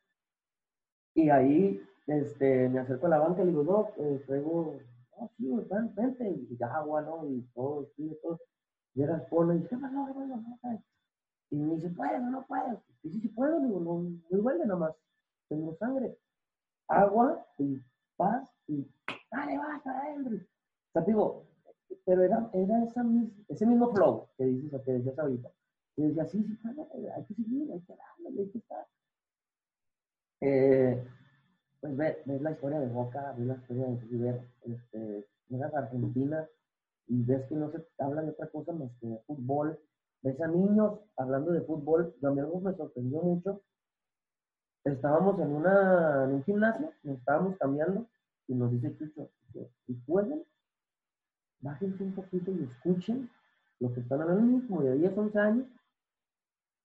[1.14, 4.78] Y ahí este, me acerco a la banca y digo, no, eh, traigo
[5.18, 7.26] no, sí, ven, vente, y agua, ¿no?
[7.28, 8.40] Y todo, sí, todo.
[8.94, 10.84] Y era pone y dice, no, no, no,
[11.50, 12.82] Y me dice, puedo, no puedo.
[13.02, 14.94] Y sí, sí puedo, digo, no, muy duele nada más.
[15.48, 16.18] Tengo sangre.
[16.88, 17.80] Agua y
[18.16, 18.86] paz y
[19.30, 20.38] dale, vas, adentro.
[20.92, 21.46] O sea, digo,
[22.04, 23.02] pero era, era esa,
[23.48, 25.50] ese mismo flow que dices, que decías ahorita.
[25.96, 26.58] Y decía, sí, sí,
[27.14, 28.86] hay que seguir, hay que darle, hay que estar.
[30.42, 31.02] Eh,
[31.80, 35.26] pues ves, la historia de Boca, ves la historia de River, este,
[35.60, 36.46] a Argentina
[37.08, 39.78] y ves que no se habla de otra cosa más que de fútbol.
[40.22, 42.14] Ves a niños hablando de fútbol.
[42.20, 43.62] Yo a algo me sorprendió mucho.
[44.84, 48.06] Estábamos en, una, en un gimnasio, nos estábamos cambiando
[48.48, 49.30] y nos dice Chucho,
[49.86, 50.42] si pueden,
[51.62, 53.30] bájense un poquito y escuchen
[53.80, 55.66] lo que están hablando, como de 10, 11 años,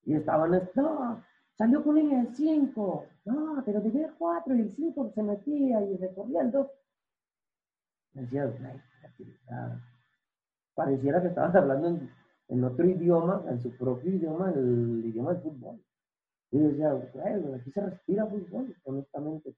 [0.06, 1.24] Y estaban, no,
[1.58, 6.72] salió con de 5, no, pero tenía 4 y el 5 se metía y recorriendo.
[8.14, 8.52] Decía,
[10.74, 12.10] pareciera que estaban hablando en,
[12.48, 15.82] en, otro idioma, en su propio idioma, el idioma del fútbol.
[16.52, 19.56] Y decía, bueno, aquí se respira fútbol, honestamente.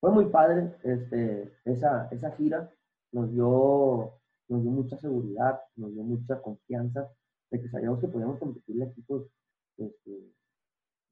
[0.00, 2.70] Fue muy padre este, esa, esa gira,
[3.10, 4.12] nos dio,
[4.48, 7.08] nos dio mucha seguridad, nos dio mucha confianza
[7.50, 9.26] de que sabíamos que podíamos competir en equipos
[9.76, 10.32] este,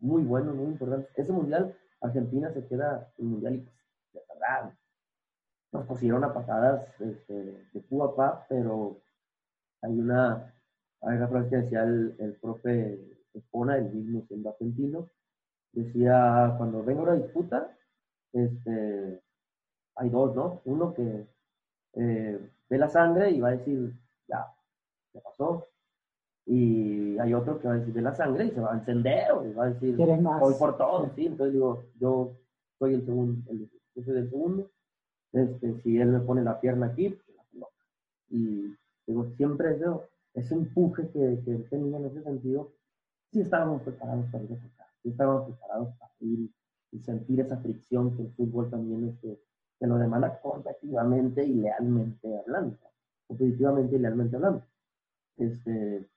[0.00, 1.10] muy buenos, muy importantes.
[1.16, 3.74] Ese mundial, Argentina se queda en mundial y pues,
[4.12, 4.74] de verdad,
[5.72, 9.00] nos pusieron a patadas este, de pu a pa, pero
[9.80, 10.54] hay una,
[11.00, 15.08] hay una frase que decía el, el profe Espona, el mismo siendo argentino,
[15.72, 17.74] decía, cuando venga una disputa,
[18.32, 19.22] este,
[19.96, 20.60] hay dos, ¿no?
[20.64, 21.26] Uno que
[21.94, 23.92] eh, ve la sangre y va a decir,
[24.26, 24.46] ya,
[25.12, 25.68] ¿qué pasó?
[26.46, 29.28] Y hay otro que va a decir, ve la sangre y se va a encender
[29.44, 31.26] y va a decir, voy por todo, ¿sí?
[31.26, 32.32] Entonces digo, yo
[32.78, 34.70] soy el segundo, el, yo soy el segundo.
[35.34, 37.66] Este, si él me pone la pierna aquí, pues la.
[38.30, 38.74] Y
[39.06, 42.72] digo, siempre eso, ese empuje que, que él tenía en ese sentido,
[43.32, 46.50] sí estábamos preparados para ir a tocar, sí estábamos preparados para ir
[46.90, 49.42] y sentir esa fricción que el fútbol también este,
[49.82, 52.78] te lo demanda competitivamente y lealmente hablando,
[53.26, 54.62] competitivamente y lealmente hablando.
[55.36, 56.08] Este,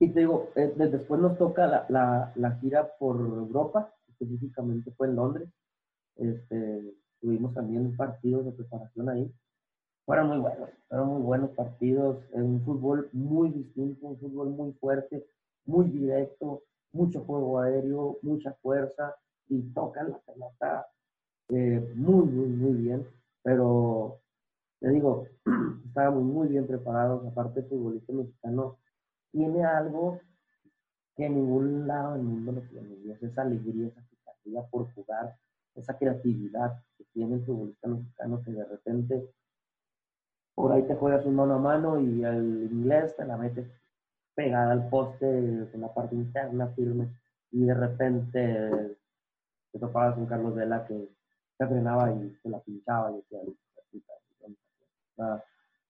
[0.00, 5.08] y te digo, eh, después nos toca la, la, la, gira por Europa, específicamente fue
[5.08, 5.50] en Londres.
[6.16, 9.30] Este, tuvimos también partidos de preparación ahí.
[10.06, 15.26] Fueron muy buenos, fueron muy buenos partidos, un fútbol muy distinto, un fútbol muy fuerte,
[15.66, 19.14] muy directo, mucho juego aéreo, mucha fuerza
[19.50, 20.86] y tocan la pelota
[21.48, 23.06] eh, muy, muy, muy bien.
[23.42, 24.20] Pero
[24.80, 25.26] te digo,
[25.86, 27.26] estábamos muy bien preparados.
[27.26, 28.78] Aparte, el futbolista mexicano
[29.32, 30.20] tiene algo
[31.16, 34.92] que en ningún lado del mundo lo tiene, y es esa alegría, esa expectativa por
[34.94, 35.36] jugar,
[35.74, 39.28] esa creatividad que tiene el futbolista mexicano que de repente
[40.54, 43.70] por ahí te juegas un mano a mano y el inglés te la mete
[44.34, 47.08] pegada al poste con la parte interna firme
[47.50, 48.96] y de repente
[49.72, 51.08] te topabas con Carlos Vela que
[51.58, 53.40] se frenaba y se la pinchaba y decía,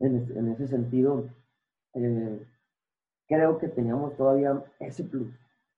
[0.01, 1.29] en, en ese sentido,
[1.95, 2.47] eh,
[3.29, 5.29] creo que teníamos todavía ese plus,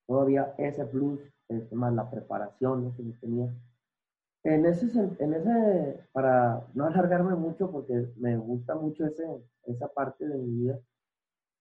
[0.07, 3.53] todavía ese plus, este, más la preparación que tenía.
[4.43, 4.87] En ese,
[5.19, 9.25] en ese, para no alargarme mucho, porque me gusta mucho ese,
[9.67, 10.81] esa parte de mi vida,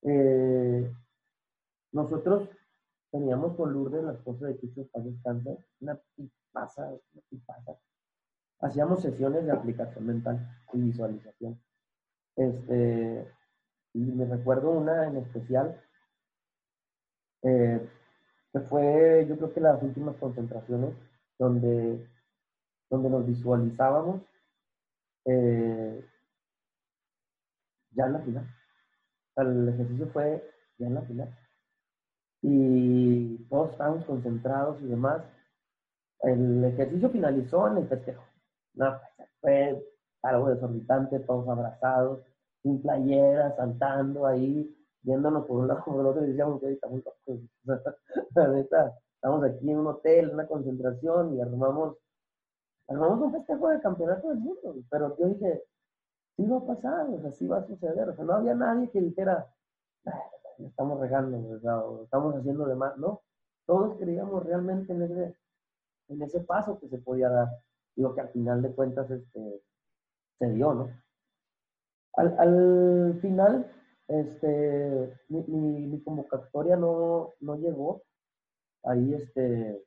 [0.03, 0.93] eh,
[1.91, 2.47] nosotros
[3.11, 7.75] teníamos con Lourdes las cosas de Cristo para descansar, una tipaza, una tipaza.
[8.61, 10.39] Hacíamos sesiones de aplicación mental
[10.73, 11.59] y visualización.
[12.35, 13.27] Este,
[13.93, 15.81] y me recuerdo una en especial,
[17.43, 17.89] eh,
[18.51, 20.93] que fue, yo creo que las últimas concentraciones,
[21.37, 22.05] donde,
[22.89, 24.21] donde nos visualizábamos
[25.25, 26.05] eh,
[27.91, 28.55] ya en la final.
[29.37, 30.43] el ejercicio fue
[30.77, 31.29] ya en la final
[32.41, 35.21] y todos estábamos concentrados y demás.
[36.21, 38.23] El ejercicio finalizó en el festejo.
[38.75, 39.85] No, pues, fue
[40.23, 42.21] algo desorbitante, todos abrazados,
[42.61, 47.01] sin playera, saltando ahí, viéndonos por un lado por el otro y decíamos que estamos
[49.15, 51.97] estamos aquí en un hotel, en una concentración y armamos,
[52.87, 54.75] armamos un festejo de campeonato del mundo.
[54.89, 55.63] Pero yo dije,
[56.35, 58.09] sí va a pasar, o sea, sí va a suceder.
[58.09, 59.47] O sea, no había nadie que dijera,
[60.57, 61.37] estamos regando,
[62.03, 63.21] estamos haciendo de más, ¿no?
[63.65, 65.35] Todos creíamos realmente en ese,
[66.07, 67.49] en ese paso que se podía dar.
[67.99, 69.61] Digo que al final de cuentas este,
[70.39, 70.89] se dio, ¿no?
[72.13, 73.69] Al, al final,
[74.07, 78.03] este, mi, mi, convocatoria no, no llegó.
[78.83, 79.83] Ahí este,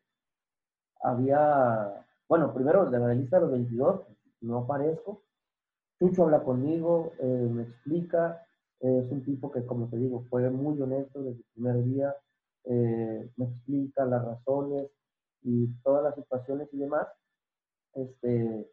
[1.01, 4.03] había, bueno, primero de la lista de los 22,
[4.43, 5.23] no aparezco.
[5.99, 8.47] Chucho habla conmigo, eh, me explica,
[8.79, 12.15] es un tipo que, como te digo, fue muy honesto desde el primer día,
[12.65, 14.91] eh, me explica las razones
[15.41, 17.09] y todas las situaciones y demás.
[17.95, 18.71] Este,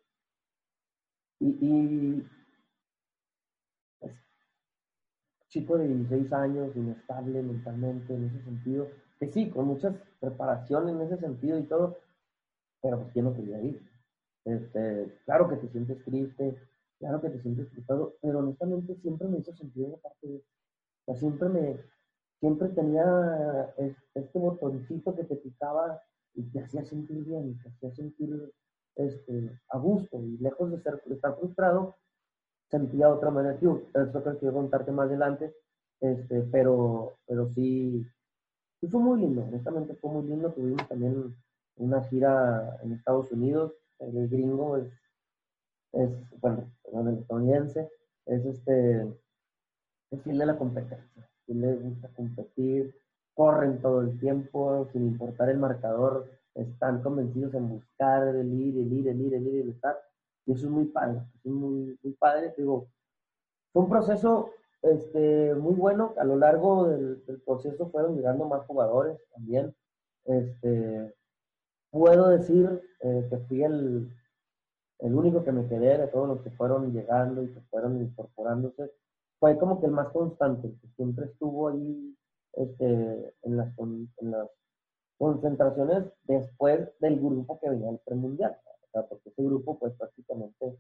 [1.40, 2.28] y, y
[4.00, 4.14] pues,
[5.50, 8.88] chico de 16 años, inestable mentalmente en ese sentido,
[9.20, 11.98] que sí, con muchas preparaciones en ese sentido y todo,
[12.82, 13.82] pero pues quién no quería ir.
[14.46, 16.58] Este, claro que te sientes triste,
[17.00, 21.06] claro que te sientes frustrado, pero honestamente siempre me hizo sentido la parte de, o
[21.06, 21.80] sea, siempre me,
[22.40, 23.74] siempre tenía
[24.14, 26.02] este botoncito que te picaba
[26.34, 28.52] y te hacía sentir bien, te hacía sentir
[28.96, 31.96] este, a gusto y lejos de, ser, estar frustrado,
[32.70, 33.56] sentía otra manera.
[33.56, 35.54] Eso que quiero contarte más adelante,
[36.00, 38.06] este, pero, pero sí,
[38.90, 40.52] fue muy lindo, honestamente fue muy lindo.
[40.52, 41.36] Tuvimos también
[41.78, 43.74] una gira en Estados Unidos.
[44.00, 44.90] El gringo es,
[46.40, 47.90] bueno, el estadounidense,
[48.26, 49.02] es este,
[50.12, 51.30] es fiel de la competencia.
[51.48, 52.96] le gusta competir,
[53.34, 56.30] corren todo el tiempo, sin importar el marcador,
[56.62, 59.98] están convencidos en buscar, el ir, el ir, el ir, el ir, el estar.
[60.46, 62.54] Y eso es muy padre, es muy, muy padre.
[62.58, 62.88] Digo,
[63.72, 64.52] fue un proceso
[64.82, 66.14] este, muy bueno.
[66.18, 69.74] A lo largo del, proceso fueron llegando más jugadores también.
[70.26, 71.14] Este,
[71.92, 74.12] puedo decir eh, que fui el,
[75.00, 78.92] el único que me quedé de todos los que fueron llegando y que fueron incorporándose.
[79.40, 82.16] Fue como que el más constante, que siempre estuvo ahí
[82.54, 84.50] este, en, las, en las
[85.20, 88.58] concentraciones después del grupo que venía al premundial.
[88.82, 90.78] O sea, porque ese grupo pues prácticamente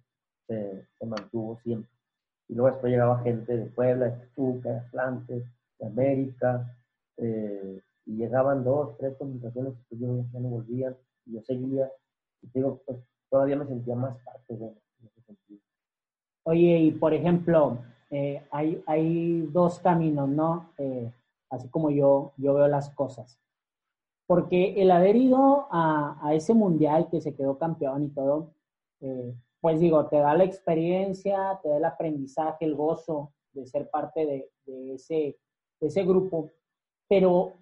[0.47, 1.91] se, mantuvo siempre.
[2.47, 5.43] Y luego después llegaba gente de Puebla, de Pachuca, de Atlantes,
[5.77, 6.75] de América,
[7.17, 11.91] eh, y llegaban dos, tres concentraciones, y pues yo ya no volvían, y yo seguía,
[12.41, 12.97] y digo, pues
[13.29, 14.73] todavía me sentía más parte de,
[15.27, 15.59] sentido.
[16.43, 17.77] Oye, y por ejemplo,
[18.09, 20.71] eh, hay, hay dos caminos, ¿no?
[20.79, 21.11] Eh,
[21.51, 23.37] así como yo, yo veo las cosas.
[24.29, 28.53] Porque el haber ido a, ese mundial que se quedó campeón y todo,
[29.01, 33.89] eh, pues digo, te da la experiencia, te da el aprendizaje, el gozo de ser
[33.89, 35.39] parte de, de, ese,
[35.81, 36.51] de ese grupo,
[37.07, 37.53] pero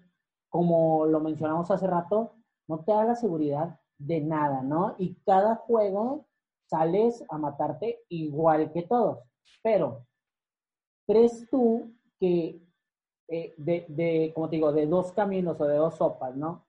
[0.50, 2.32] como lo mencionamos hace rato,
[2.66, 4.94] no te da la seguridad de nada, ¿no?
[4.98, 6.26] Y cada juego
[6.66, 9.20] sales a matarte igual que todos.
[9.62, 10.04] Pero,
[11.06, 12.60] ¿crees tú que
[13.28, 16.66] eh, de, de, como te digo, de dos caminos o de dos sopas, ¿no?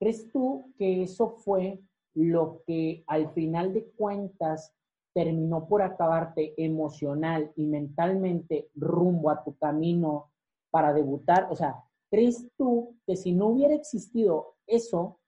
[0.00, 1.80] ¿Crees tú que eso fue
[2.14, 4.74] lo que al final de cuentas
[5.14, 10.32] terminó por acabarte emocional y mentalmente rumbo a tu camino
[10.70, 11.48] para debutar?
[11.50, 15.20] O sea, ¿crees tú que si no hubiera existido eso,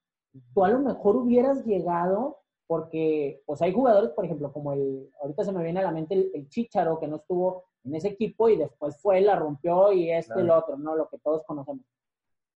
[0.55, 2.42] tú a lo mejor hubieras llegado
[2.73, 6.15] porque, pues hay jugadores, por ejemplo, como el, ahorita se me viene a la mente
[6.15, 10.11] el, el Chicharo, que no estuvo en ese equipo y después fue, la rompió y
[10.11, 10.97] este y el otro, ¿no?
[10.97, 11.85] Lo que todos conocemos.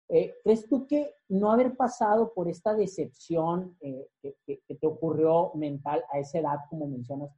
[0.07, 6.05] Eh, ¿Crees tú que no haber pasado por esta decepción eh, que, te ocurrió mental
[6.09, 7.29] a esa edad, como mencionas,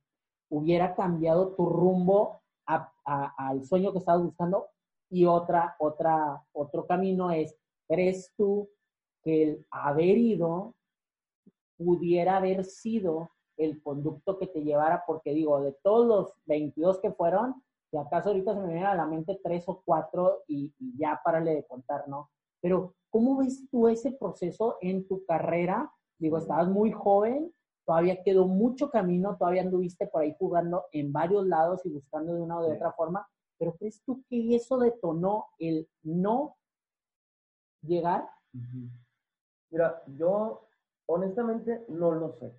[0.48, 4.68] hubiera cambiado tu rumbo al sueño que estabas buscando?
[5.10, 7.56] Y otra, otra, otro camino es,
[7.88, 8.70] ¿crees tú
[9.24, 10.76] que el haber ido
[11.78, 15.04] pudiera haber sido el conducto que te llevara?
[15.06, 18.96] Porque digo, de todos los 22 que fueron, si acaso ahorita se me vienen a
[18.96, 22.30] la mente tres o cuatro y, ya párale de contar, ¿no?
[22.62, 25.92] Pero, ¿cómo ves tú ese proceso en tu carrera?
[26.18, 27.54] Digo, estabas muy joven,
[27.86, 32.42] todavía quedó mucho camino, todavía anduviste por ahí jugando en varios lados y buscando de
[32.42, 36.58] una o de otra forma, pero ¿crees tú que eso detonó el no
[37.82, 38.30] llegar?
[39.70, 40.67] Mira, yo
[41.08, 42.52] honestamente no lo sé.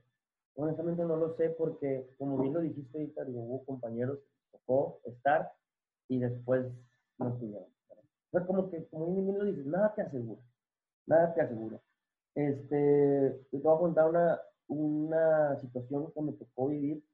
[0.57, 4.19] Honestamente no lo sé porque, como bien lo dijiste ahorita, digo, hubo compañeros
[4.51, 5.53] tocó estar
[6.09, 6.67] y después
[7.19, 7.69] no estuvieron.
[7.69, 10.43] O sea, como que, como bien lo dices, nada te asegura,
[11.07, 11.81] nada te asegura.
[12.35, 17.05] Este, te voy a contar una, una situación que me tocó vivir.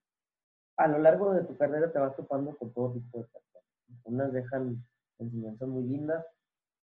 [0.76, 3.64] A lo largo de tu carrera te vas topando con todo tipo de personas.
[4.04, 4.84] Unas dejan
[5.18, 6.26] enseñanzas muy lindas,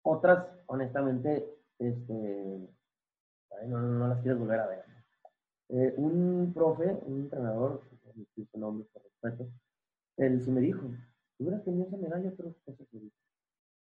[0.03, 1.45] otras, honestamente,
[1.79, 2.69] este,
[3.67, 4.83] no, no, las quieres volver a ver.
[5.69, 7.81] Eh, un profe, un entrenador,
[8.15, 9.49] no su nombre por respeto,
[10.17, 10.81] él sí me dijo,
[11.39, 12.31] hubieras tenido esa medalla,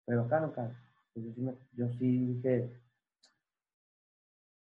[0.05, 0.74] pero acá no cabe.
[1.16, 2.72] Yo sí, yo sí dije,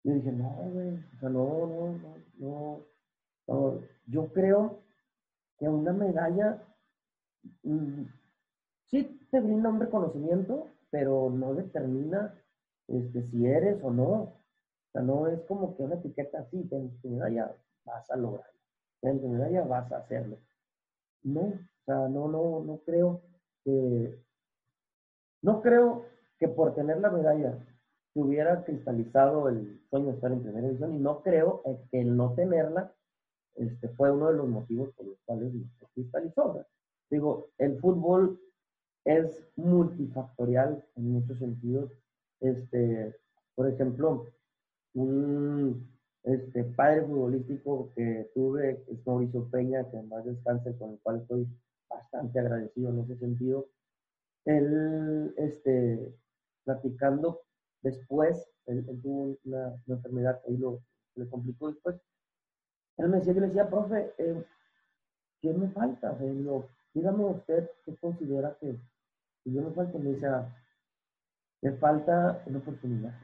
[0.04, 1.98] yo dije, no, güey, o sea, no, no,
[2.38, 2.80] no,
[3.46, 4.80] no, Yo creo
[5.58, 6.62] que una medalla
[7.62, 8.04] mm,
[8.86, 12.34] sí te brinda un reconocimiento, pero no determina
[12.88, 14.32] este, si eres o no.
[15.02, 18.60] No es como que una etiqueta así, ten tu medalla, vas a lograrlo.
[19.00, 20.38] Ten tu medalla, vas a hacerlo.
[21.22, 23.22] No, o sea, no, no, no creo
[23.64, 24.22] que,
[25.42, 26.04] no creo
[26.38, 27.58] que por tener la medalla
[28.12, 32.16] se hubiera cristalizado el sueño de estar en primera división y no creo que el
[32.16, 32.94] no tenerla
[33.56, 36.64] este, fue uno de los motivos por los cuales se cristalizó.
[37.10, 38.40] Digo, el fútbol
[39.04, 41.90] es multifactorial en muchos sentidos.
[42.40, 43.14] Este,
[43.54, 44.26] por ejemplo,
[44.94, 45.88] un,
[46.24, 51.46] este padre futbolístico que tuve es Mauricio Peña, que más descanse, con el cual estoy
[51.88, 53.68] bastante agradecido en ese sentido.
[54.46, 56.14] Él, este,
[56.64, 57.42] platicando
[57.82, 60.80] después, él, tuvo una, enfermedad que ahí lo,
[61.14, 61.96] le complicó después.
[62.96, 64.44] Él me decía, yo le decía, profe, eh,
[65.40, 66.12] ¿qué me falta?
[66.12, 68.78] O dígame usted qué considera que,
[69.44, 69.98] yo me falta.
[69.98, 70.56] Me decía,
[71.60, 73.14] me falta una oportunidad.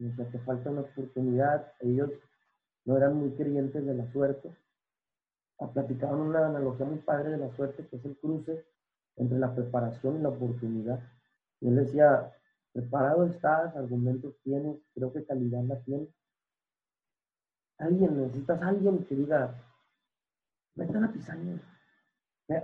[0.00, 1.72] O sea, te falta una oportunidad.
[1.80, 2.10] Ellos
[2.84, 4.54] no eran muy creyentes de la suerte.
[5.72, 8.64] Platicaban una analogía muy padre de la suerte, que es el cruce
[9.16, 11.00] entre la preparación y la oportunidad.
[11.60, 12.32] Y él decía,
[12.72, 16.08] preparado estás, argumentos tienes, creo que calidad la tienes.
[17.78, 19.54] Alguien, necesitas alguien que diga,
[20.74, 21.40] vete a la pizarra,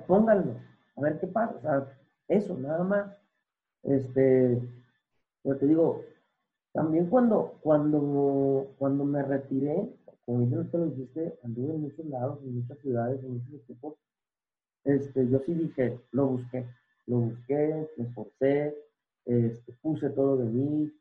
[0.07, 0.57] pónganlo,
[0.97, 1.57] a ver qué pasa.
[1.57, 3.17] O sea, eso, nada más.
[3.83, 4.61] Este,
[5.43, 6.05] pero te digo,
[6.73, 9.89] también cuando, cuando, cuando me retiré,
[10.25, 13.95] como dices, lo dijiste, anduve en muchos lados, en muchas ciudades, en muchos equipos.
[14.85, 16.67] Este, yo sí dije, lo busqué,
[17.07, 18.77] lo busqué, me esforcé,
[19.27, 20.93] este, puse todo de mí,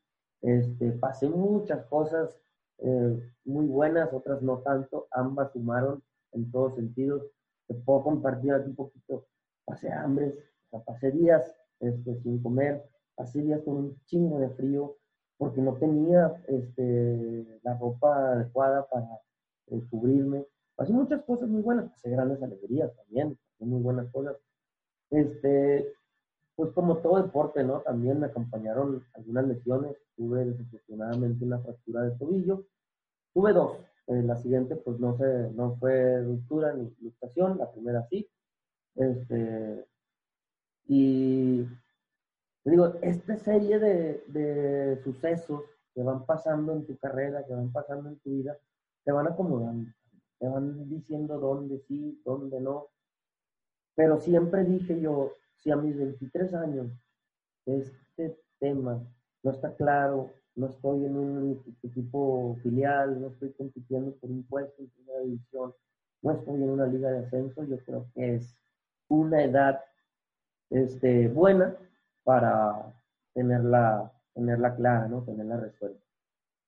[0.41, 2.41] este, pasé muchas cosas
[2.79, 6.01] eh, muy buenas, otras no tanto, ambas sumaron
[6.31, 7.23] en todos sentidos.
[7.67, 9.27] Te puedo compartir aquí un poquito,
[9.65, 10.33] pasé hambres,
[10.85, 12.83] pasé días este, sin comer,
[13.15, 14.97] pasé días con un chingo de frío,
[15.39, 19.07] porque no tenía este, la ropa adecuada para
[19.67, 20.45] eh, cubrirme.
[20.75, 24.35] Pasé muchas cosas muy buenas, pasé grandes alegrías también, muy buenas cosas.
[25.09, 25.93] Este,
[26.55, 27.79] pues como todo deporte, ¿no?
[27.79, 29.95] También me acompañaron algunas lesiones.
[30.17, 32.65] Tuve desafortunadamente una fractura de tobillo.
[33.33, 33.77] Tuve dos.
[34.07, 37.57] Eh, la siguiente, pues no, sé, no fue ruptura ni luxación.
[37.59, 38.29] La primera sí.
[38.95, 39.85] Este,
[40.85, 41.65] y
[42.63, 47.71] te digo, esta serie de, de sucesos que van pasando en tu carrera, que van
[47.71, 48.57] pasando en tu vida,
[49.03, 49.89] te van acomodando.
[50.39, 52.87] Te van diciendo dónde sí, dónde no.
[53.95, 56.87] Pero siempre dije yo, si a mis 23 años
[57.65, 59.01] este tema
[59.43, 64.81] no está claro, no estoy en un equipo filial, no estoy compitiendo por un puesto
[64.81, 65.73] en primera división,
[66.21, 68.55] no estoy en una liga de ascenso, yo creo que es
[69.07, 69.81] una edad
[70.69, 71.75] este, buena
[72.23, 72.93] para
[73.33, 75.23] tenerla, tenerla clara, ¿no?
[75.23, 76.03] tenerla resuelta.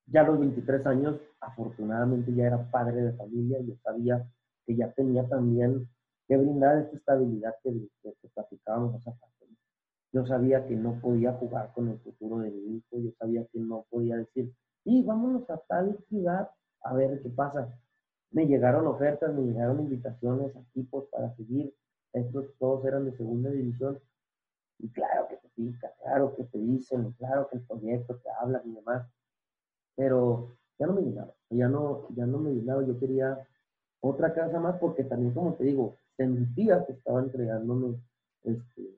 [0.08, 4.26] Ya a los 23 años, afortunadamente ya era padre de familia, yo sabía
[4.66, 5.88] que ya tenía también
[6.28, 9.28] que brindar esta estabilidad que, que, platicábamos hace rato.
[10.14, 13.60] Yo sabía que no podía jugar con el futuro de mi hijo, yo sabía que
[13.60, 16.50] no podía decir, y vámonos a tal ciudad
[16.84, 17.68] a ver qué pasa.
[18.32, 21.74] Me llegaron ofertas, me llegaron invitaciones a equipos para seguir.
[22.14, 24.00] Estos todos eran de segunda división.
[24.80, 28.72] Y claro que pica, claro que te dicen, claro que el proyecto te habla y
[28.72, 29.08] demás.
[29.96, 32.84] Pero ya no me llenaba, ya no, ya no me llenaba.
[32.84, 33.48] Yo quería
[34.02, 37.98] otra casa más porque también, como te digo, sentía que estaba entregándome
[38.44, 38.98] este,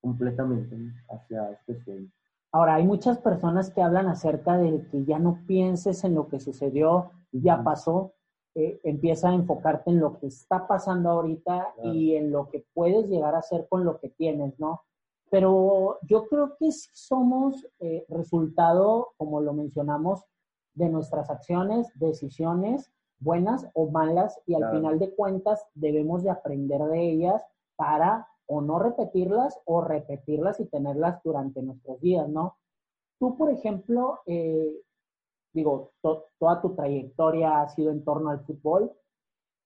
[0.00, 0.76] completamente
[1.08, 2.08] hacia este sueño.
[2.52, 6.40] Ahora, hay muchas personas que hablan acerca de que ya no pienses en lo que
[6.40, 8.12] sucedió, ya pasó,
[8.56, 13.08] eh, empieza a enfocarte en lo que está pasando ahorita y en lo que puedes
[13.08, 14.82] llegar a hacer con lo que tienes, ¿no?
[15.30, 20.24] Pero yo creo que sí somos eh, resultado, como lo mencionamos,
[20.74, 26.80] de nuestras acciones, decisiones buenas o malas y al final de cuentas debemos de aprender
[26.82, 27.44] de ellas
[27.76, 32.56] para o no repetirlas o repetirlas y tenerlas durante nuestros días, ¿no?
[33.20, 34.74] Tú, por ejemplo, eh,
[35.52, 38.90] digo, toda tu trayectoria ha sido en torno al fútbol.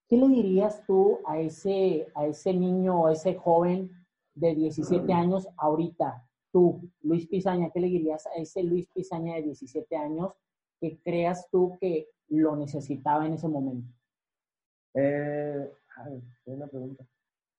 [0.09, 3.91] ¿Qué le dirías tú a ese, a ese niño o ese joven
[4.35, 6.27] de 17 años ahorita?
[6.53, 10.33] Tú, Luis Pizaña, ¿qué le dirías a ese Luis Pizaña de 17 años
[10.81, 13.93] que creas tú que lo necesitaba en ese momento?
[14.95, 15.73] Eh,
[16.47, 17.05] una pregunta.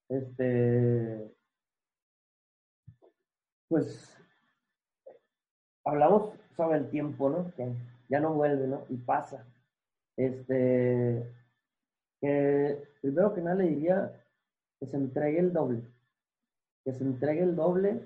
[0.08, 1.36] Este,
[3.68, 4.16] pues,
[5.84, 7.54] hablamos sobre el tiempo, ¿no?
[7.56, 7.74] Que
[8.10, 8.86] ya no vuelve, ¿no?
[8.90, 9.46] Y pasa.
[10.16, 11.30] Este,
[12.22, 14.12] que primero que nada le diría
[14.80, 15.82] que se entregue el doble,
[16.86, 18.00] que se entregue el doble,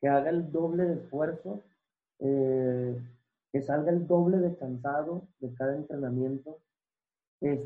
[0.00, 1.62] que haga el doble de esfuerzo,
[2.18, 3.00] eh,
[3.52, 6.58] que salga el doble de cansado de cada entrenamiento,
[7.40, 7.60] es,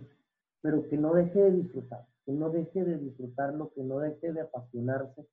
[0.61, 4.43] pero que no deje de disfrutar, que no deje de disfrutarlo, que no deje de
[4.43, 5.27] apasionarse,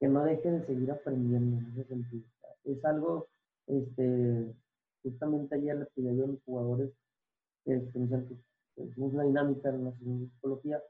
[0.00, 2.24] que no deje de seguir aprendiendo en ese sentido.
[2.64, 3.28] Es algo,
[3.66, 4.54] este,
[5.02, 6.90] justamente ayer le pedí a los jugadores,
[7.66, 8.00] este,
[8.76, 10.82] es una dinámica en la psicología,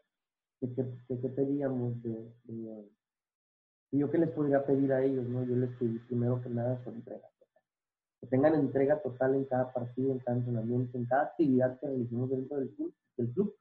[0.61, 2.89] que, que, pedíamos de, de,
[3.93, 5.45] yo qué les podría pedir a ellos, ¿no?
[5.45, 7.29] Yo les pedí primero que nada su entrega
[8.21, 12.31] que tengan entrega total en cada partido, en cada entrenamiento, en cada actividad que realicemos
[12.31, 13.57] dentro del club, del club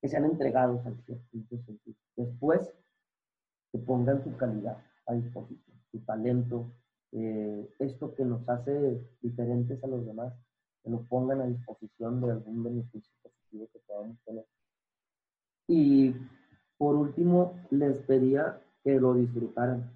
[0.00, 1.96] que sean entregados al sentido.
[2.16, 2.72] Después,
[3.72, 6.72] que pongan su calidad a disposición, su talento,
[7.12, 10.32] eh, esto que nos hace diferentes a los demás,
[10.82, 14.46] que lo pongan a disposición de algún beneficio positivo que podamos tener.
[15.66, 16.14] Y
[16.78, 19.90] por último, les pedía que lo disfrutaran,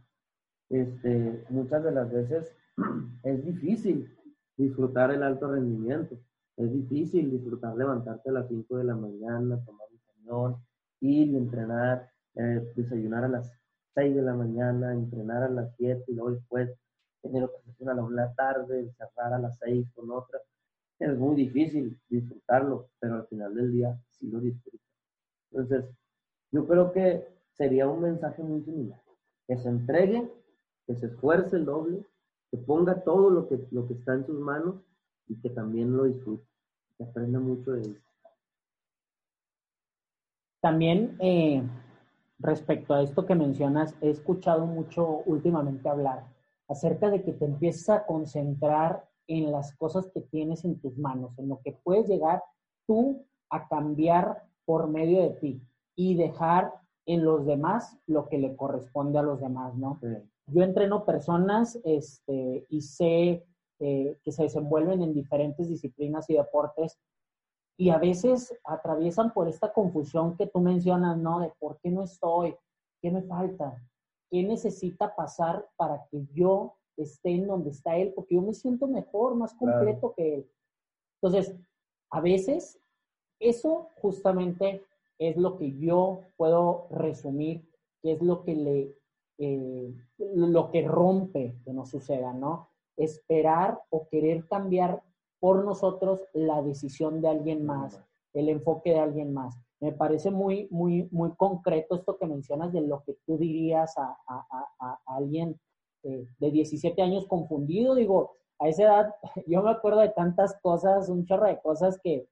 [0.68, 2.52] este, muchas de las veces
[3.22, 4.12] es difícil
[4.56, 6.18] disfrutar el alto rendimiento.
[6.56, 10.56] Es difícil disfrutar levantarte a las 5 de la mañana, tomar un camión,
[11.00, 13.52] ir entrenar, eh, desayunar a las
[13.94, 16.68] 6 de la mañana, entrenar a las 7 y luego después
[17.22, 20.40] tener otra sesión a la 1 de la tarde, cerrar a las 6 con otra.
[20.98, 24.82] Es muy difícil disfrutarlo, pero al final del día sí lo disfruto.
[25.52, 25.84] Entonces,
[26.50, 29.00] yo creo que sería un mensaje muy similar.
[29.46, 30.32] Que se entregue,
[30.86, 32.04] que se esfuerce el doble,
[32.50, 34.76] que ponga todo lo que, lo que está en sus manos
[35.28, 36.44] y que también lo disfrute,
[36.98, 38.00] que aprenda mucho de eso.
[40.60, 41.62] También eh,
[42.38, 46.26] respecto a esto que mencionas, he escuchado mucho últimamente hablar
[46.68, 51.38] acerca de que te empieces a concentrar en las cosas que tienes en tus manos,
[51.38, 52.42] en lo que puedes llegar
[52.86, 55.62] tú a cambiar por medio de ti
[55.94, 56.72] y dejar
[57.06, 59.98] en los demás lo que le corresponde a los demás, ¿no?
[60.46, 63.46] Yo entreno personas este, y sé
[63.78, 66.98] eh, que se desenvuelven en diferentes disciplinas y deportes
[67.76, 71.40] y a veces atraviesan por esta confusión que tú mencionas, ¿no?
[71.40, 72.54] De por qué no estoy,
[73.00, 73.82] qué me falta,
[74.30, 78.86] qué necesita pasar para que yo esté en donde está él, porque yo me siento
[78.86, 80.50] mejor, más completo que él.
[81.22, 81.56] Entonces,
[82.10, 82.78] a veces
[83.38, 84.84] eso justamente
[85.20, 87.68] es lo que yo puedo resumir,
[88.02, 88.96] que es lo que le,
[89.38, 92.70] eh, lo que rompe que no suceda, ¿no?
[92.96, 95.02] Esperar o querer cambiar
[95.38, 98.02] por nosotros la decisión de alguien más,
[98.32, 99.58] el enfoque de alguien más.
[99.78, 104.16] Me parece muy, muy, muy concreto esto que mencionas de lo que tú dirías a,
[105.04, 105.60] alguien
[106.02, 107.94] eh, de 17 años confundido.
[107.94, 109.14] Digo, a esa edad
[109.46, 112.26] yo me acuerdo de tantas cosas, un chorro de cosas que,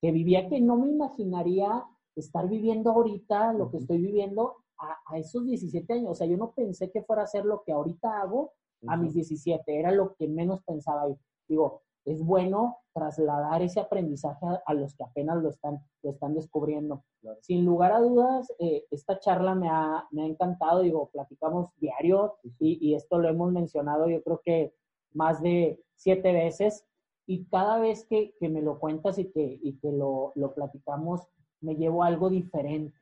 [0.00, 1.84] que vivía que no me imaginaría
[2.16, 6.10] estar viviendo ahorita lo que estoy viviendo a, esos 17 años.
[6.10, 8.52] O sea, yo no pensé que fuera a ser lo que ahorita hago
[8.88, 11.08] a mis 17, era lo que menos pensaba.
[11.08, 11.16] Y
[11.48, 17.04] digo, es bueno trasladar ese aprendizaje a, los que apenas lo están, lo están descubriendo.
[17.40, 22.38] Sin lugar a dudas, eh, esta charla me ha, me ha, encantado, digo, platicamos diario
[22.58, 24.74] y, y, esto lo hemos mencionado yo creo que
[25.12, 26.84] más de siete veces
[27.26, 31.28] y cada vez que, que me lo cuentas y que, y que lo, lo platicamos,
[31.62, 32.98] me llevo algo diferente.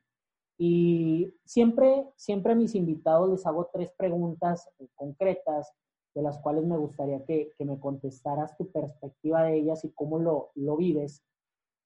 [0.57, 5.73] Y siempre, siempre a mis invitados les hago tres preguntas concretas
[6.13, 10.19] de las cuales me gustaría que, que me contestaras tu perspectiva de ellas y cómo
[10.19, 11.23] lo, lo vives.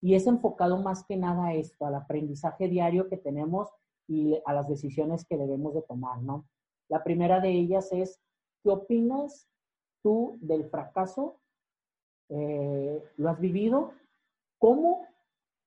[0.01, 3.69] Y es enfocado más que nada a esto, al aprendizaje diario que tenemos
[4.07, 6.45] y a las decisiones que debemos de tomar, ¿no?
[6.89, 8.19] La primera de ellas es,
[8.61, 9.47] ¿qué opinas
[10.03, 11.39] tú del fracaso?
[12.29, 13.93] Eh, ¿Lo has vivido?
[14.59, 15.07] ¿Cómo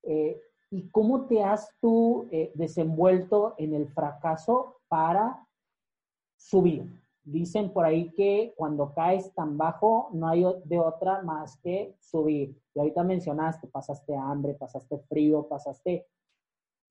[0.02, 5.46] eh, y cómo te has tú eh, desenvuelto en el fracaso para
[6.36, 6.84] subir.
[7.24, 12.58] Dicen por ahí que cuando caes tan bajo no hay de otra más que subir.
[12.74, 16.06] Y ahorita mencionaste, pasaste hambre, pasaste frío, pasaste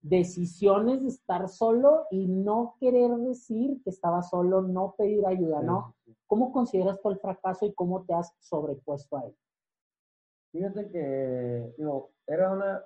[0.01, 5.95] decisiones de estar solo y no querer decir que estaba solo, no pedir ayuda, ¿no?
[6.27, 9.35] ¿Cómo consideras tú el fracaso y cómo te has sobrepuesto a él?
[10.51, 12.83] Fíjate que, digo, era una,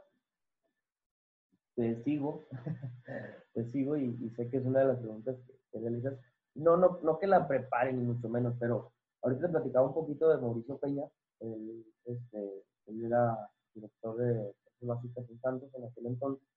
[1.81, 2.45] te sigo,
[3.53, 5.35] te sigo y, sé que es una de las preguntas
[5.71, 6.13] que, realizas.
[6.53, 8.91] No, no, no que la preparen ni mucho menos, pero
[9.23, 11.05] ahorita te platicaba un poquito de Mauricio Peña,
[11.39, 16.47] él, este, él era director de básicas en Santos en aquel entonces.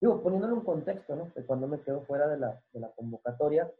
[0.00, 1.30] Digo, poniéndole un contexto, ¿no?
[1.34, 3.70] De cuando me quedo fuera de la, de la convocatoria,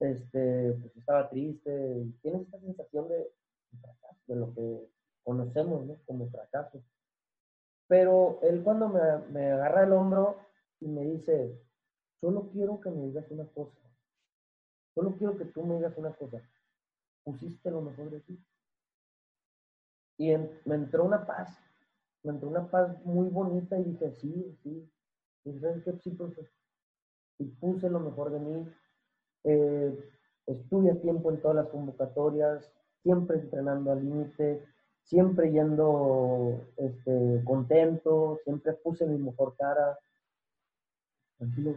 [0.00, 4.88] este, pues estaba triste, tienes esta sensación de, de fracaso, de lo que
[5.22, 5.96] conocemos, ¿no?
[6.06, 6.82] Como fracaso.
[7.88, 10.36] Pero él cuando me, agarra el hombro
[10.80, 11.58] y me dice,
[12.20, 13.78] solo quiero que me digas una cosa,
[14.94, 16.42] solo quiero que tú me digas una cosa,
[17.24, 18.38] pusiste lo mejor de ti.
[20.18, 21.58] Y me entró una paz,
[22.22, 24.90] me entró una paz muy bonita y dije, sí, sí,
[25.44, 25.52] y.
[25.52, 26.18] Sí,
[27.38, 28.68] Y puse lo mejor de mí,
[29.44, 30.10] eh,
[30.46, 32.70] estuve a tiempo en todas las convocatorias,
[33.02, 34.64] siempre entrenando al límite,
[35.08, 39.98] siempre yendo este, contento, siempre puse mi mejor cara.
[41.38, 41.74] Tranquilo.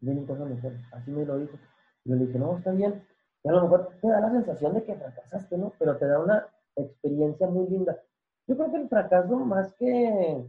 [0.00, 0.80] Vienen cosas mejores.
[0.92, 1.58] Así me lo dijo.
[2.04, 3.04] Yo le dije, no, está bien.
[3.42, 5.72] Y a lo mejor te da la sensación de que fracasaste, ¿no?
[5.78, 6.46] Pero te da una
[6.76, 7.98] experiencia muy linda.
[8.46, 10.46] Yo creo que el fracaso, más que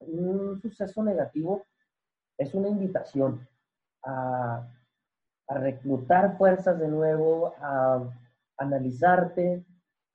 [0.00, 1.64] un suceso negativo,
[2.36, 3.48] es una invitación
[4.02, 4.68] a,
[5.48, 8.02] a reclutar fuerzas de nuevo, a
[8.58, 9.64] analizarte,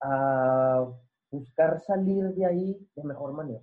[0.05, 0.87] a
[1.31, 3.61] buscar salir de ahí de mejor manera.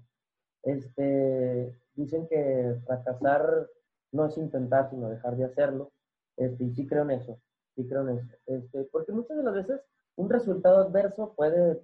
[0.63, 3.69] Este, dicen que fracasar
[4.13, 5.93] no es intentar, sino dejar de hacerlo.
[6.37, 7.39] Este, y sí creo en eso.
[7.75, 8.37] sí creo en eso.
[8.47, 9.81] Este, porque muchas de las veces
[10.17, 11.81] un resultado adverso puede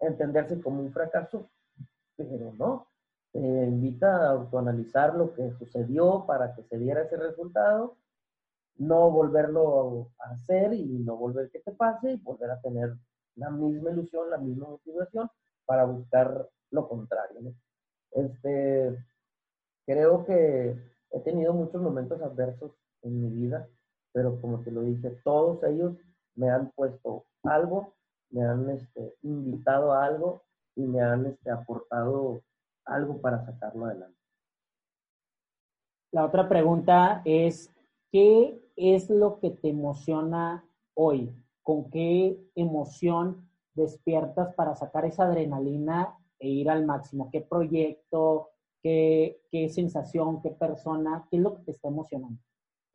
[0.00, 1.50] entenderse como un fracaso,
[2.16, 2.88] pero no.
[3.32, 7.96] Te invita a autoanalizar lo que sucedió para que se diera ese resultado,
[8.76, 12.94] no volverlo a hacer y no volver que te pase y volver a tener
[13.36, 15.28] la misma ilusión, la misma motivación
[15.66, 17.54] para buscar lo contrario.
[18.10, 18.96] Este,
[19.86, 20.76] creo que
[21.10, 23.68] he tenido muchos momentos adversos en mi vida,
[24.12, 25.96] pero como te lo dije, todos ellos
[26.34, 27.94] me han puesto algo,
[28.30, 30.42] me han este, invitado a algo
[30.74, 32.42] y me han este, aportado
[32.84, 34.18] algo para sacarlo adelante.
[36.12, 37.72] La otra pregunta es,
[38.12, 41.32] ¿qué es lo que te emociona hoy?
[41.64, 47.30] ¿Con qué emoción despiertas para sacar esa adrenalina e ir al máximo?
[47.32, 48.50] ¿Qué proyecto?
[48.82, 50.42] ¿Qué, qué sensación?
[50.42, 51.26] ¿Qué persona?
[51.30, 52.38] ¿Qué es lo que te está emocionando?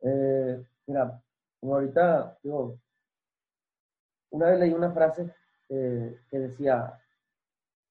[0.02, 1.22] Eh, mira,
[1.58, 2.78] como ahorita, digo,
[4.30, 5.34] una vez leí una frase
[5.68, 6.98] eh, que decía,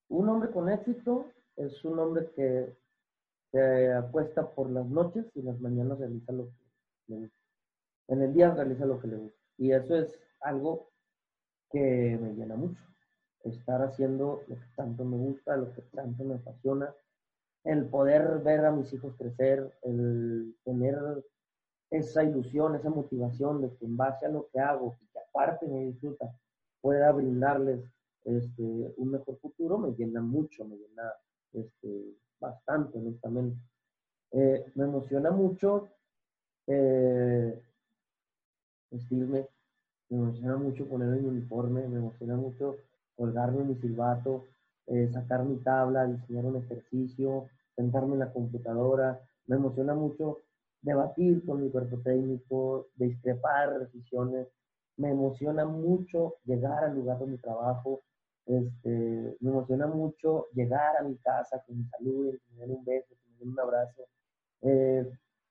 [0.08, 1.26] un hombre con éxito
[1.56, 2.74] es un hombre que
[3.52, 6.52] se acuesta por las noches y las mañanas realiza lo que
[7.08, 7.36] le gusta.
[8.08, 9.38] En el día realiza lo que le gusta.
[9.58, 10.90] Y eso es algo
[11.70, 12.80] que me llena mucho.
[13.44, 16.94] Estar haciendo lo que tanto me gusta, lo que tanto me apasiona.
[17.64, 20.96] El poder ver a mis hijos crecer, el tener
[21.90, 25.86] esa ilusión, esa motivación de que en base a lo que hago, que aparte me
[25.86, 26.32] disfruta,
[26.80, 27.80] pueda brindarles
[28.24, 31.12] este, un mejor futuro, me llena mucho, me llena
[31.52, 33.58] este, bastante, honestamente.
[34.32, 35.88] Eh, me emociona mucho
[36.66, 37.60] eh,
[40.10, 42.76] me emociona mucho ponerme mi uniforme, me emociona mucho
[43.16, 44.48] colgarme mi silbato,
[44.86, 47.46] eh, sacar mi tabla, diseñar un ejercicio,
[47.76, 50.38] sentarme en la computadora, me emociona mucho
[50.82, 54.48] debatir con mi cuerpo técnico, discrepar decisiones.
[54.96, 58.02] Me emociona mucho llegar al lugar de mi trabajo.
[58.46, 63.44] Este, me emociona mucho llegar a mi casa, que me saluden, que un beso, que
[63.44, 64.02] un abrazo.
[64.62, 65.10] Eh,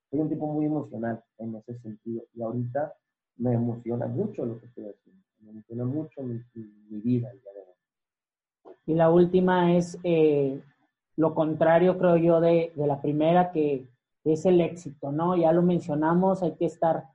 [0.09, 2.23] soy un tipo muy emocional en ese sentido.
[2.33, 2.93] Y ahorita
[3.39, 5.23] me emociona mucho lo que estoy haciendo.
[5.39, 6.41] Me emociona mucho mi,
[7.01, 7.31] vida.
[8.85, 10.61] Y la última es eh,
[11.15, 13.87] lo contrario, creo yo, de, de la primera, que
[14.23, 15.35] es el éxito, ¿no?
[15.35, 17.05] Ya lo mencionamos, hay que estar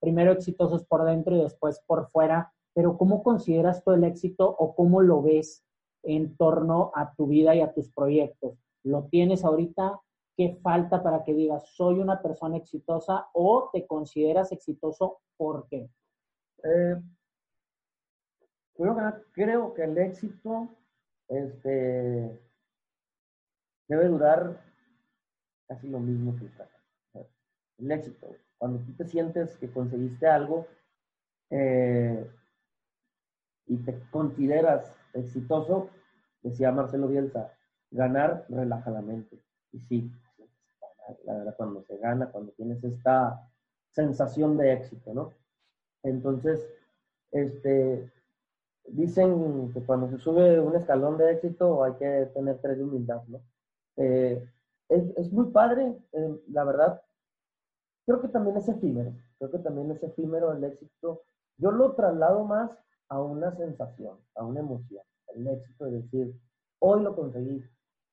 [0.00, 4.74] primero exitosos por dentro y después por fuera, pero ¿cómo consideras tú el éxito o
[4.74, 5.64] cómo lo ves
[6.02, 8.58] en torno a tu vida y a tus proyectos?
[8.82, 10.00] ¿Lo tienes ahorita?
[10.40, 15.20] ¿Qué falta para que digas, soy una persona exitosa o te consideras exitoso?
[15.36, 15.90] ¿Por qué?
[16.64, 16.96] Eh,
[19.34, 20.70] creo, que, el éxito
[21.28, 22.40] este,
[23.86, 24.64] debe durar
[25.68, 27.28] casi lo mismo que el fracaso.
[27.76, 30.66] El éxito, cuando tú te sientes que conseguiste algo
[31.50, 32.26] eh,
[33.66, 35.90] y te consideras exitoso,
[36.40, 37.52] decía Marcelo Bielsa,
[37.90, 39.38] ganar relaja la mente.
[39.72, 40.10] Y sí,
[41.24, 43.48] la verdad, cuando se gana, cuando tienes esta
[43.90, 45.32] sensación de éxito, ¿no?
[46.02, 46.66] Entonces,
[47.30, 48.10] este,
[48.86, 53.22] dicen que cuando se sube un escalón de éxito hay que tener tres de humildad,
[53.28, 53.40] ¿no?
[53.96, 54.48] Eh,
[54.88, 57.02] es, muy padre, eh, la verdad.
[58.06, 61.22] Creo que también es efímero, creo que también es efímero el éxito.
[61.58, 62.70] Yo lo traslado más
[63.08, 65.04] a una sensación, a una emoción,
[65.34, 66.34] el éxito de decir,
[66.80, 67.62] hoy lo conseguí,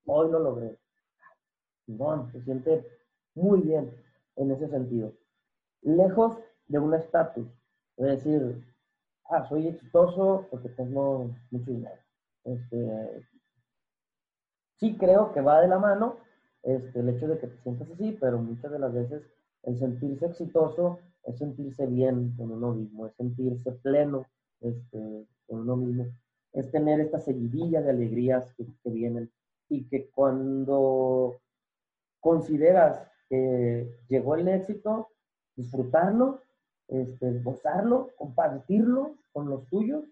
[0.05, 0.77] hoy lo logré.
[2.31, 2.85] Se siente
[3.33, 3.91] muy bien
[4.35, 5.13] en ese sentido.
[5.81, 6.37] Lejos
[6.67, 7.47] de un estatus,
[7.95, 8.63] es decir,
[9.29, 12.01] ah, soy exitoso porque tengo mucho dinero.
[12.43, 13.25] Este,
[14.75, 16.17] sí creo que va de la mano,
[16.63, 19.23] este, el hecho de que te sientas así, pero muchas de las veces
[19.63, 24.25] el sentirse exitoso es sentirse bien con uno mismo, es sentirse pleno
[24.61, 26.07] este, con uno mismo,
[26.53, 29.29] es tener esta seguidilla de alegrías que, vienen
[29.69, 31.39] y que cuando
[32.27, 35.07] consideras que llegó el éxito,
[35.55, 36.41] disfrutarlo,
[36.89, 40.03] este, gozarlo, compartirlo con los tuyos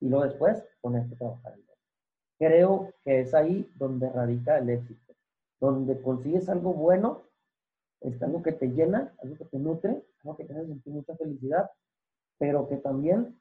[0.00, 1.54] y luego después ponerte a trabajar
[2.40, 5.14] Creo que es ahí donde radica el éxito.
[5.60, 7.22] Donde consigues algo bueno,
[8.00, 11.14] es algo que te llena, algo que te nutre, algo que te hace sentir mucha
[11.14, 11.70] felicidad,
[12.36, 13.38] pero que también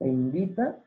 [0.00, 0.82] te invita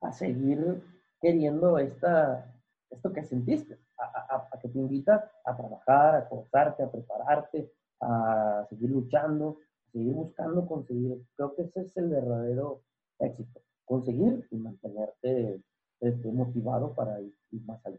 [0.00, 0.80] a seguir
[1.20, 2.54] queriendo esta,
[2.92, 8.90] esto que sentiste, a, que te invita a trabajar, a esforzarte, a prepararte, a seguir
[8.90, 9.58] luchando,
[9.88, 11.22] a seguir buscando conseguir.
[11.36, 12.82] Creo que ese es el verdadero
[13.18, 15.62] éxito, conseguir y mantenerte
[16.00, 17.98] este, motivado para ir más allá.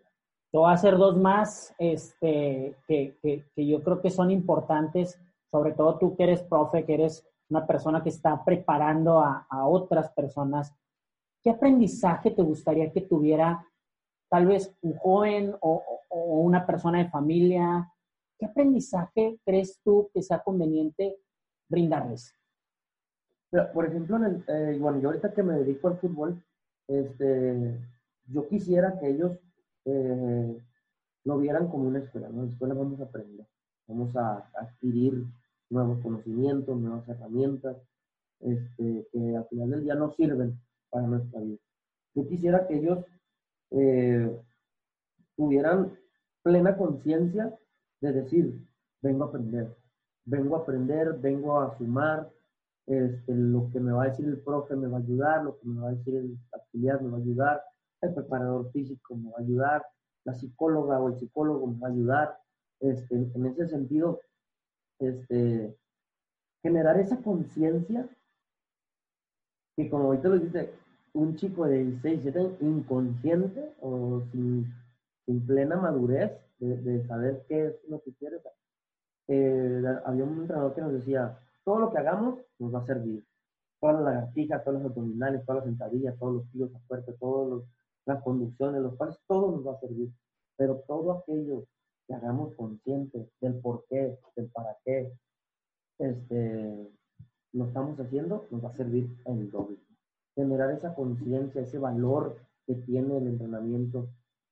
[0.52, 5.72] Te voy a hacer dos más este, que, que, yo creo que son importantes, sobre
[5.72, 10.72] todo tú que eres profe, que eres una persona que está preparando a, otras personas,
[11.41, 13.65] ¿qué aprendizaje te gustaría que tuviera
[14.34, 17.88] tal vez un joven o, una persona de familia?
[18.40, 21.18] ¿Qué aprendizaje crees tú que sea conveniente
[21.70, 22.34] brindarles?
[23.72, 26.44] por ejemplo, eh, bueno, yo ahorita que me dedico al fútbol,
[26.88, 27.80] este,
[28.26, 29.38] yo quisiera que ellos
[29.86, 30.60] eh,
[31.26, 32.40] lo vieran como una escuela, ¿no?
[32.40, 33.46] En la escuela vamos a aprender,
[33.86, 35.24] vamos a adquirir
[35.70, 37.78] nuevos conocimientos, nuevas herramientas,
[38.40, 41.60] este, que al final del día nos sirven para nuestra vida.
[42.16, 43.06] Yo quisiera que ellos
[43.74, 44.41] eh,
[45.36, 45.98] tuvieran
[46.41, 47.58] plena conciencia
[48.02, 48.68] de decir,
[49.02, 49.76] vengo a aprender,
[50.26, 52.32] vengo a aprender, vengo a sumar,
[52.86, 55.68] este, lo que me va a decir el profe me va a ayudar, lo que
[55.68, 57.64] me va a decir el auxiliar me va a ayudar,
[58.02, 59.86] el preparador físico me va a ayudar,
[60.26, 62.40] la psicóloga o el psicólogo me va a ayudar.
[62.80, 64.20] Este, en ese sentido,
[65.00, 65.78] este,
[66.62, 68.10] generar esa conciencia
[69.76, 70.74] que como ahorita lo dice,
[71.14, 74.73] un chico de 16, 17 inconsciente o sin,
[75.45, 78.38] plena madurez de, saber qué es lo que quiere.
[79.27, 83.23] Eh, había un entrenador que nos decía, todo lo que hagamos nos va a servir.
[83.80, 87.64] Todas las lagartijas, todas las abdominales, todas las sentadillas, todos los kilos a fuerte, todas
[88.06, 90.11] las conducciones, los pasos, todo nos va a servir.
[90.57, 91.65] Pero todo aquello
[92.07, 95.14] que hagamos consciente del por qué, del para qué,
[95.99, 96.91] este,
[97.53, 99.77] lo estamos haciendo, nos va a servir en doble.
[100.36, 104.10] Generar esa conciencia, ese valor que tiene el entrenamiento,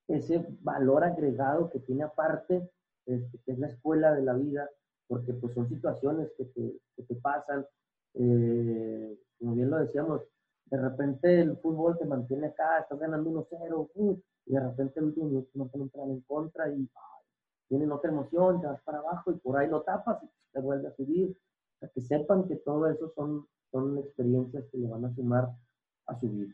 [0.07, 2.69] ese valor agregado que tiene aparte,
[3.05, 4.69] este, que es la escuela de la vida,
[5.07, 7.65] porque pues son situaciones que te, que te pasan,
[8.13, 10.21] eh, como bien lo decíamos,
[10.65, 15.07] de repente el fútbol te mantiene acá, estás ganando 1-0, uh, y de repente el
[15.07, 16.89] último minuto no te entran en contra y
[17.67, 20.87] tienen otra emoción, te vas para abajo y por ahí lo tapas y te vuelve
[20.87, 21.37] a subir.
[21.79, 25.49] Para que sepan que todo eso son, son experiencias que le van a sumar
[26.11, 26.53] a su vida.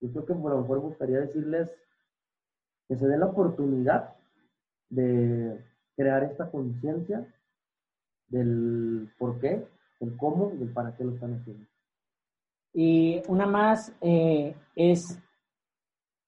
[0.00, 1.70] Yo creo que por lo mejor gustaría decirles
[2.88, 4.14] que se den la oportunidad
[4.88, 5.62] de
[5.96, 7.26] crear esta conciencia
[8.28, 9.66] del por qué,
[10.00, 11.66] del cómo y del para qué lo están haciendo.
[12.72, 15.18] Y una más eh, es,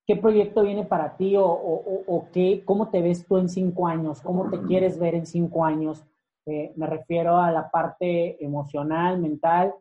[0.07, 4.21] ¿qué proyecto viene para ti o, o, qué, cómo te ves tú en cinco años?
[4.21, 6.05] ¿Cómo te quieres ver en cinco años?
[6.47, 9.73] Eh, me refiero a la parte emocional, mental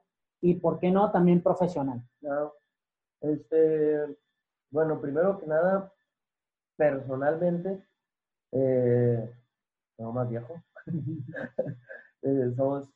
[0.41, 2.03] y, ¿por qué no?, también profesional.
[3.21, 4.17] Este,
[4.71, 5.93] bueno, primero que nada,
[6.75, 7.83] personalmente,
[8.51, 9.31] eh,
[9.99, 10.61] más viejo.
[12.23, 12.87] Eh, somos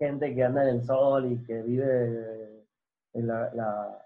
[0.00, 2.66] gente que anda en el sol y que vive
[3.12, 4.04] en la, la,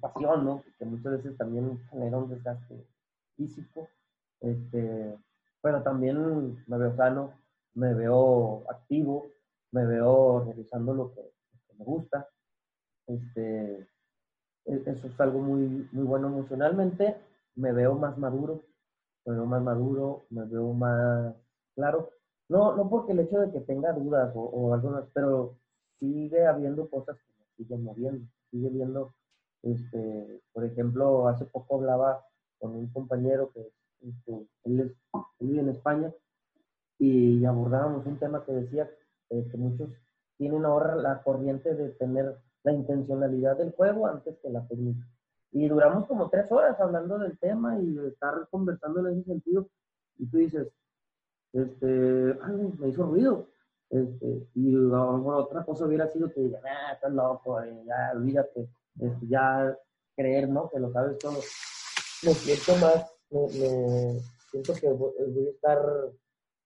[0.00, 0.64] pasión, ¿no?
[0.78, 2.86] Que muchas veces también genera un desgaste
[3.36, 3.90] físico.
[4.40, 5.18] Este,
[5.62, 7.34] bueno, también me veo sano,
[7.74, 9.26] me veo activo,
[9.70, 11.20] me veo realizando lo que,
[11.78, 12.28] me gusta.
[13.06, 13.88] Este,
[14.66, 17.16] e, eso es algo muy, muy bueno emocionalmente.
[17.54, 18.64] Me veo más maduro,
[19.24, 21.34] me veo más maduro, me veo más
[21.74, 22.10] claro.
[22.48, 25.56] No, no porque el hecho de que tenga dudas o, algunas, pero
[25.98, 29.14] sigue habiendo cosas que me siguen moviendo, sigue viendo,
[29.62, 32.24] este, por ejemplo, hace poco hablaba
[32.58, 34.92] con un compañero que este, él, es,
[35.40, 36.12] vive en España
[36.98, 38.90] y abordábamos un tema que decía
[39.30, 39.90] eh, que muchos
[40.36, 45.06] tienen ahora la corriente de tener la intencionalidad del juego antes que la técnica.
[45.52, 49.68] Y duramos como tres horas hablando del tema y de estar conversando en ese sentido.
[50.18, 50.68] Y tú dices,
[51.52, 53.48] este, ay, me hizo ruido.
[53.88, 58.68] Este, y bueno, otra cosa hubiera sido que digan, ah, estás loco, eh, ya olvídate,
[58.98, 59.76] este, ya
[60.16, 60.68] creer, ¿no?
[60.68, 61.38] Que lo sabes todo.
[62.22, 65.12] Me siento más, me, siento que voy,
[65.46, 65.78] a estar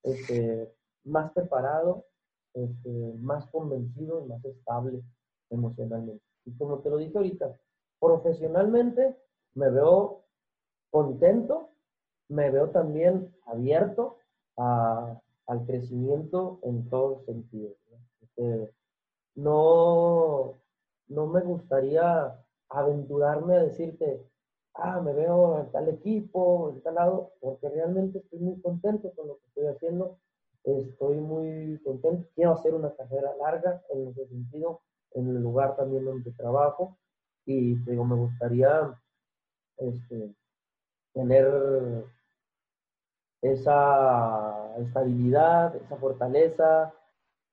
[0.03, 0.73] este,
[1.03, 2.05] más preparado,
[2.53, 5.01] este, más convencido y más estable
[5.49, 6.23] emocionalmente.
[6.45, 7.55] Y como te lo dije ahorita,
[7.99, 9.15] profesionalmente
[9.53, 10.23] me veo
[10.89, 11.69] contento,
[12.29, 14.17] me veo también abierto
[14.57, 17.75] al crecimiento en todos sentidos.
[18.21, 18.71] Este,
[19.35, 20.53] ¿no?
[21.07, 22.37] no, me gustaría
[22.69, 24.25] aventurarme a decirte,
[24.75, 29.27] ah, me veo en tal equipo, en tal lado, porque realmente estoy muy contento con
[29.27, 30.17] lo que estoy haciendo,
[30.63, 34.81] estoy muy contento, quiero hacer una carrera larga en ese sentido,
[35.13, 36.97] en el lugar también donde trabajo,
[37.45, 38.97] y digo, me gustaría
[39.77, 40.35] este,
[41.13, 42.05] tener
[43.41, 46.93] esa estabilidad, esa fortaleza,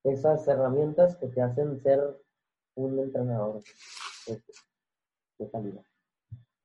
[0.03, 2.17] esas herramientas que te hacen ser
[2.75, 3.61] un entrenador
[4.27, 5.83] de, calidad.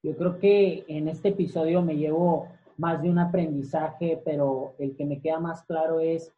[0.02, 5.04] Yo creo que en este episodio me llevo más de un aprendizaje, pero el que
[5.04, 6.32] me queda más claro es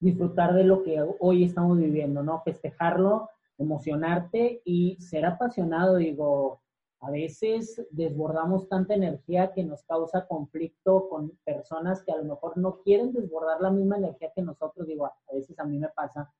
[0.00, 2.42] disfrutar de lo que hoy estamos viviendo, ¿no?
[2.42, 6.60] Festejarlo, emocionarte y ser apasionado, digo,
[7.00, 12.56] a veces desbordamos tanta energía que nos causa conflicto con personas que a lo mejor
[12.56, 16.32] no quieren desbordar la misma energía que nosotros, digo, a veces a mí me pasa,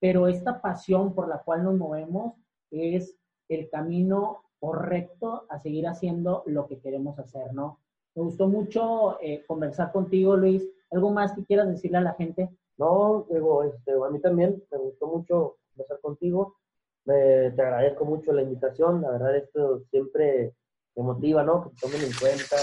[0.00, 2.34] pero esta pasión por la cual nos movemos
[2.70, 3.16] es
[3.48, 7.81] el camino correcto a seguir haciendo lo que queremos hacer, ¿no?
[8.14, 10.62] Me gustó mucho eh, conversar contigo, Luis.
[10.90, 12.50] ¿Algo más que quieras decirle a la gente?
[12.76, 16.56] No, digo, este, a mí también me gustó mucho conversar contigo.
[17.04, 19.02] Me, te agradezco mucho la invitación.
[19.02, 20.54] La verdad, esto siempre
[20.94, 21.64] te motiva, ¿no?
[21.64, 22.56] Que te tomen en cuenta,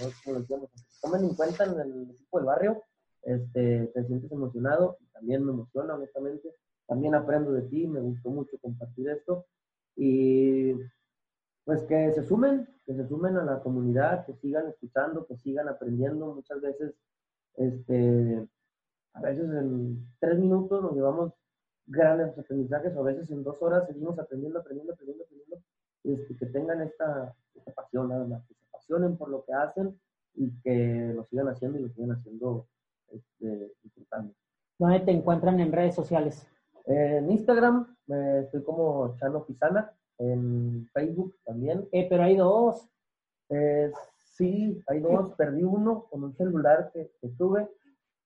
[0.00, 0.46] ¿no?
[0.46, 0.68] que
[1.02, 2.82] tomen en cuenta en el equipo del barrio.
[3.22, 6.54] Este, te sientes emocionado también me emociona, honestamente.
[6.86, 9.46] También aprendo de ti, me gustó mucho compartir esto.
[9.96, 10.72] Y
[11.66, 15.68] pues que se sumen, que se sumen a la comunidad, que sigan escuchando, que sigan
[15.68, 16.32] aprendiendo.
[16.32, 16.94] Muchas veces,
[17.56, 18.46] este,
[19.12, 21.32] a veces en tres minutos nos llevamos
[21.84, 25.56] grandes aprendizajes, o a veces en dos horas seguimos aprendiendo, aprendiendo, aprendiendo, aprendiendo.
[26.04, 29.52] Y este, que tengan esta, esta pasión, nada más, que se apasionen por lo que
[29.52, 30.00] hacen
[30.34, 32.68] y que lo sigan haciendo y lo sigan haciendo
[33.08, 34.32] este, disfrutando.
[34.78, 36.46] ¿Dónde te encuentran en redes sociales?
[36.84, 41.88] En Instagram eh, estoy como Chano Pisana, en Facebook también.
[41.92, 42.88] Eh, pero hay dos.
[43.48, 43.92] Eh,
[44.24, 45.32] sí, hay dos.
[45.34, 47.68] Perdí uno con un celular que, tuve.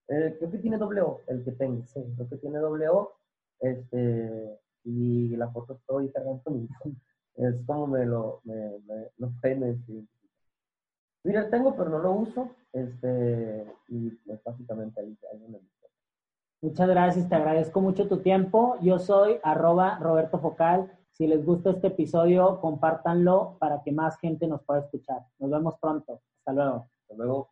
[0.07, 1.85] Eh, creo que tiene doble O, el que tengo.
[1.87, 3.13] Sí, creo que tiene doble O.
[3.59, 6.41] Este, y la foto estoy cargando
[7.35, 9.31] Es como me lo, me, me, lo
[11.23, 12.49] Mira, tengo, pero no lo uso.
[12.73, 15.59] Este, y pues básicamente ahí, ahí me
[16.63, 18.77] Muchas gracias, te agradezco mucho tu tiempo.
[18.81, 20.91] Yo soy arroba Roberto Focal.
[21.21, 25.23] Si les gusta este episodio, compártanlo para que más gente nos pueda escuchar.
[25.37, 26.19] Nos vemos pronto.
[26.39, 26.89] Hasta luego.
[27.03, 27.51] Hasta luego.